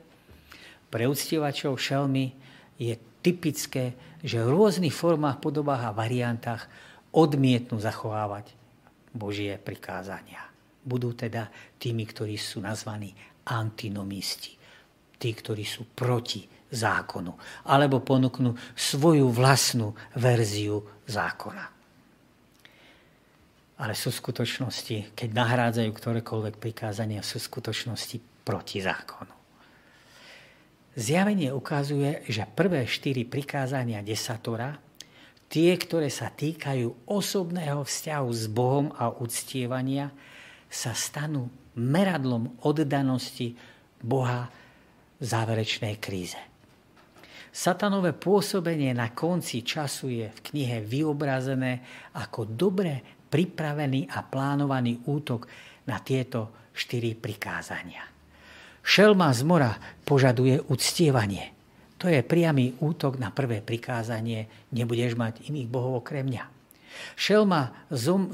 Pre 0.90 1.04
uctievačov 1.06 1.78
šelmy 1.78 2.34
je 2.74 2.98
typické, 3.22 3.94
že 4.18 4.42
v 4.42 4.50
rôznych 4.50 4.90
formách, 4.90 5.38
podobách 5.38 5.86
a 5.86 5.94
variantách 5.94 6.66
odmietnú 7.14 7.78
zachovávať 7.78 8.50
Božie 9.14 9.54
prikázania. 9.54 10.42
Budú 10.82 11.14
teda 11.14 11.46
tými, 11.78 12.02
ktorí 12.10 12.34
sú 12.34 12.58
nazvaní 12.58 13.14
antinomisti. 13.46 14.58
Tí, 15.14 15.30
ktorí 15.30 15.62
sú 15.62 15.86
proti 15.94 16.42
zákonu. 16.74 17.38
Alebo 17.70 18.02
ponúknú 18.02 18.58
svoju 18.74 19.30
vlastnú 19.30 19.94
verziu 20.18 20.82
zákona 21.06 21.73
ale 23.74 23.98
sú 23.98 24.14
skutočnosti, 24.14 25.18
keď 25.18 25.28
nahrádzajú 25.34 25.90
ktorékoľvek 25.90 26.54
prikázania, 26.62 27.26
sú 27.26 27.42
skutočnosti 27.42 28.46
proti 28.46 28.78
zákonu. 28.78 29.34
Zjavenie 30.94 31.50
ukazuje, 31.50 32.22
že 32.30 32.46
prvé 32.46 32.86
štyri 32.86 33.26
prikázania 33.26 33.98
desatora, 33.98 34.78
tie, 35.50 35.74
ktoré 35.74 36.06
sa 36.06 36.30
týkajú 36.30 37.10
osobného 37.10 37.82
vzťahu 37.82 38.28
s 38.30 38.44
Bohom 38.46 38.94
a 38.94 39.10
uctievania, 39.10 40.14
sa 40.70 40.94
stanú 40.94 41.50
meradlom 41.74 42.62
oddanosti 42.62 43.58
Boha 43.98 44.46
v 45.18 45.24
záverečnej 45.26 45.98
kríze. 45.98 46.38
Satanové 47.54 48.14
pôsobenie 48.14 48.90
na 48.94 49.14
konci 49.14 49.62
času 49.62 50.10
je 50.10 50.26
v 50.26 50.40
knihe 50.50 50.82
vyobrazené 50.82 51.82
ako 52.18 52.50
dobre 52.50 53.22
pripravený 53.34 54.14
a 54.14 54.22
plánovaný 54.22 55.02
útok 55.10 55.50
na 55.90 55.98
tieto 55.98 56.70
štyri 56.70 57.18
prikázania. 57.18 58.06
Šelma 58.78 59.34
z 59.34 59.42
mora 59.42 59.74
požaduje 60.06 60.62
uctievanie. 60.70 61.50
To 61.98 62.06
je 62.06 62.22
priamy 62.22 62.78
útok 62.78 63.18
na 63.18 63.34
prvé 63.34 63.58
prikázanie, 63.58 64.46
nebudeš 64.70 65.18
mať 65.18 65.50
iných 65.50 65.66
bohov 65.66 65.98
okrem 66.04 66.30
mňa. 66.30 66.44
Šelma 67.18 67.90
zo, 67.90 68.30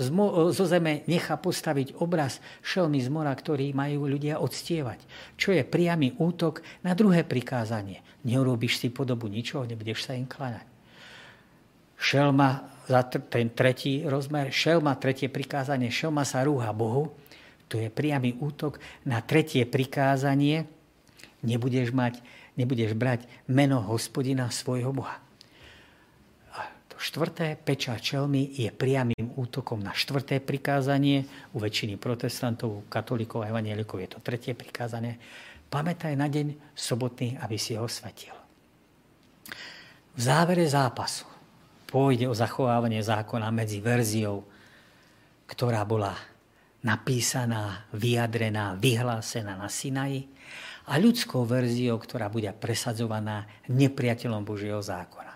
zo 0.52 0.64
zeme 0.68 1.00
nechá 1.08 1.40
postaviť 1.40 1.96
obraz 1.96 2.44
šelmy 2.60 3.00
z 3.00 3.08
mora, 3.08 3.32
ktorý 3.32 3.72
majú 3.72 4.04
ľudia 4.04 4.36
odstievať. 4.36 5.00
Čo 5.40 5.56
je 5.56 5.64
priamy 5.64 6.12
útok 6.20 6.60
na 6.84 6.92
druhé 6.92 7.24
prikázanie. 7.24 8.04
Neurobíš 8.28 8.76
si 8.76 8.92
podobu 8.92 9.32
ničoho, 9.32 9.64
nebudeš 9.64 10.04
sa 10.04 10.12
im 10.12 10.28
kláňať. 10.28 10.68
Šelma 11.96 12.79
za 12.90 13.06
ten 13.06 13.54
tretí 13.54 14.02
rozmer, 14.02 14.50
šelma, 14.50 14.98
tretie 14.98 15.30
prikázanie, 15.30 15.94
šelma 15.94 16.26
sa 16.26 16.42
rúha 16.42 16.74
Bohu, 16.74 17.14
to 17.70 17.78
je 17.78 17.86
priamy 17.86 18.34
útok 18.42 18.82
na 19.06 19.22
tretie 19.22 19.62
prikázanie, 19.62 20.66
nebudeš, 21.46 21.94
mať, 21.94 22.18
nebudeš 22.58 22.98
brať 22.98 23.30
meno 23.46 23.78
hospodina 23.78 24.50
svojho 24.50 24.90
Boha. 24.90 25.22
A 26.58 26.66
to 26.90 26.98
štvrté, 26.98 27.54
peča 27.54 27.94
čelmy, 27.94 28.50
je 28.58 28.74
priamým 28.74 29.38
útokom 29.38 29.78
na 29.78 29.94
štvrté 29.94 30.42
prikázanie. 30.42 31.30
U 31.54 31.62
väčšiny 31.62 31.94
protestantov, 31.94 32.90
katolíkov 32.90 33.46
a 33.46 33.54
evanielikov 33.54 34.02
je 34.02 34.10
to 34.10 34.18
tretie 34.18 34.58
prikázanie. 34.58 35.14
Pamätaj 35.70 36.18
na 36.18 36.26
deň 36.26 36.74
sobotný, 36.74 37.38
aby 37.38 37.54
si 37.54 37.78
ho 37.78 37.86
osvetil. 37.86 38.34
V 40.10 40.18
závere 40.18 40.66
zápasu 40.66 41.29
pôjde 41.90 42.30
o 42.30 42.34
zachovávanie 42.38 43.02
zákona 43.02 43.50
medzi 43.50 43.82
verziou, 43.82 44.46
ktorá 45.50 45.82
bola 45.82 46.14
napísaná, 46.86 47.84
vyjadrená, 47.92 48.78
vyhlásená 48.78 49.58
na 49.58 49.66
Sinaji 49.66 50.30
a 50.86 50.96
ľudskou 50.96 51.44
verziou, 51.44 51.98
ktorá 51.98 52.30
bude 52.30 52.48
presadzovaná 52.56 53.50
nepriateľom 53.68 54.46
Božieho 54.46 54.80
zákona. 54.80 55.34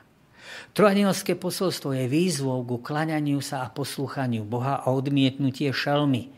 Trojanielské 0.72 1.34
posolstvo 1.34 1.92
je 1.92 2.06
výzvou 2.06 2.62
ku 2.62 2.78
klaňaniu 2.78 3.42
sa 3.42 3.66
a 3.66 3.72
poslúchaniu 3.72 4.46
Boha 4.46 4.80
a 4.80 4.88
odmietnutie 4.94 5.74
šelmy 5.74 6.30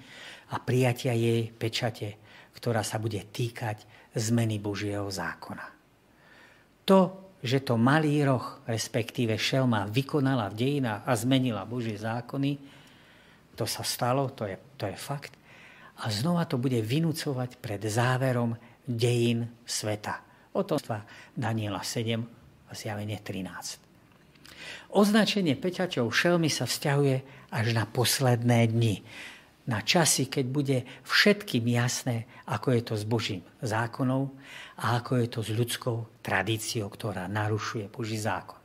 a 0.50 0.56
prijatia 0.62 1.12
jej 1.12 1.52
pečate, 1.52 2.16
ktorá 2.56 2.80
sa 2.80 2.96
bude 2.96 3.20
týkať 3.20 3.84
zmeny 4.16 4.56
Božieho 4.56 5.06
zákona. 5.12 5.66
To 6.86 7.25
že 7.46 7.62
to 7.62 7.78
malý 7.78 8.26
roh, 8.26 8.60
respektíve 8.66 9.38
šelma, 9.38 9.86
vykonala 9.86 10.50
v 10.50 10.58
dejinách 10.58 11.02
a 11.06 11.12
zmenila 11.14 11.62
Božie 11.62 11.94
zákony, 11.94 12.58
to 13.56 13.64
sa 13.64 13.86
stalo, 13.86 14.28
to 14.34 14.44
je, 14.44 14.58
to 14.76 14.84
je 14.84 14.98
fakt. 14.98 15.32
A 16.04 16.12
znova 16.12 16.44
to 16.44 16.60
bude 16.60 16.76
vynúcovať 16.76 17.56
pred 17.56 17.80
záverom 17.80 18.52
dejín 18.84 19.48
sveta. 19.64 20.20
O 20.52 20.60
tom 20.66 20.76
Daniela 21.32 21.80
7 21.80 22.20
a 22.68 22.72
zjavenie 22.76 23.16
13. 23.24 23.86
Označenie 24.92 25.56
peťačov 25.56 26.12
šelmy 26.12 26.52
sa 26.52 26.68
vzťahuje 26.68 27.16
až 27.52 27.66
na 27.72 27.88
posledné 27.88 28.68
dni 28.72 29.00
na 29.66 29.82
časy, 29.82 30.30
keď 30.30 30.44
bude 30.46 30.78
všetkým 31.02 31.66
jasné, 31.66 32.30
ako 32.46 32.68
je 32.70 32.82
to 32.86 32.94
s 32.94 33.04
Božím 33.04 33.42
zákonom 33.58 34.30
a 34.78 35.02
ako 35.02 35.12
je 35.18 35.28
to 35.28 35.40
s 35.42 35.50
ľudskou 35.50 35.96
tradíciou, 36.22 36.86
ktorá 36.86 37.26
narušuje 37.26 37.90
Boží 37.90 38.14
zákon. 38.14 38.62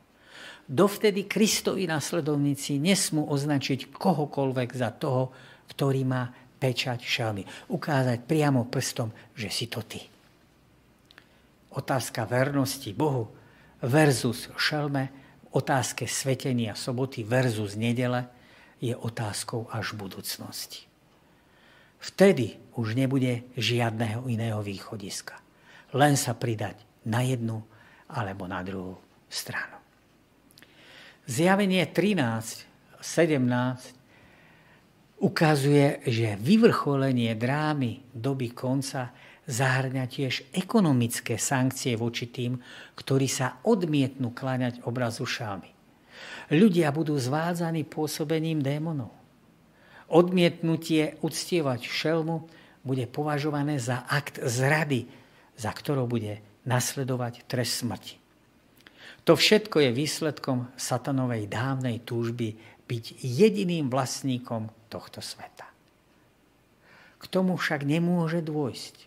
Dovtedy 0.62 1.26
Kristovi 1.26 1.90
nasledovníci 1.90 2.78
nesmú 2.78 3.26
označiť 3.26 3.90
kohokoľvek 3.90 4.70
za 4.78 4.94
toho, 4.94 5.34
ktorý 5.74 6.06
má 6.06 6.30
pečať 6.62 7.02
šelmy. 7.02 7.42
Ukázať 7.74 8.22
priamo 8.22 8.70
prstom, 8.70 9.10
že 9.34 9.50
si 9.50 9.66
to 9.66 9.82
ty. 9.82 10.06
Otázka 11.74 12.30
vernosti 12.30 12.94
Bohu 12.94 13.26
versus 13.82 14.46
šelme, 14.54 15.10
otázke 15.50 16.06
svetenia 16.06 16.78
soboty 16.78 17.26
versus 17.26 17.74
nedele 17.74 18.30
je 18.78 18.94
otázkou 18.94 19.66
až 19.66 19.98
budúcnosti. 19.98 20.91
Vtedy 22.02 22.58
už 22.74 22.98
nebude 22.98 23.46
žiadneho 23.54 24.26
iného 24.26 24.58
východiska. 24.58 25.38
Len 25.94 26.18
sa 26.18 26.34
pridať 26.34 26.82
na 27.06 27.22
jednu 27.22 27.62
alebo 28.10 28.50
na 28.50 28.58
druhú 28.66 28.98
stranu. 29.30 29.78
Zjavenie 31.30 31.86
13, 31.86 32.98
17 32.98 35.22
ukazuje, 35.22 36.02
že 36.02 36.34
vyvrcholenie 36.42 37.38
drámy 37.38 38.02
doby 38.10 38.50
konca 38.50 39.14
zahrňa 39.46 40.10
tiež 40.10 40.50
ekonomické 40.50 41.38
sankcie 41.38 41.94
voči 41.94 42.26
tým, 42.26 42.58
ktorí 42.98 43.30
sa 43.30 43.62
odmietnú 43.62 44.34
kláňať 44.34 44.82
obrazu 44.82 45.22
šalmy. 45.22 45.70
Ľudia 46.50 46.90
budú 46.90 47.14
zvádzaní 47.14 47.86
pôsobením 47.86 48.58
démonov 48.58 49.21
odmietnutie 50.12 51.16
uctievať 51.24 51.88
šelmu 51.88 52.44
bude 52.84 53.08
považované 53.08 53.80
za 53.80 54.04
akt 54.04 54.38
zrady, 54.44 55.08
za 55.56 55.72
ktorou 55.72 56.04
bude 56.04 56.44
nasledovať 56.68 57.48
trest 57.48 57.82
smrti. 57.82 58.20
To 59.24 59.38
všetko 59.38 59.86
je 59.86 59.90
výsledkom 59.94 60.68
satanovej 60.74 61.46
dávnej 61.46 62.02
túžby 62.02 62.58
byť 62.90 63.22
jediným 63.22 63.86
vlastníkom 63.86 64.68
tohto 64.90 65.22
sveta. 65.22 65.64
K 67.22 67.24
tomu 67.30 67.54
však 67.54 67.86
nemôže 67.86 68.42
dôjsť, 68.42 69.06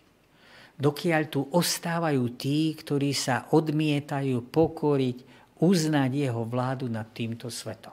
dokiaľ 0.80 1.22
tu 1.28 1.44
ostávajú 1.52 2.32
tí, 2.32 2.72
ktorí 2.72 3.12
sa 3.12 3.44
odmietajú 3.52 4.40
pokoriť 4.48 5.16
uznať 5.60 6.10
jeho 6.16 6.42
vládu 6.48 6.88
nad 6.88 7.04
týmto 7.12 7.52
svetom. 7.52 7.92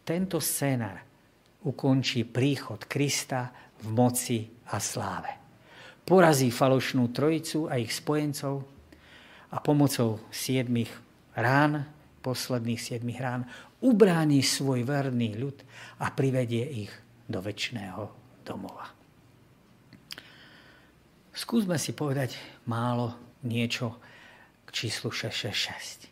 Tento 0.00 0.40
scénar 0.40 1.09
ukončí 1.64 2.24
príchod 2.24 2.80
Krista 2.88 3.52
v 3.80 3.88
moci 3.92 4.38
a 4.72 4.80
sláve. 4.80 5.32
Porazí 6.04 6.48
falošnú 6.50 7.12
trojicu 7.12 7.70
a 7.70 7.76
ich 7.76 7.92
spojencov 7.92 8.64
a 9.50 9.56
pomocou 9.62 10.18
siedmých 10.32 10.90
rán, 11.36 11.86
posledných 12.24 12.80
siedmých 12.80 13.20
rán, 13.20 13.42
ubráni 13.80 14.44
svoj 14.44 14.84
verný 14.84 15.36
ľud 15.38 15.56
a 16.02 16.12
privedie 16.12 16.88
ich 16.88 16.92
do 17.30 17.38
väčšného 17.38 18.02
domova. 18.42 18.90
Skúsme 21.30 21.78
si 21.78 21.94
povedať 21.94 22.36
málo 22.66 23.16
niečo 23.46 23.96
k 24.66 24.68
číslu 24.74 25.14
666. 25.14 26.10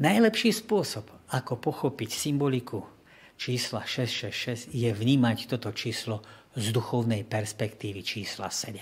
Najlepší 0.00 0.50
spôsob, 0.52 1.08
ako 1.32 1.56
pochopiť 1.60 2.10
symboliku 2.12 2.95
čísla 3.36 3.84
666, 3.84 4.72
je 4.72 4.90
vnímať 4.92 5.46
toto 5.48 5.72
číslo 5.72 6.24
z 6.56 6.72
duchovnej 6.72 7.22
perspektívy 7.24 8.00
čísla 8.00 8.48
7. 8.48 8.80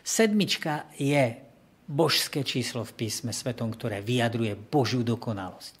Sedmička 0.00 0.88
je 0.96 1.36
božské 1.88 2.44
číslo 2.44 2.84
v 2.84 2.96
písme 3.04 3.32
svetom, 3.32 3.72
ktoré 3.72 4.00
vyjadruje 4.00 4.56
Božiu 4.56 5.04
dokonalosť. 5.04 5.76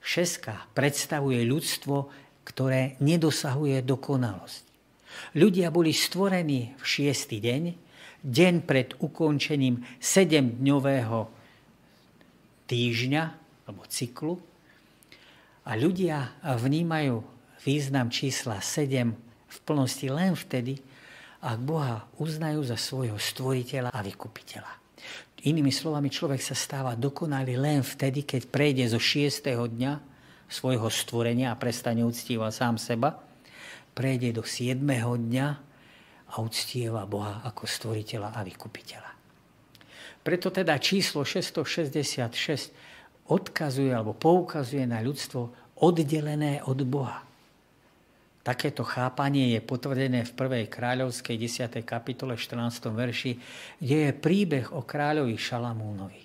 Šeska 0.00 0.70
predstavuje 0.72 1.42
ľudstvo, 1.44 2.10
ktoré 2.46 2.98
nedosahuje 3.02 3.82
dokonalosť. 3.82 4.62
Ľudia 5.36 5.74
boli 5.74 5.90
stvorení 5.90 6.74
v 6.78 6.84
šiestý 6.86 7.42
deň, 7.42 7.62
deň 8.22 8.54
pred 8.64 8.94
ukončením 9.02 9.82
sedemdňového 9.98 11.18
týždňa 12.70 13.22
alebo 13.66 13.82
cyklu. 13.90 14.38
A 15.70 15.78
ľudia 15.78 16.34
vnímajú 16.42 17.22
význam 17.62 18.10
čísla 18.10 18.58
7 18.58 19.14
v 19.46 19.58
plnosti 19.62 20.02
len 20.10 20.34
vtedy, 20.34 20.82
ak 21.38 21.62
Boha 21.62 22.10
uznajú 22.18 22.66
za 22.66 22.74
svojho 22.74 23.14
stvoriteľa 23.14 23.94
a 23.94 24.00
vykupiteľa. 24.02 24.72
Inými 25.46 25.70
slovami, 25.70 26.10
človek 26.10 26.42
sa 26.42 26.58
stáva 26.58 26.98
dokonalý 26.98 27.54
len 27.54 27.86
vtedy, 27.86 28.26
keď 28.26 28.50
prejde 28.50 28.84
zo 28.90 28.98
6. 28.98 29.46
dňa 29.46 29.92
svojho 30.50 30.90
stvorenia 30.90 31.54
a 31.54 31.56
prestane 31.56 32.02
uctívať 32.02 32.50
sám 32.50 32.76
seba, 32.76 33.22
prejde 33.94 34.36
do 34.36 34.42
7. 34.42 34.82
dňa 34.82 35.48
a 36.30 36.34
uctieva 36.42 37.06
Boha 37.06 37.46
ako 37.46 37.70
stvoriteľa 37.70 38.34
a 38.34 38.42
vykupiteľa. 38.42 39.10
Preto 40.20 40.50
teda 40.50 40.76
číslo 40.82 41.22
666 41.22 42.74
odkazuje 43.30 43.94
alebo 43.94 44.12
poukazuje 44.12 44.84
na 44.84 45.00
ľudstvo 45.00 45.59
oddelené 45.80 46.60
od 46.64 46.80
Boha. 46.84 47.24
Takéto 48.40 48.84
chápanie 48.88 49.52
je 49.52 49.60
potvrdené 49.60 50.24
v 50.24 50.32
1. 50.32 50.72
kráľovskej 50.72 51.36
10. 51.36 51.84
kapitole 51.84 52.40
14. 52.40 52.88
verši, 52.88 53.32
kde 53.80 53.96
je 54.08 54.12
príbeh 54.16 54.72
o 54.72 54.80
kráľovi 54.80 55.36
Šalamúnovi. 55.36 56.24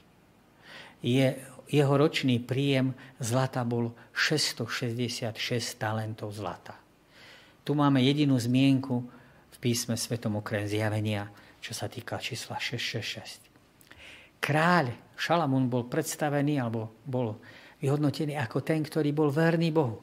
Je, 1.04 1.36
jeho 1.68 1.94
ročný 1.96 2.40
príjem 2.40 2.96
zlata 3.20 3.68
bol 3.68 3.92
666 4.16 5.36
talentov 5.76 6.32
zlata. 6.32 6.80
Tu 7.68 7.76
máme 7.76 8.00
jedinú 8.00 8.40
zmienku 8.40 9.04
v 9.52 9.58
písme 9.60 10.00
Svetom 10.00 10.40
okrem 10.40 10.64
zjavenia, 10.72 11.28
čo 11.60 11.76
sa 11.76 11.92
týka 11.92 12.16
čísla 12.16 12.56
666 12.62 13.46
kráľ 14.46 14.94
Šalamún 15.18 15.72
bol 15.72 15.90
predstavený 15.90 16.62
alebo 16.62 16.94
bol 17.02 17.42
vyhodnotený 17.86 18.34
ako 18.42 18.66
ten, 18.66 18.82
ktorý 18.82 19.14
bol 19.14 19.30
verný 19.30 19.70
Bohu. 19.70 20.02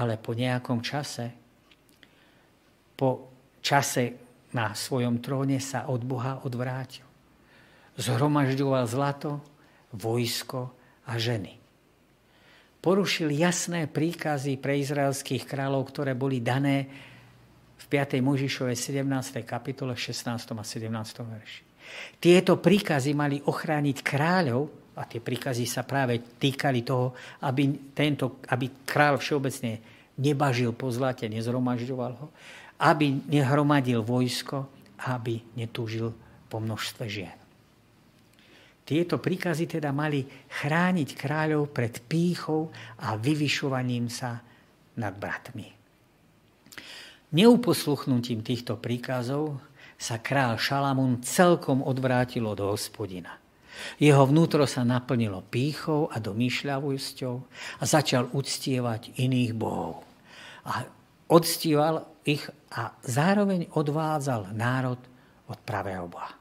Ale 0.00 0.16
po 0.16 0.32
nejakom 0.32 0.80
čase, 0.80 1.28
po 2.96 3.28
čase 3.60 4.16
na 4.56 4.72
svojom 4.72 5.20
tróne 5.20 5.60
sa 5.60 5.92
od 5.92 6.00
Boha 6.08 6.40
odvrátil. 6.48 7.04
Zhromažďoval 8.00 8.88
zlato, 8.88 9.44
vojsko 9.92 10.72
a 11.04 11.20
ženy. 11.20 11.60
Porušil 12.80 13.34
jasné 13.34 13.84
príkazy 13.90 14.56
pre 14.56 14.80
izraelských 14.80 15.44
kráľov, 15.44 15.92
ktoré 15.92 16.16
boli 16.16 16.40
dané 16.40 16.88
v 17.76 17.84
5. 17.90 18.22
Možišovej 18.22 18.76
17. 18.78 19.44
kapitole 19.44 19.92
16. 19.92 20.24
a 20.56 20.64
17. 20.64 20.88
verši. 21.20 21.62
Tieto 22.20 22.60
príkazy 22.60 23.12
mali 23.16 23.40
ochrániť 23.42 23.98
kráľov, 24.04 24.87
a 24.98 25.06
tie 25.06 25.22
príkazy 25.22 25.62
sa 25.64 25.86
práve 25.86 26.18
týkali 26.42 26.82
toho, 26.82 27.14
aby, 27.46 27.94
tento, 27.94 28.42
aby 28.50 28.82
kráľ 28.82 29.22
všeobecne 29.22 29.78
nebažil 30.18 30.74
po 30.74 30.90
zlate, 30.90 31.30
nezhromažďoval 31.30 32.12
ho, 32.18 32.28
aby 32.82 33.22
nehromadil 33.30 34.02
vojsko, 34.02 34.66
aby 35.06 35.38
netúžil 35.54 36.10
po 36.50 36.58
množstve 36.58 37.04
žien. 37.06 37.38
Tieto 38.82 39.20
príkazy 39.20 39.68
teda 39.68 39.92
mali 39.92 40.24
chrániť 40.48 41.08
kráľov 41.12 41.70
pred 41.70 42.00
pýchou 42.08 42.72
a 43.04 43.14
vyvyšovaním 43.20 44.08
sa 44.08 44.40
nad 44.96 45.12
bratmi. 45.12 45.68
Neuposluchnutím 47.28 48.40
týchto 48.40 48.80
príkazov 48.80 49.60
sa 50.00 50.16
král 50.16 50.56
Šalamún 50.56 51.20
celkom 51.20 51.84
odvrátil 51.84 52.48
od 52.48 52.56
hospodina. 52.64 53.36
Jeho 53.98 54.24
vnútro 54.26 54.66
sa 54.66 54.86
naplnilo 54.86 55.42
pýchou 55.46 56.10
a 56.10 56.18
domýšľavosťou 56.18 57.34
a 57.78 57.84
začal 57.84 58.30
uctievať 58.34 59.18
iných 59.18 59.52
bohov. 59.54 60.02
A 60.68 60.84
odstíval 61.28 62.08
ich 62.24 62.44
a 62.74 62.92
zároveň 63.04 63.72
odvádzal 63.72 64.52
národ 64.52 65.00
od 65.48 65.58
pravého 65.64 66.04
Boha. 66.08 66.36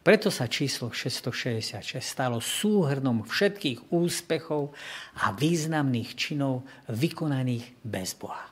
Preto 0.00 0.32
sa 0.32 0.48
číslo 0.48 0.88
666 0.88 2.00
stalo 2.00 2.40
súhrnom 2.40 3.20
všetkých 3.20 3.92
úspechov 3.92 4.72
a 5.20 5.30
významných 5.36 6.10
činov 6.16 6.64
vykonaných 6.88 7.84
bez 7.84 8.16
Boha. 8.16 8.48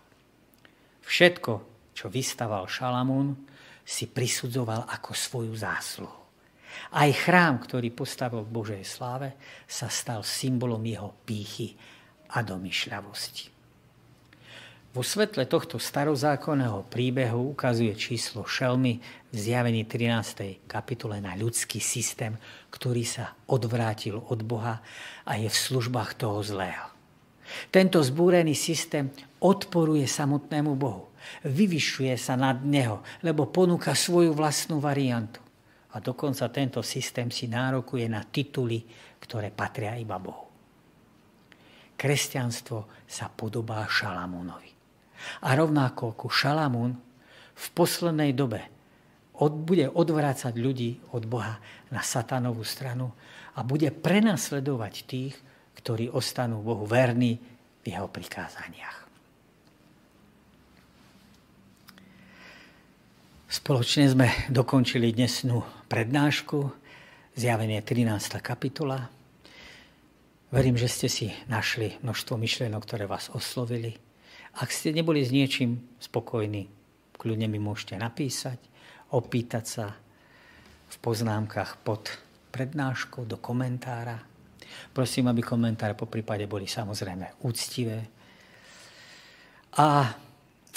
Všetko, 1.09 1.53
čo 1.97 2.07
vystaval 2.13 2.69
Šalamún, 2.69 3.33
si 3.81 4.05
prisudzoval 4.05 4.85
ako 4.93 5.11
svoju 5.17 5.57
zásluhu. 5.57 6.28
Aj 6.95 7.11
chrám, 7.13 7.61
ktorý 7.61 7.93
postavil 7.93 8.45
v 8.45 8.55
Božej 8.55 8.83
sláve, 8.85 9.37
sa 9.69 9.93
stal 9.93 10.25
symbolom 10.25 10.81
jeho 10.85 11.13
pýchy 11.25 11.77
a 12.33 12.41
domyšľavosti. 12.41 13.57
Vo 14.89 15.05
svetle 15.05 15.45
tohto 15.45 15.77
starozákonného 15.77 16.89
príbehu 16.89 17.53
ukazuje 17.53 17.93
číslo 17.93 18.49
šelmy 18.49 18.99
v 19.31 19.37
zjavení 19.37 19.85
13. 19.85 20.65
kapitole 20.65 21.21
na 21.21 21.37
ľudský 21.37 21.79
systém, 21.79 22.35
ktorý 22.73 23.05
sa 23.05 23.37
odvrátil 23.53 24.17
od 24.17 24.41
Boha 24.43 24.81
a 25.29 25.33
je 25.37 25.47
v 25.47 25.55
službách 25.55 26.17
toho 26.17 26.41
zlého. 26.41 26.89
Tento 27.69 28.01
zbúrený 28.01 28.57
systém 28.57 29.13
odporuje 29.45 30.09
samotnému 30.09 30.73
Bohu 30.73 31.09
vyvyšuje 31.45 32.15
sa 32.19 32.35
nad 32.35 32.63
neho, 32.65 33.05
lebo 33.23 33.49
ponúka 33.49 33.93
svoju 33.95 34.33
vlastnú 34.35 34.81
variantu. 34.81 35.43
Dokonca 35.99 36.49
tento 36.53 36.81
systém 36.85 37.33
si 37.33 37.51
nárokuje 37.51 38.07
na 38.07 38.23
tituly, 38.27 38.85
ktoré 39.19 39.51
patria 39.51 39.99
iba 39.99 40.21
Bohu. 40.21 40.47
Kresťanstvo 41.99 43.07
sa 43.09 43.27
podobá 43.27 43.83
Šalamúnovi. 43.91 44.71
A 45.43 45.51
rovnako 45.59 46.15
ako 46.15 46.27
Šalamún 46.31 46.95
v 47.59 47.67
poslednej 47.75 48.31
dobe 48.39 48.63
od, 49.43 49.51
bude 49.51 49.91
odvrácať 49.91 50.55
ľudí 50.55 51.03
od 51.11 51.27
Boha 51.27 51.59
na 51.91 52.03
satanovú 52.03 52.63
stranu 52.63 53.11
a 53.59 53.67
bude 53.67 53.91
prenasledovať 53.91 54.95
tých, 55.11 55.35
ktorí 55.79 56.11
ostanú 56.11 56.63
Bohu 56.63 56.87
verní 56.87 57.39
v 57.83 57.87
jeho 57.91 58.07
prikázaniach. 58.07 59.08
Spoločne 63.59 64.07
sme 64.07 64.31
dokončili 64.55 65.11
dnesnú 65.11 65.67
prednášku, 65.91 66.71
zjavenie 67.35 67.83
13. 67.83 68.39
kapitola. 68.39 69.11
Verím, 70.55 70.79
že 70.79 70.87
ste 70.87 71.11
si 71.11 71.35
našli 71.51 71.99
množstvo 72.07 72.39
myšlienok, 72.39 72.79
ktoré 72.87 73.11
vás 73.11 73.27
oslovili. 73.35 73.99
Ak 74.63 74.71
ste 74.71 74.95
neboli 74.95 75.27
s 75.27 75.35
niečím 75.35 75.91
spokojní, 75.99 76.71
kľudne 77.19 77.51
mi 77.51 77.59
môžete 77.59 77.99
napísať, 77.99 78.63
opýtať 79.11 79.65
sa 79.67 79.87
v 80.87 80.97
poznámkach 81.03 81.83
pod 81.83 82.15
prednáškou 82.55 83.27
do 83.27 83.43
komentára. 83.43 84.23
Prosím, 84.95 85.35
aby 85.35 85.43
komentáre 85.43 85.99
po 85.99 86.07
prípade 86.07 86.47
boli 86.47 86.71
samozrejme 86.71 87.43
úctivé. 87.43 88.07
A 89.83 90.15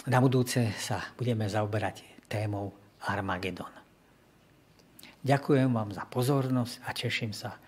na 0.09 0.17
budúce 0.17 0.73
sa 0.81 1.13
budeme 1.13 1.45
zaoberať 1.45 2.10
témou 2.31 2.71
Armagedon. 3.03 3.67
Ďakujem 5.21 5.69
vám 5.75 5.91
za 5.91 6.07
pozornosť 6.07 6.87
a 6.87 6.89
teším 6.95 7.35
sa 7.35 7.59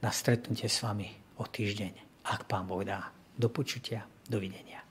na 0.00 0.08
stretnutie 0.08 0.66
s 0.66 0.80
vami 0.80 1.12
o 1.36 1.44
týždeň, 1.44 2.24
ak 2.24 2.48
pán 2.48 2.64
Boh 2.64 2.80
dá. 2.80 3.12
Do 3.36 3.52
počutia, 3.52 4.08
dovidenia. 4.24 4.85